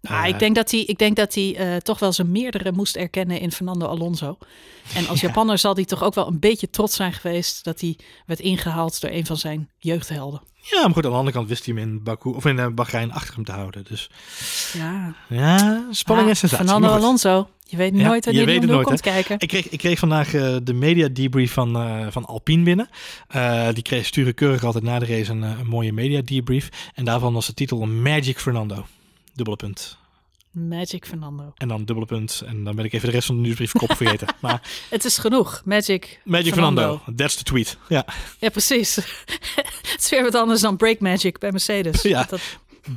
Nou, 0.00 0.22
uh, 0.22 0.28
ik 0.28 0.38
denk 0.38 0.54
dat 0.54 0.70
hij, 0.70 0.80
ik 0.80 0.98
denk 0.98 1.16
dat 1.16 1.34
hij 1.34 1.80
toch 1.82 1.98
wel 1.98 2.12
zijn 2.12 2.30
meerdere 2.32 2.72
moest 2.72 2.96
erkennen 2.96 3.40
in 3.40 3.52
Fernando 3.52 3.86
Alonso. 3.86 4.38
En 4.94 5.08
als 5.08 5.20
ja. 5.20 5.26
Japanner 5.26 5.58
zal 5.58 5.74
hij 5.74 5.84
toch 5.84 6.02
ook 6.02 6.14
wel 6.14 6.26
een 6.26 6.40
beetje 6.40 6.70
trots 6.70 6.96
zijn 6.96 7.12
geweest 7.12 7.64
dat 7.64 7.80
hij 7.80 7.98
werd 8.26 8.40
ingehaald 8.40 9.00
door 9.00 9.10
een 9.10 9.26
van 9.26 9.36
zijn 9.36 9.70
jeugdhelden. 9.78 10.42
Ja, 10.70 10.80
maar 10.80 10.94
goed, 10.94 11.04
aan 11.04 11.10
de 11.10 11.16
andere 11.16 11.36
kant 11.36 11.48
wist 11.48 11.66
hij 11.66 11.74
hem 11.74 11.88
in 11.88 12.02
Baku 12.02 12.30
of 12.30 12.44
in 12.44 12.74
Bahrein 12.74 13.12
achter 13.12 13.34
hem 13.34 13.44
te 13.44 13.52
houden. 13.52 13.84
Dus 13.84 14.10
ja, 14.72 15.14
ja 15.28 15.84
spanning 15.90 16.26
ah, 16.26 16.32
en 16.32 16.36
sensatie. 16.36 16.66
Fernando 16.66 16.88
Alonso. 16.88 17.48
Je 17.66 17.76
weet 17.76 17.92
nooit 17.92 18.24
wanneer 18.24 18.48
ja, 18.48 18.60
je 18.60 18.66
nooit, 18.66 18.86
komt 18.86 19.00
kijken. 19.00 19.36
Ik 19.38 19.48
kreeg, 19.48 19.68
ik 19.68 19.78
kreeg 19.78 19.98
vandaag 19.98 20.34
uh, 20.34 20.56
de 20.62 20.72
media 20.72 21.08
debrief 21.08 21.52
van, 21.52 21.76
uh, 21.76 22.06
van 22.10 22.24
Alpine 22.24 22.62
binnen. 22.62 22.88
Uh, 23.36 23.68
die 23.72 23.82
kreeg, 23.82 24.06
sturen 24.06 24.34
keurig 24.34 24.64
altijd 24.64 24.84
na 24.84 24.98
de 24.98 25.06
race 25.06 25.30
een, 25.30 25.42
een, 25.42 25.66
mooie 25.66 25.92
media 25.92 26.20
debrief. 26.24 26.68
En 26.94 27.04
daarvan 27.04 27.32
was 27.32 27.46
de 27.46 27.54
titel 27.54 27.86
Magic 27.86 28.38
Fernando. 28.38 28.86
Dubbele 29.34 29.56
punt. 29.56 29.98
Magic 30.54 31.06
Fernando. 31.06 31.52
En 31.56 31.68
dan 31.68 31.84
dubbele 31.84 32.06
punt. 32.06 32.42
En 32.46 32.64
dan 32.64 32.76
ben 32.76 32.84
ik 32.84 32.92
even 32.92 33.08
de 33.08 33.14
rest 33.14 33.26
van 33.26 33.36
de 33.36 33.42
nieuwsbrief 33.42 33.72
kop 33.72 33.96
vergeten. 33.96 34.28
Maar 34.40 34.86
Het 34.90 35.04
is 35.04 35.18
genoeg. 35.18 35.62
Magic, 35.64 36.20
Magic 36.24 36.52
Fernando. 36.52 37.00
That's 37.16 37.34
the 37.34 37.42
tweet. 37.42 37.76
Ja, 37.88 38.06
Ja, 38.38 38.48
precies. 38.48 38.96
het 39.92 39.96
is 39.98 40.10
weer 40.10 40.22
wat 40.22 40.34
anders 40.34 40.60
dan 40.60 40.76
Break 40.76 41.00
Magic 41.00 41.38
bij 41.38 41.50
Mercedes. 41.50 42.02
Ja. 42.02 42.26
Dat, 42.28 42.40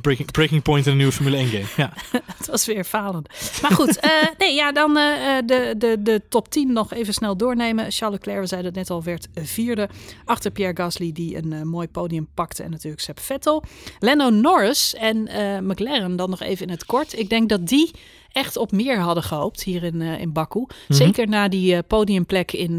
breaking, 0.00 0.30
breaking 0.30 0.62
point 0.62 0.84
in 0.84 0.90
een 0.90 0.96
nieuwe 0.96 1.12
Formule 1.12 1.36
1 1.36 1.46
game. 1.46 1.64
Ja. 1.76 1.92
het 2.38 2.46
was 2.46 2.66
weer 2.66 2.84
falend. 2.84 3.28
Maar 3.62 3.70
goed, 3.70 3.98
eh, 3.98 4.10
nee, 4.38 4.54
ja, 4.54 4.72
dan 4.72 4.96
eh, 4.96 5.38
eh, 5.38 5.46
de, 5.46 5.74
de, 5.78 6.02
de 6.02 6.22
top 6.28 6.48
10 6.48 6.72
nog 6.72 6.92
even 6.92 7.14
snel 7.14 7.36
doornemen. 7.36 7.92
Charles 7.92 8.18
Leclerc, 8.18 8.40
we 8.40 8.46
zeiden 8.46 8.70
het 8.70 8.78
net 8.78 8.90
al, 8.90 9.02
werd 9.02 9.28
vierde. 9.34 9.88
Achter 10.24 10.50
Pierre 10.50 10.76
Gasly, 10.76 11.12
die 11.12 11.36
een 11.36 11.68
mooi 11.68 11.88
podium 11.88 12.28
pakte. 12.34 12.62
En 12.62 12.70
natuurlijk 12.70 13.02
Seb 13.02 13.20
Vettel. 13.20 13.64
Lando 13.98 14.30
Norris 14.30 14.94
en 14.94 15.22
McLaren 15.66 16.16
dan 16.16 16.30
nog 16.30 16.40
even 16.40 16.66
in 16.66 16.72
het 16.72 16.86
kort. 16.86 17.18
Ik 17.18 17.28
denk 17.28 17.48
dat 17.48 17.66
die 17.66 17.90
echt 18.32 18.56
op 18.56 18.72
meer 18.72 18.98
hadden 18.98 19.22
gehoopt 19.22 19.62
hier 19.62 19.84
in, 19.84 20.00
in 20.00 20.32
Baku. 20.32 20.66
Zeker 20.88 21.28
na 21.28 21.48
die 21.48 21.82
podiumplek 21.82 22.52
in, 22.52 22.78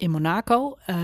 in 0.00 0.10
Monaco. 0.10 0.76
Eh, 0.86 0.96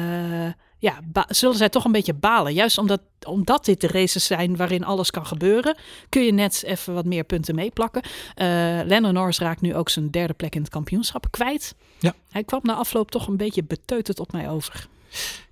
ja, 0.79 1.01
zullen 1.29 1.57
zij 1.57 1.68
toch 1.68 1.85
een 1.85 1.93
beetje 1.93 2.14
balen. 2.14 2.55
Juist 2.55 2.79
omdat, 2.79 3.01
omdat 3.27 3.64
dit 3.64 3.81
de 3.81 3.87
races 3.87 4.27
zijn 4.27 4.57
waarin 4.57 4.85
alles 4.85 5.11
kan 5.11 5.27
gebeuren, 5.27 5.77
kun 6.09 6.22
je 6.22 6.33
net 6.33 6.62
even 6.66 6.95
wat 6.95 7.05
meer 7.05 7.24
punten 7.24 7.55
meeplakken. 7.55 8.03
Eh 8.35 8.47
Lennon 8.85 9.14
Norris 9.14 9.39
raakt 9.39 9.61
nu 9.61 9.74
ook 9.74 9.89
zijn 9.89 10.11
derde 10.11 10.35
plek 10.35 10.55
in 10.55 10.61
het 10.61 10.70
kampioenschap 10.70 11.27
kwijt. 11.31 11.74
Ja. 11.99 12.14
Hij 12.31 12.45
kwam 12.45 12.61
na 12.62 12.74
afloop 12.74 13.11
toch 13.11 13.27
een 13.27 13.37
beetje 13.37 13.64
beteuterd 13.64 14.20
op 14.20 14.33
mij 14.33 14.51
over. 14.51 14.89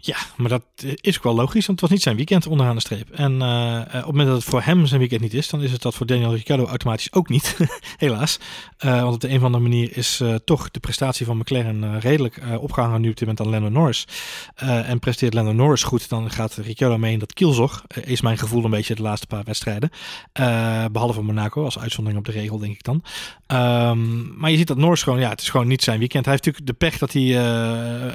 Ja, 0.06 0.16
maar 0.36 0.48
dat 0.48 0.62
is 1.00 1.16
ook 1.16 1.22
wel 1.22 1.34
logisch, 1.34 1.66
want 1.66 1.80
het 1.80 1.80
was 1.80 1.90
niet 1.90 2.02
zijn 2.02 2.16
weekend 2.16 2.46
onderaan 2.46 2.74
de 2.74 2.80
streep. 2.80 3.10
En 3.10 3.42
eh, 3.42 3.76
eh, 3.76 3.84
op 3.86 3.92
het 3.92 4.06
moment 4.06 4.26
dat 4.26 4.36
het 4.36 4.44
voor 4.44 4.62
hem 4.62 4.86
zijn 4.86 5.00
weekend 5.00 5.20
niet 5.20 5.34
is, 5.34 5.48
dan 5.48 5.62
is 5.62 5.72
het 5.72 5.82
dat 5.82 5.94
voor 5.94 6.06
Daniel 6.06 6.34
Ricciardo 6.34 6.66
automatisch 6.66 7.12
ook 7.12 7.28
niet, 7.28 7.56
helaas. 7.96 8.38
Eh, 8.76 9.02
want 9.02 9.14
op 9.14 9.20
de 9.20 9.28
een 9.28 9.36
of 9.36 9.42
andere 9.42 9.62
manier 9.62 9.96
is 9.96 10.22
toch 10.44 10.70
de 10.70 10.80
prestatie 10.80 11.26
van 11.26 11.36
McLaren 11.36 12.00
redelijk 12.00 12.36
eh, 12.36 12.62
opgehangen 12.62 13.00
nu 13.00 13.10
op 13.10 13.16
dit 13.16 13.28
moment 13.28 13.40
aan 13.40 13.48
Lando 13.48 13.68
Norris. 13.68 14.06
En 14.54 14.98
presteert 14.98 15.34
Lando 15.34 15.52
Norris 15.52 15.82
goed, 15.82 16.08
dan 16.08 16.30
gaat 16.30 16.54
Ricciardo 16.54 16.98
mee 16.98 17.12
in 17.12 17.18
dat 17.18 17.32
kielzog. 17.32 17.84
Is 18.04 18.20
mijn 18.20 18.38
gevoel 18.38 18.64
een 18.64 18.70
beetje 18.70 18.94
de 18.94 19.02
laatste 19.02 19.26
paar 19.26 19.44
wedstrijden. 19.44 19.90
Eh, 20.32 20.84
behalve 20.92 21.22
Monaco, 21.22 21.64
als 21.64 21.78
uitzondering 21.78 22.20
op 22.20 22.26
de 22.26 22.40
regel, 22.40 22.58
denk 22.58 22.72
ik 22.72 22.84
dan. 22.84 23.02
Ehm, 23.46 24.38
maar 24.38 24.50
je 24.50 24.56
ziet 24.56 24.66
dat 24.66 24.76
Norris 24.76 25.02
gewoon, 25.02 25.20
ja, 25.20 25.28
het 25.28 25.40
is 25.40 25.48
gewoon 25.48 25.66
niet 25.66 25.82
zijn 25.82 25.98
weekend. 25.98 26.24
Hij 26.24 26.34
heeft 26.34 26.46
natuurlijk 26.46 26.78
de 26.78 26.86
pech 26.86 26.98
dat 26.98 27.12
hij 27.12 27.36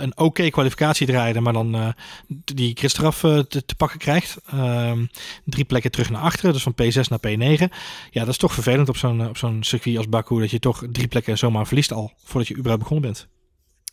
een 0.01 0.17
oké 0.17 0.49
kwalificatie 0.49 1.07
draaide, 1.07 1.39
maar 1.39 1.53
dan 1.53 1.75
eh, 1.79 1.89
die 2.27 2.75
gridstraf 2.77 3.23
eh, 3.23 3.39
te, 3.39 3.65
te 3.65 3.75
pakken 3.75 3.99
krijgt. 3.99 4.37
Ehm, 4.45 5.05
drie 5.45 5.65
plekken 5.65 5.91
terug 5.91 6.09
naar 6.09 6.21
achteren, 6.21 6.53
dus 6.53 6.63
van 6.63 6.73
P6 6.73 7.07
naar 7.09 7.19
P9. 7.27 7.73
Ja, 8.11 8.19
dat 8.19 8.27
is 8.27 8.37
toch 8.37 8.53
vervelend 8.53 8.89
op 8.89 8.97
zo'n 8.97 9.27
op 9.27 9.37
zo'n 9.37 9.63
circuit 9.63 9.97
als 9.97 10.09
Baku, 10.09 10.39
dat 10.39 10.51
je 10.51 10.59
toch 10.59 10.83
drie 10.91 11.07
plekken 11.07 11.37
zomaar 11.37 11.67
verliest 11.67 11.91
al, 11.91 12.11
voordat 12.23 12.47
je 12.47 12.55
überhaupt 12.55 12.83
begonnen 12.83 13.11
bent. 13.11 13.27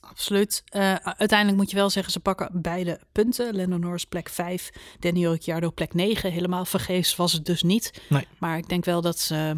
Absoluut. 0.01 0.63
Eh, 0.69 0.95
uiteindelijk 0.95 1.59
moet 1.59 1.71
je 1.71 1.77
wel 1.77 1.91
zeggen, 1.91 2.13
ze 2.13 2.21
pakken 2.21 2.49
beide 2.53 3.01
punten. 3.13 3.57
Lando 3.57 3.77
Norris 3.77 4.05
plek 4.05 4.29
5, 4.29 4.71
Daniel 4.99 5.33
Ricciardo 5.33 5.71
plek 5.71 5.95
9. 5.95 6.33
Helemaal 6.33 6.65
vergeefs 6.65 7.17
was 7.17 7.33
het 7.33 7.47
dus 7.47 7.63
niet. 7.63 8.03
Nee. 8.09 8.27
Maar 8.39 8.59
ik 8.59 8.69
denk 8.69 8.85
wel 8.85 9.01
dat 9.01 9.19
ze 9.19 9.57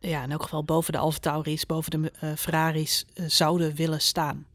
ja, 0.00 0.22
in 0.22 0.30
elk 0.30 0.42
geval 0.42 0.64
boven 0.64 0.92
de 0.92 0.98
Alfa 0.98 1.18
Tauris, 1.18 1.66
boven 1.66 1.90
de 1.90 2.12
eh, 2.20 2.30
Ferraris 2.36 3.04
eh, 3.14 3.24
zouden 3.28 3.74
willen 3.74 4.00
staan. 4.00 4.46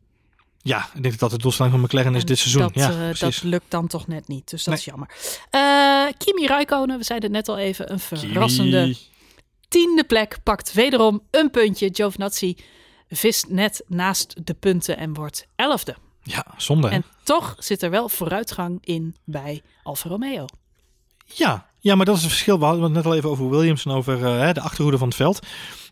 Ja, 0.62 0.86
ik 0.94 1.02
denk 1.02 1.10
dat 1.12 1.20
dat 1.20 1.32
de 1.32 1.38
doelstelling 1.38 1.74
van 1.76 1.84
McLaren 1.84 2.16
is 2.16 2.22
En 2.22 2.28
dit 2.28 2.38
seizoen. 2.38 2.62
Dat, 2.62 2.74
ja, 2.74 3.10
eh, 3.10 3.20
dat 3.20 3.44
lukt 3.44 3.72
dan 3.72 3.88
toch 3.88 4.08
net 4.08 4.28
niet. 4.28 4.50
Dus 4.50 4.64
dat 4.64 4.74
Nee. 4.74 4.84
is 4.84 4.86
jammer. 4.86 5.10
Eh, 5.50 6.14
Kimi 6.18 6.46
Räikkönen, 6.48 6.98
we 6.98 7.04
zeiden 7.04 7.34
het 7.34 7.48
net 7.48 7.56
al 7.58 7.64
even, 7.64 7.92
een 7.92 8.00
verrassende 8.00 8.82
Kimi. 8.82 8.98
tiende 9.68 10.04
plek. 10.04 10.38
Pakt 10.44 10.74
wederom 10.74 11.22
een 11.32 11.50
puntje. 11.52 11.90
Giovinazzi 11.94 12.56
vist 13.10 13.50
net 13.50 13.84
naast 13.88 14.46
de 14.46 14.54
punten 14.54 14.98
en 14.98 15.14
wordt 15.14 15.48
elfde. 15.56 15.96
Ja, 16.24 16.46
zonde. 16.58 16.88
hè? 16.88 16.94
En 16.94 17.04
toch 17.24 17.56
zit 17.58 17.82
er 17.84 17.90
wel 17.90 18.10
vooruitgang 18.10 18.78
in 18.86 19.16
bij 19.26 19.62
Alfa 19.84 20.10
Romeo. 20.10 20.46
Ja, 21.26 21.69
ja, 21.80 21.96
maar 21.96 22.06
dat 22.06 22.16
is 22.16 22.22
het 22.22 22.32
verschil. 22.32 22.60
We 22.60 22.66
hadden 22.66 22.84
het 22.84 22.94
net 22.94 23.06
al 23.06 23.16
even 23.16 23.30
over 23.30 23.50
Williams 23.50 23.86
en 23.86 23.92
over 23.92 24.26
eh, 24.26 24.54
de 24.54 24.62
achterhoede 24.62 24.98
van 24.98 25.08
het 25.08 25.18
veld. 25.18 25.40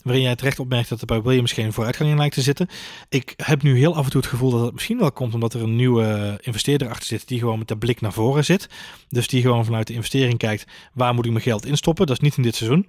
Waarin 0.03 0.23
jij 0.23 0.35
terecht 0.35 0.59
opmerkt 0.59 0.89
dat 0.89 1.01
er 1.01 1.07
bij 1.07 1.21
Williams 1.21 1.51
geen 1.51 1.73
vooruitgang 1.73 2.09
in 2.09 2.17
lijkt 2.17 2.35
te 2.35 2.41
zitten. 2.41 2.67
Ik 3.09 3.33
heb 3.35 3.61
nu 3.63 3.77
heel 3.77 3.95
af 3.95 4.05
en 4.05 4.11
toe 4.11 4.21
het 4.21 4.29
gevoel 4.29 4.51
dat 4.51 4.61
het 4.61 4.73
misschien 4.73 4.97
wel 4.97 5.11
komt 5.11 5.33
omdat 5.33 5.53
er 5.53 5.61
een 5.61 5.75
nieuwe 5.75 6.39
investeerder 6.41 6.89
achter 6.89 7.05
zit. 7.07 7.27
Die 7.27 7.39
gewoon 7.39 7.59
met 7.59 7.67
de 7.67 7.77
blik 7.77 8.01
naar 8.01 8.13
voren 8.13 8.45
zit. 8.45 8.69
Dus 9.09 9.27
die 9.27 9.41
gewoon 9.41 9.65
vanuit 9.65 9.87
de 9.87 9.93
investering 9.93 10.37
kijkt. 10.37 10.65
Waar 10.93 11.13
moet 11.13 11.25
ik 11.25 11.31
mijn 11.31 11.43
geld 11.43 11.65
instoppen? 11.65 12.05
Dat 12.05 12.15
is 12.15 12.21
niet 12.21 12.37
in 12.37 12.43
dit 12.43 12.55
seizoen. 12.55 12.87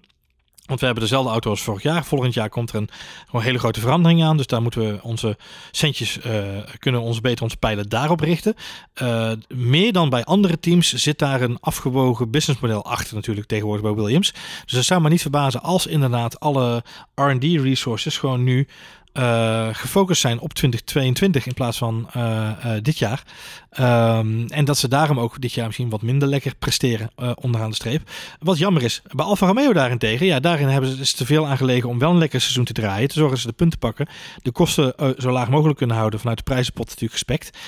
Want 0.68 0.80
we 0.80 0.86
hebben 0.86 1.04
dezelfde 1.04 1.30
auto 1.30 1.50
als 1.50 1.62
vorig 1.62 1.82
jaar. 1.82 2.04
Volgend 2.04 2.34
jaar 2.34 2.48
komt 2.48 2.70
er 2.70 2.76
een 2.76 2.88
gewoon 3.26 3.42
hele 3.42 3.58
grote 3.58 3.80
verandering 3.80 4.22
aan. 4.24 4.36
Dus 4.36 4.46
daar 4.46 4.62
moeten 4.62 4.80
we 4.80 5.02
onze 5.02 5.36
centjes, 5.70 6.20
eh, 6.20 6.32
kunnen 6.78 7.00
ons 7.00 7.20
beter 7.20 7.42
onze 7.42 7.56
pijlen 7.56 7.88
daarop 7.88 8.20
richten. 8.20 8.54
Eh, 8.94 9.32
meer 9.48 9.92
dan 9.92 10.08
bij 10.08 10.24
andere 10.24 10.60
teams 10.60 10.92
zit 10.92 11.18
daar 11.18 11.40
een 11.40 11.58
afgewogen 11.60 12.30
businessmodel 12.30 12.84
achter 12.84 13.14
natuurlijk 13.14 13.46
tegenwoordig 13.46 13.84
bij 13.84 13.94
Williams. 13.94 14.32
Dus 14.64 14.76
het 14.76 14.84
zou 14.84 15.00
me 15.00 15.08
niet 15.08 15.20
verbazen 15.20 15.62
als 15.62 15.86
inderdaad 15.86 16.40
alle 16.40 16.84
R&D 17.14 17.42
resources 17.42 18.18
gewoon 18.18 18.44
nu 18.44 18.68
eh, 19.12 19.68
gefocust 19.72 20.20
zijn 20.20 20.40
op 20.40 20.52
2022 20.52 21.46
in 21.46 21.54
plaats 21.54 21.78
van 21.78 22.08
eh, 22.12 22.48
eh, 22.48 22.82
dit 22.82 22.98
jaar. 22.98 23.22
Ehm, 23.70 24.46
en 24.46 24.64
dat 24.64 24.78
ze 24.78 24.88
daarom 24.88 25.20
ook 25.20 25.40
dit 25.40 25.52
jaar 25.52 25.66
misschien 25.66 25.88
wat 25.88 26.02
minder 26.02 26.28
lekker 26.28 26.54
presteren 26.58 27.10
onderaan 27.34 27.68
de 27.68 27.74
streep. 27.74 28.10
Wat 28.38 28.58
jammer 28.58 28.82
is. 28.82 29.02
Bij 29.10 29.24
Alfa 29.24 29.46
Romeo 29.46 29.72
daarentegen, 29.72 30.26
ja, 30.26 30.40
daarin 30.40 30.68
hebben 30.68 30.90
ze 30.90 31.00
is 31.00 31.12
te 31.12 31.26
veel 31.26 31.46
aan 31.46 31.56
gelegen 31.56 31.88
om 31.88 31.98
wel 31.98 32.10
een 32.10 32.18
lekker 32.18 32.40
seizoen 32.40 32.64
te 32.64 32.72
draaien. 32.72 33.08
Te 33.08 33.14
zorgen 33.14 33.32
dat 33.32 33.40
ze 33.40 33.46
de 33.46 33.52
punten 33.52 33.78
pakken. 33.78 34.08
De 34.42 34.50
kosten 34.50 34.94
zo 35.18 35.30
laag 35.30 35.48
mogelijk 35.48 35.78
kunnen 35.78 35.96
houden 35.96 36.18
vanuit 36.18 36.38
de 36.38 36.44
prijzenpot 36.44 36.86
natuurlijk 36.86 37.12
gespekt. 37.12 37.58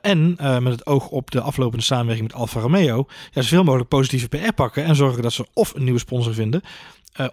En 0.00 0.36
met 0.38 0.72
het 0.72 0.86
oog 0.86 1.08
op 1.08 1.30
de 1.30 1.40
aflopende 1.40 1.84
samenwerking 1.84 2.28
met 2.28 2.40
Alfa 2.40 2.60
Romeo, 2.60 3.06
ja, 3.30 3.42
zoveel 3.42 3.64
mogelijk 3.64 3.88
positieve 3.88 4.28
PR 4.28 4.52
pakken 4.54 4.84
en 4.84 4.96
zorgen 4.96 5.22
dat 5.22 5.32
ze 5.32 5.46
of 5.52 5.74
een 5.74 5.84
nieuwe 5.84 5.98
sponsor 5.98 6.34
vinden, 6.34 6.62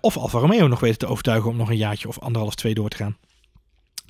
of 0.01 0.17
Alfa 0.17 0.39
Romeo 0.39 0.67
nog 0.67 0.79
weten 0.79 0.97
te 0.97 1.07
overtuigen 1.07 1.49
om 1.49 1.57
nog 1.57 1.69
een 1.69 1.77
jaartje 1.77 2.07
of 2.07 2.19
anderhalf, 2.19 2.55
twee 2.55 2.73
door 2.73 2.89
te 2.89 2.97
gaan. 2.97 3.17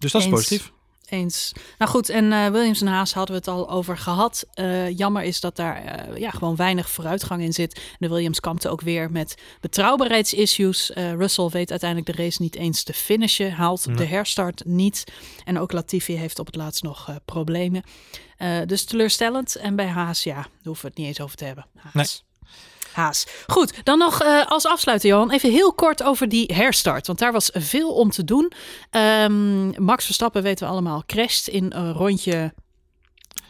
Dus 0.01 0.11
dat 0.11 0.21
is 0.21 0.27
Eens. 0.27 0.35
positief. 0.35 0.71
Eens. 1.09 1.51
Nou 1.77 1.91
goed, 1.91 2.09
en 2.09 2.31
eh, 2.31 2.47
Williams 2.47 2.81
en 2.81 2.87
Haas 2.87 3.13
hadden 3.13 3.35
we 3.35 3.41
het 3.41 3.59
al 3.59 3.69
over 3.69 3.97
gehad. 3.97 4.45
Eh, 4.53 4.97
jammer 4.97 5.23
is 5.23 5.39
dat 5.39 5.55
daar 5.55 5.83
eh, 5.83 6.17
ja, 6.17 6.29
gewoon 6.29 6.55
weinig 6.55 6.89
vooruitgang 6.89 7.41
in 7.41 7.53
zit. 7.53 7.81
De 7.99 8.07
Williams 8.07 8.39
kampte 8.39 8.69
ook 8.69 8.81
weer 8.81 9.11
met 9.11 9.35
betrouwbaarheidsissues. 9.61 10.91
Russell 10.95 11.47
weet 11.47 11.69
uiteindelijk 11.71 12.17
de 12.17 12.23
race 12.23 12.41
niet 12.41 12.55
eens 12.55 12.83
te 12.83 12.93
finishen. 12.93 13.53
Haalt 13.53 13.97
de 13.97 14.05
herstart 14.05 14.65
niet. 14.65 15.03
En 15.43 15.59
ook 15.59 15.71
Latifi 15.71 16.17
heeft 16.17 16.39
op 16.39 16.45
het 16.45 16.55
laatst 16.55 16.83
nog 16.83 17.17
problemen. 17.25 17.83
Dus 18.65 18.83
teleurstellend. 18.83 19.55
En 19.55 19.75
bij 19.75 19.87
Haas, 19.87 20.23
ja, 20.23 20.35
daar 20.35 20.49
hoeven 20.63 20.83
we 20.83 20.89
het 20.89 20.97
niet 20.97 21.07
eens 21.07 21.21
over 21.21 21.37
te 21.37 21.45
hebben. 21.45 21.65
Haas. 21.75 21.93
Nee. 21.93 22.30
Haas. 22.93 23.25
Goed, 23.47 23.73
dan 23.83 23.97
nog 23.97 24.21
eh, 24.21 24.45
als 24.45 24.65
afsluiter, 24.65 25.09
Johan, 25.09 25.31
even 25.31 25.51
heel 25.51 25.73
kort 25.73 26.03
over 26.03 26.29
die 26.29 26.51
herstart. 26.53 27.07
Want 27.07 27.19
daar 27.19 27.31
was 27.31 27.49
veel 27.53 27.93
om 27.93 28.09
te 28.11 28.23
doen. 28.23 28.51
Ehm, 28.89 29.83
Max 29.83 30.05
Verstappen, 30.05 30.43
weten 30.43 30.65
we 30.65 30.71
allemaal, 30.71 31.03
crasht 31.05 31.47
in 31.47 31.65
een 31.75 31.93
rondje 31.93 32.53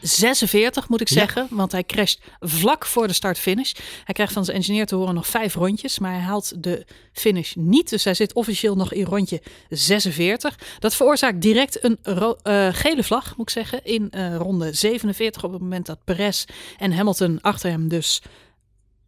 46, 0.01 0.89
moet 0.89 1.01
ik 1.01 1.09
Ja. 1.09 1.15
zeggen. 1.15 1.47
Want 1.49 1.71
hij 1.71 1.83
crasht 1.83 2.21
vlak 2.39 2.85
voor 2.85 3.07
de 3.07 3.13
start-finish. 3.13 3.71
Hij 4.03 4.13
krijgt 4.13 4.33
van 4.33 4.45
zijn 4.45 4.57
engineer 4.57 4.85
te 4.85 4.95
horen 4.95 5.13
nog 5.13 5.27
vijf 5.27 5.55
rondjes. 5.55 5.99
Maar 5.99 6.11
hij 6.11 6.21
haalt 6.21 6.63
de 6.63 6.85
finish 7.13 7.53
niet. 7.55 7.89
Dus 7.89 8.03
hij 8.03 8.13
zit 8.13 8.33
officieel 8.33 8.75
nog 8.75 8.93
in 8.93 9.05
rondje 9.05 9.41
46. 9.69 10.59
Dat 10.79 10.95
veroorzaakt 10.95 11.41
direct 11.41 11.83
een 11.83 11.97
eh, 12.03 12.67
gele 12.71 13.03
vlag, 13.03 13.37
moet 13.37 13.47
ik 13.49 13.53
zeggen. 13.53 13.83
In 13.83 14.09
eh, 14.09 14.35
ronde 14.35 14.73
47 14.73 15.43
op 15.43 15.51
het 15.51 15.61
moment 15.61 15.85
dat 15.85 16.03
Perez 16.03 16.45
en 16.77 16.91
Hamilton 16.93 17.41
achter 17.41 17.69
hem 17.69 17.87
dus 17.87 18.21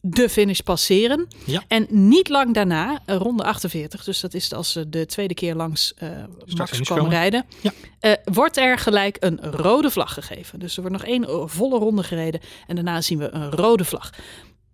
de 0.06 0.30
finish 0.30 0.60
passeren. 0.60 1.28
Ja. 1.45 1.64
En 1.68 1.86
niet 1.89 2.30
lang 2.30 2.54
daarna, 2.54 3.01
eh, 3.06 3.16
ronde 3.16 3.43
48, 3.43 4.04
dus 4.04 4.20
dat 4.20 4.34
is 4.34 4.54
als 4.54 4.72
ze 4.72 4.89
de 4.89 5.06
tweede 5.06 5.34
keer 5.34 5.56
langs 5.56 5.93
eh 5.93 6.10
Max 6.56 6.80
komen 6.82 7.10
rijden, 7.10 7.45
Ja. 7.62 7.72
eh, 7.99 8.12
wordt 8.24 8.58
er 8.58 8.78
gelijk 8.78 9.18
een 9.20 9.41
rode 9.41 9.89
vlag 9.91 10.14
gegeven. 10.14 10.60
Dus 10.60 10.76
er 10.76 10.82
wordt 10.82 10.97
nog 10.97 11.08
één 11.08 11.24
eh, 11.28 11.43
volle 11.45 11.80
ronde 11.80 12.04
gereden 12.04 12.39
en 12.68 12.76
daarna 12.76 13.01
zien 13.01 13.18
we 13.18 13.30
een 13.32 13.51
rode 13.51 13.86
vlag. 13.86 14.10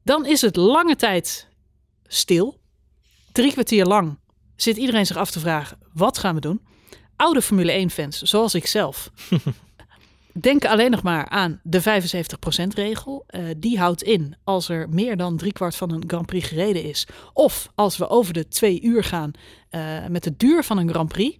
Dan 0.03 0.25
is 0.25 0.41
het 0.41 0.55
lange 0.55 0.95
tijd 0.95 1.47
stil. 2.07 2.59
Drie 3.31 3.51
kwartier 3.51 3.85
lang 3.85 4.17
zit 4.55 4.77
iedereen 4.77 5.05
zich 5.05 5.17
af 5.17 5.31
te 5.31 5.39
vragen, 5.39 5.77
wat 5.93 6.17
gaan 6.17 6.35
we 6.35 6.41
doen? 6.41 6.61
Oude 7.15 7.41
Formule 7.41 7.71
1 7.71 7.89
fans, 7.89 8.21
zoals 8.21 8.53
ik 8.55 8.65
zelf, 8.67 9.09
denken 10.39 10.69
alleen 10.69 10.91
nog 10.91 11.03
maar 11.03 11.29
aan 11.29 11.59
de 11.63 11.81
75% 11.81 12.73
regel. 12.73 13.23
Eh, 13.27 13.43
die 13.57 13.79
houdt 13.79 14.03
in 14.03 14.35
als 14.43 14.69
er 14.69 14.89
meer 14.89 15.17
dan 15.17 15.37
driekwart 15.37 15.75
van 15.75 15.91
een 15.91 16.03
Grand 16.07 16.25
Prix 16.25 16.47
gereden 16.47 16.83
is. 16.83 17.07
Of 17.33 17.71
als 17.75 17.97
we 17.97 18.09
over 18.09 18.33
de 18.33 18.47
twee 18.47 18.81
uur 18.81 19.03
gaan 19.03 19.31
eh, 19.69 20.05
met 20.07 20.23
de 20.23 20.35
duur 20.37 20.63
van 20.63 20.77
een 20.77 20.89
Grand 20.89 21.09
Prix. 21.09 21.37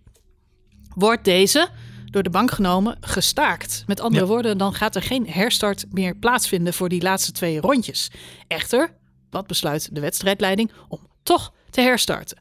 Wordt 0.95 1.23
deze 1.25 1.67
door 2.05 2.23
de 2.23 2.29
bank 2.29 2.51
genomen 2.51 2.97
gestaakt. 3.01 3.83
Met 3.87 3.99
andere 3.99 4.25
Ja. 4.25 4.31
woorden, 4.31 4.57
dan 4.57 4.73
gaat 4.73 4.95
er 4.95 5.01
geen 5.01 5.27
herstart 5.29 5.85
meer 5.91 6.15
plaatsvinden 6.15 6.73
voor 6.73 6.89
die 6.89 7.01
laatste 7.01 7.31
twee 7.31 7.59
rondjes. 7.61 8.11
Echter, 8.47 8.97
wat 9.29 9.47
besluit 9.47 9.95
de 9.95 10.01
wedstrijdleiding 10.01 10.71
om 10.87 10.99
toch 11.23 11.53
te 11.69 11.81
herstarten? 11.81 12.37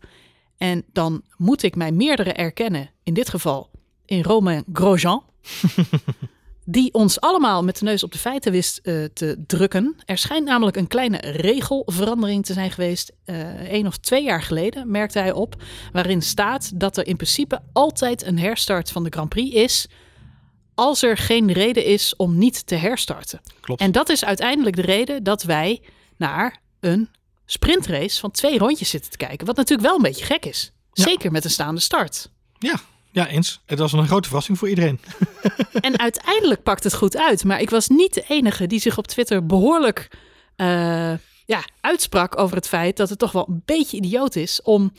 En 0.56 0.84
dan 0.92 1.22
moet 1.36 1.62
ik 1.62 1.76
mij 1.76 1.92
meerdere 1.92 2.32
erkennen, 2.32 2.90
in 3.02 3.14
dit 3.14 3.28
geval 3.28 3.70
in 4.04 4.22
Romain 4.22 4.64
Grosjean. 4.72 5.22
die 6.70 6.92
ons 6.92 7.20
allemaal 7.20 7.64
met 7.64 7.78
de 7.78 7.84
neus 7.84 8.02
op 8.02 8.12
de 8.12 8.18
feiten 8.18 8.52
wist 8.52 8.80
uh, 8.82 9.04
te 9.04 9.44
drukken. 9.46 9.96
Er 10.04 10.18
schijnt 10.18 10.44
namelijk 10.44 10.76
een 10.76 10.86
kleine 10.86 11.16
regelverandering 11.16 12.44
te 12.44 12.52
zijn 12.52 12.70
geweest. 12.70 13.12
Uh, 13.26 13.36
één 13.70 13.86
of 13.86 13.96
twee 13.96 14.24
jaar 14.24 14.42
geleden 14.42 14.90
merkte 14.90 15.18
hij 15.18 15.32
op. 15.32 15.62
Waarin 15.92 16.22
staat 16.22 16.80
dat 16.80 16.96
er 16.96 17.06
in 17.06 17.16
principe 17.16 17.60
altijd 17.72 18.26
een 18.26 18.38
herstart 18.38 18.90
van 18.90 19.04
de 19.04 19.10
Grand 19.10 19.28
Prix 19.28 19.54
is. 19.54 19.86
Als 20.74 21.02
er 21.02 21.16
geen 21.16 21.52
reden 21.52 21.84
is 21.84 22.16
om 22.16 22.38
niet 22.38 22.66
te 22.66 22.74
herstarten. 22.74 23.40
Klopt. 23.60 23.80
En 23.80 23.92
dat 23.92 24.08
is 24.08 24.24
uiteindelijk 24.24 24.76
de 24.76 24.82
reden 24.82 25.22
dat 25.22 25.42
wij 25.42 25.82
naar 26.16 26.60
een 26.80 27.08
sprintrace 27.46 28.20
van 28.20 28.30
twee 28.30 28.58
rondjes 28.58 28.90
zitten 28.90 29.10
te 29.10 29.16
kijken. 29.16 29.46
Wat 29.46 29.56
natuurlijk 29.56 29.88
wel 29.88 29.96
een 29.96 30.02
beetje 30.02 30.24
gek 30.24 30.44
is. 30.44 30.72
Ja. 30.92 31.02
Zeker 31.02 31.30
met 31.30 31.44
een 31.44 31.50
staande 31.50 31.80
start. 31.80 32.30
Ja, 32.58 32.80
ja, 33.10 33.26
eens. 33.26 33.60
Het 33.66 33.78
was 33.78 33.92
een 33.92 34.06
grote 34.06 34.28
verrassing 34.28 34.58
voor 34.58 34.68
iedereen. 34.68 35.00
En 35.80 35.98
uiteindelijk 35.98 36.62
pakt 36.62 36.84
het 36.84 36.94
goed 36.94 37.16
uit. 37.16 37.44
Maar 37.44 37.60
ik 37.60 37.70
was 37.70 37.88
niet 37.88 38.14
de 38.14 38.24
enige 38.28 38.66
die 38.66 38.80
zich 38.80 38.98
op 38.98 39.06
Twitter 39.06 39.46
behoorlijk 39.46 40.08
uh, 40.56 41.12
ja, 41.46 41.64
uitsprak 41.80 42.38
over 42.38 42.56
het 42.56 42.68
feit 42.68 42.96
dat 42.96 43.08
het 43.08 43.18
toch 43.18 43.32
wel 43.32 43.46
een 43.48 43.62
beetje 43.64 43.96
idioot 43.96 44.36
is 44.36 44.62
om 44.62 44.92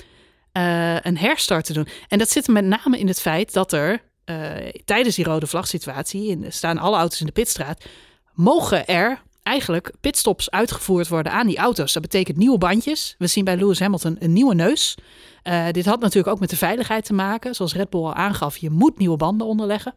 uh, 0.53 0.99
een 0.99 1.17
herstart 1.17 1.65
te 1.65 1.73
doen. 1.73 1.87
En 2.07 2.17
dat 2.17 2.29
zit 2.29 2.47
met 2.47 2.65
name 2.65 2.99
in 2.99 3.07
het 3.07 3.21
feit 3.21 3.53
dat 3.53 3.73
er 3.73 4.01
uh, 4.25 4.51
tijdens 4.85 5.15
die 5.15 5.25
rode 5.25 5.47
vlagsituatie, 5.47 6.29
in, 6.29 6.45
staan 6.49 6.77
alle 6.77 6.97
auto's 6.97 7.19
in 7.19 7.25
de 7.25 7.31
pitstraat, 7.31 7.85
mogen 8.33 8.87
er 8.87 9.21
eigenlijk 9.43 9.91
pitstops 9.99 10.49
uitgevoerd 10.49 11.07
worden 11.07 11.31
aan 11.31 11.47
die 11.47 11.57
auto's. 11.57 11.93
Dat 11.93 12.01
betekent 12.01 12.37
nieuwe 12.37 12.57
bandjes. 12.57 13.15
We 13.17 13.27
zien 13.27 13.43
bij 13.43 13.57
Lewis 13.57 13.79
Hamilton 13.79 14.15
een 14.19 14.33
nieuwe 14.33 14.55
neus. 14.55 14.95
Uh, 15.43 15.65
dit 15.71 15.85
had 15.85 15.99
natuurlijk 15.99 16.33
ook 16.33 16.39
met 16.39 16.49
de 16.49 16.57
veiligheid 16.57 17.05
te 17.05 17.13
maken. 17.13 17.55
Zoals 17.55 17.73
Red 17.73 17.89
Bull 17.89 18.01
al 18.01 18.13
aangaf, 18.13 18.57
je 18.57 18.69
moet 18.69 18.97
nieuwe 18.97 19.17
banden 19.17 19.47
onderleggen. 19.47 19.93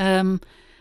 Um, 0.00 0.38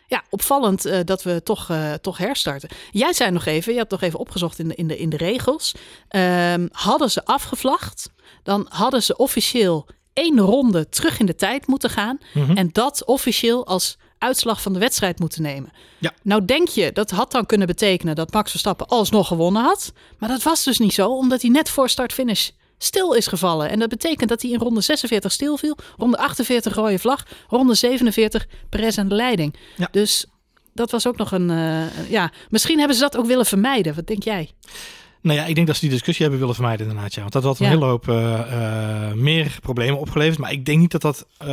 ja, 0.07 0.23
opvallend 0.29 0.85
uh, 0.85 0.99
dat 1.05 1.23
we 1.23 1.43
toch, 1.43 1.69
uh, 1.69 1.93
toch 1.93 2.17
herstarten. 2.17 2.69
Jij 2.91 3.13
zei 3.13 3.31
nog 3.31 3.45
even, 3.45 3.73
je 3.73 3.79
had 3.79 3.89
nog 3.89 4.01
even 4.01 4.19
opgezocht 4.19 4.59
in 4.59 4.67
de, 4.67 4.75
in 4.75 4.87
de, 4.87 4.97
in 4.97 5.09
de 5.09 5.17
regels. 5.17 5.75
Um, 6.15 6.69
hadden 6.71 7.11
ze 7.11 7.25
afgevlacht, 7.25 8.11
dan 8.43 8.65
hadden 8.69 9.03
ze 9.03 9.17
officieel 9.17 9.87
één 10.13 10.39
ronde 10.39 10.89
terug 10.89 11.19
in 11.19 11.25
de 11.25 11.35
tijd 11.35 11.67
moeten 11.67 11.89
gaan. 11.89 12.17
Mhm. 12.19 12.39
Mm 12.39 12.45
-hmm. 12.45 12.57
En 12.57 12.69
dat 12.71 13.05
officieel 13.05 13.67
als 13.67 13.97
uitslag 14.17 14.61
van 14.61 14.73
de 14.73 14.79
wedstrijd 14.79 15.19
moeten 15.19 15.41
nemen. 15.41 15.71
Ja. 15.97 16.13
Nou 16.21 16.45
denk 16.45 16.67
je, 16.67 16.91
dat 16.91 17.11
had 17.11 17.31
dan 17.31 17.45
kunnen 17.45 17.67
betekenen 17.67 18.15
dat 18.15 18.33
Max 18.33 18.49
Verstappen 18.51 18.87
alsnog 18.87 19.27
gewonnen 19.27 19.61
had. 19.61 19.93
Maar 20.17 20.29
dat 20.29 20.43
was 20.43 20.63
dus 20.63 20.79
niet 20.79 20.93
zo, 20.93 21.09
omdat 21.09 21.41
hij 21.41 21.51
net 21.51 21.69
voor 21.69 21.89
start-finish 21.89 22.49
stil 22.79 23.13
is 23.13 23.27
gevallen. 23.27 23.69
En 23.69 23.79
dat 23.79 23.89
betekent 23.89 24.29
dat 24.29 24.41
hij 24.41 24.51
in 24.51 24.59
ronde 24.59 24.81
46 24.81 25.31
stil 25.31 25.57
viel, 25.57 25.77
ronde 25.97 26.17
48 26.17 26.75
rode 26.75 26.99
vlag, 26.99 27.25
ronde 27.47 27.73
47 27.75 28.47
Perez 28.69 28.97
aan 28.97 29.07
de 29.07 29.15
leiding. 29.15 29.55
Ja. 29.77 29.87
Dus 29.91 30.25
dat 30.73 30.91
was 30.91 31.07
ook 31.07 31.17
nog 31.17 31.31
een, 31.31 31.49
uh, 31.49 32.09
ja, 32.09 32.31
misschien 32.49 32.77
hebben 32.77 32.95
ze 32.95 33.01
dat 33.01 33.17
ook 33.17 33.25
willen 33.25 33.45
vermijden. 33.45 33.95
Wat 33.95 34.07
denk 34.07 34.23
jij? 34.23 34.51
Nou 35.21 35.37
ja, 35.39 35.45
ik 35.45 35.55
denk 35.55 35.67
dat 35.67 35.75
ze 35.75 35.81
die 35.81 35.89
discussie 35.89 36.21
hebben 36.21 36.39
willen 36.39 36.55
vermijden 36.55 36.87
inderdaad. 36.87 37.13
Ja. 37.13 37.21
Want 37.21 37.33
dat 37.33 37.43
had 37.43 37.59
een 37.59 37.65
Ja. 37.65 37.71
hele 37.71 37.85
hoop 37.85 38.07
uh, 38.07 38.39
uh, 38.51 39.11
meer 39.13 39.57
problemen 39.61 39.99
opgeleverd. 39.99 40.39
Maar 40.39 40.51
ik 40.51 40.65
denk 40.65 40.79
niet 40.79 40.91
dat 40.91 41.01
dat 41.01 41.25
uh, 41.43 41.47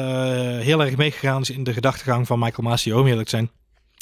heel 0.58 0.82
erg 0.84 0.96
meegegaan 0.96 1.40
is 1.40 1.50
in 1.50 1.64
de 1.64 1.72
gedachtegang 1.72 2.26
van 2.26 2.38
Michael 2.38 2.68
Masi, 2.68 2.92
om 2.94 3.06
eerlijk 3.06 3.28
te 3.28 3.36
zijn. 3.36 3.50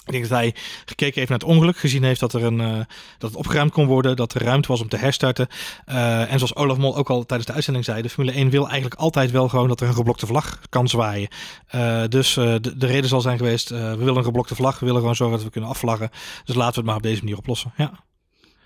Ik 0.05 0.13
denk 0.13 0.29
dat 0.29 0.39
hij 0.39 0.55
gekeken 0.85 1.15
heeft 1.15 1.29
naar 1.29 1.39
het 1.39 1.49
ongeluk, 1.49 1.77
gezien 1.77 2.03
heeft 2.03 2.21
dat, 2.21 2.33
er 2.33 2.45
een, 2.45 2.61
uh, 2.61 2.77
dat 3.19 3.31
het 3.31 3.37
opgeruimd 3.37 3.73
kon 3.73 3.87
worden, 3.87 4.17
dat 4.17 4.35
er 4.35 4.43
ruimte 4.43 4.69
was 4.69 4.81
om 4.81 4.89
te 4.89 4.97
herstarten. 4.97 5.49
Uh, 5.89 6.33
en 6.33 6.39
zoals 6.39 6.55
Olaf 6.55 6.77
Mol 6.77 6.97
ook 6.97 7.11
al 7.11 7.27
tijdens 7.27 7.49
de 7.49 7.55
uitzending 7.55 7.85
zei, 7.85 8.03
de 8.03 8.09
Formule 8.09 8.37
1 8.37 8.51
wil 8.51 8.69
eigenlijk 8.69 9.01
altijd 9.01 9.31
wel 9.31 9.49
gewoon 9.49 9.69
dat 9.69 9.81
er 9.81 9.89
een 9.89 9.95
geblokte 9.95 10.27
vlag 10.27 10.61
kan 10.69 10.89
zwaaien. 10.89 11.29
Uh, 11.75 12.03
dus 12.09 12.35
de, 12.35 12.77
de, 12.77 12.87
reden 12.87 13.09
zal 13.09 13.21
zijn 13.21 13.39
geweest, 13.39 13.69
we 13.69 13.97
willen 13.97 14.17
een 14.17 14.25
geblokte 14.25 14.55
vlag, 14.55 14.79
we 14.79 14.87
willen 14.87 15.01
gewoon 15.01 15.17
zorgen 15.17 15.37
dat 15.37 15.47
we 15.47 15.53
kunnen 15.53 15.71
afvlaggen. 15.71 16.11
Dus 16.45 16.55
laten 16.55 16.73
we 16.75 16.81
het 16.81 16.89
maar 16.89 16.97
op 16.97 17.03
deze 17.03 17.21
manier 17.21 17.39
oplossen. 17.39 17.73
Ja. 17.77 17.93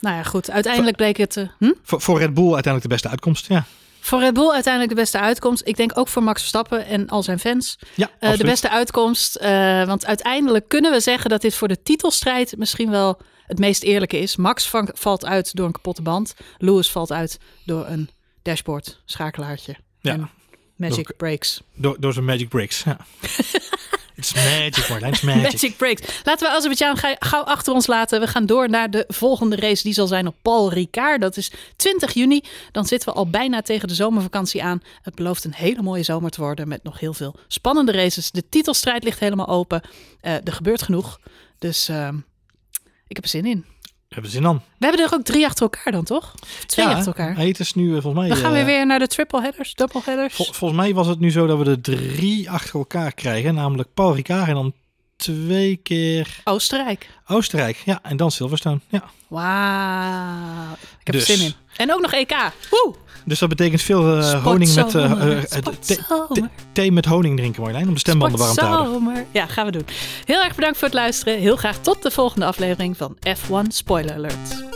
Nou 0.01 0.17
ja, 0.17 0.23
goed. 0.23 0.51
Uiteindelijk 0.51 0.97
bleek 0.97 1.17
het... 1.17 1.49
Hm? 1.59 1.73
voor, 1.83 2.01
voor 2.01 2.19
Red 2.19 2.35
Bull 2.35 2.53
uiteindelijk 2.55 2.83
de 2.83 2.89
beste 2.89 3.09
uitkomst, 3.09 3.49
ja. 3.49 3.67
Voor 4.01 4.21
Red 4.21 4.35
Bull 4.35 4.51
uiteindelijk 4.51 4.95
de 4.95 5.01
beste 5.01 5.19
uitkomst. 5.19 5.63
Ik 5.67 5.77
denk 5.77 5.99
ook 5.99 6.09
voor 6.09 6.23
Max 6.23 6.41
Verstappen 6.41 6.87
en 6.87 7.09
al 7.09 7.23
zijn 7.23 7.39
fans. 7.39 7.79
Ja, 7.95 8.11
uh, 8.21 8.33
de 8.37 8.45
beste 8.45 8.71
uitkomst. 8.71 9.39
Uh, 9.43 9.87
want 9.87 10.07
uiteindelijk 10.07 10.69
kunnen 10.69 10.93
we 10.93 11.01
zeggen 11.01 11.31
dat 11.31 11.41
dit 11.41 11.55
voor 11.55 11.69
de 11.69 11.83
titelstrijd 11.83 12.57
misschien 12.57 12.91
wel 12.91 13.21
het 13.47 13.59
meest 13.59 13.83
eerlijke 13.83 14.19
is. 14.19 14.37
Max 14.37 14.71
valt 14.93 15.25
uit 15.25 15.57
door 15.57 15.67
een 15.67 15.73
kapotte 15.73 16.03
band. 16.03 16.35
Lewis 16.59 16.91
valt 16.91 17.13
uit 17.13 17.39
door 17.65 17.87
een 17.87 18.11
dashboard, 18.43 19.01
schakelaartje. 19.05 19.77
Ja. 20.01 20.13
En 20.13 20.31
magic 20.77 21.07
door, 21.07 21.17
breaks. 21.17 21.63
Door, 21.75 21.97
door 22.01 22.13
zijn 22.13 22.25
magic 22.25 22.49
breaks, 22.49 22.83
ja. 22.83 22.97
It's 24.19 24.35
magic, 24.35 24.89
Martijn. 24.89 25.13
It's 25.13 25.21
magic. 25.21 25.77
breaks. 25.77 26.23
Laten 26.25 26.49
we 26.49 26.55
Azerbeidzjan 26.55 27.17
gauw 27.19 27.43
achter 27.43 27.73
ons 27.73 27.87
laten. 27.87 28.21
We 28.21 28.27
gaan 28.27 28.47
door 28.47 28.71
naar 28.71 28.91
de 28.91 29.05
volgende 29.09 29.57
race. 29.57 29.83
Die 29.83 29.93
zal 29.93 30.07
zijn 30.07 30.27
op 30.27 30.35
Paul 30.43 30.73
Ricard. 30.73 31.21
Dat 31.21 31.37
is 31.37 31.51
20 31.77 32.13
juni. 32.13 32.43
Dan 32.73 32.87
zitten 32.87 33.09
we 33.09 33.15
al 33.15 33.31
bijna 33.31 33.63
tegen 33.63 33.89
de 33.89 33.95
zomervakantie 33.95 34.63
aan. 34.63 34.83
Het 35.03 35.15
belooft 35.15 35.45
een 35.45 35.55
hele 35.55 35.83
mooie 35.83 36.03
zomer 36.03 36.31
te 36.31 36.41
worden. 36.41 36.69
Met 36.69 36.83
nog 36.83 37.01
heel 37.01 37.15
veel 37.15 37.35
spannende 37.49 37.93
races. 37.93 38.31
De 38.31 38.49
titelstrijd 38.49 39.05
ligt 39.05 39.19
helemaal 39.19 39.49
open. 39.49 39.83
Uh, 40.23 40.33
er 40.33 40.53
gebeurt 40.53 40.83
genoeg. 40.83 41.21
Dus 41.59 41.89
uh, 41.89 42.09
ik 43.07 43.17
heb 43.17 43.25
er 43.25 43.31
zin 43.31 43.47
in. 43.47 43.65
Hebben 44.09 44.31
zin 44.31 44.47
aan. 44.47 44.63
We 44.79 44.87
hebben 44.87 45.05
er 45.05 45.15
ook 45.15 45.25
drie 45.25 45.47
achter 45.47 45.63
elkaar 45.63 45.93
dan, 45.93 46.05
toch? 46.05 46.35
Of 46.43 46.65
twee 46.67 46.87
ja, 46.87 46.93
achter 46.93 47.07
elkaar. 47.07 47.37
Het 47.37 47.61
is 47.61 47.75
nu 47.75 47.85
uh, 47.85 47.93
volgens 47.93 48.15
mij... 48.15 48.29
We 48.29 48.37
gaan 48.37 48.53
weer 48.53 48.65
weer 48.65 48.87
naar 48.87 48.99
de 48.99 49.07
triple 49.07 49.41
headers, 49.41 49.75
double 49.75 50.01
headers. 50.05 50.35
Vol, 50.35 50.53
volgens 50.53 50.81
mij 50.81 50.95
was 50.95 51.07
het 51.07 51.19
nu 51.19 51.31
zo 51.31 51.47
dat 51.47 51.59
we 51.59 51.71
er 51.71 51.81
drie 51.81 52.51
achter 52.51 52.75
elkaar 52.75 53.13
krijgen. 53.13 53.55
Namelijk 53.55 53.89
Paul 53.95 54.15
Ricard 54.15 54.49
en 54.49 54.55
dan 54.55 54.73
twee 55.17 55.77
keer... 55.77 56.41
Oostenrijk. 56.45 57.09
Oostenrijk, 57.27 57.83
ja. 57.85 57.99
En 58.03 58.17
dan 58.17 58.31
Silverstone, 58.31 58.81
ja. 58.89 59.05
Wauw. 59.29 60.73
Ik 60.73 61.07
heb 61.07 61.15
dus. 61.15 61.29
er 61.29 61.37
zin 61.37 61.47
in. 61.47 61.55
En 61.77 61.93
ook 61.93 62.01
nog 62.01 62.13
EK. 62.13 62.37
Woe! 62.71 62.95
Dus 63.29 63.39
dat 63.39 63.49
betekent 63.49 63.83
veel 63.83 64.19
uh, 64.19 64.45
honing 64.45 64.75
met 64.75 64.95
uh, 64.95 65.41
thee 66.73 66.93
met 66.93 67.05
honing 67.05 67.37
drinken, 67.37 67.61
Marjolein, 67.63 67.89
om 67.89 67.95
de 67.95 68.01
stembanden 68.01 68.39
warm 68.39 68.55
te 68.55 68.65
houden. 68.65 69.27
Ja, 69.33 69.47
gaan 69.47 69.67
we 69.67 69.73
doen. 69.73 69.87
Heel 70.25 70.43
erg 70.43 70.55
bedankt 70.55 70.79
voor 70.79 70.89
het 70.89 70.97
luisteren. 70.97 71.39
Heel 71.39 71.57
graag 71.57 71.79
tot 71.79 72.03
de 72.03 72.11
volgende 72.11 72.47
aflevering 72.47 72.97
van 72.97 73.17
F1 73.27 73.67
Spoiler 73.69 74.15
Alert. 74.15 74.67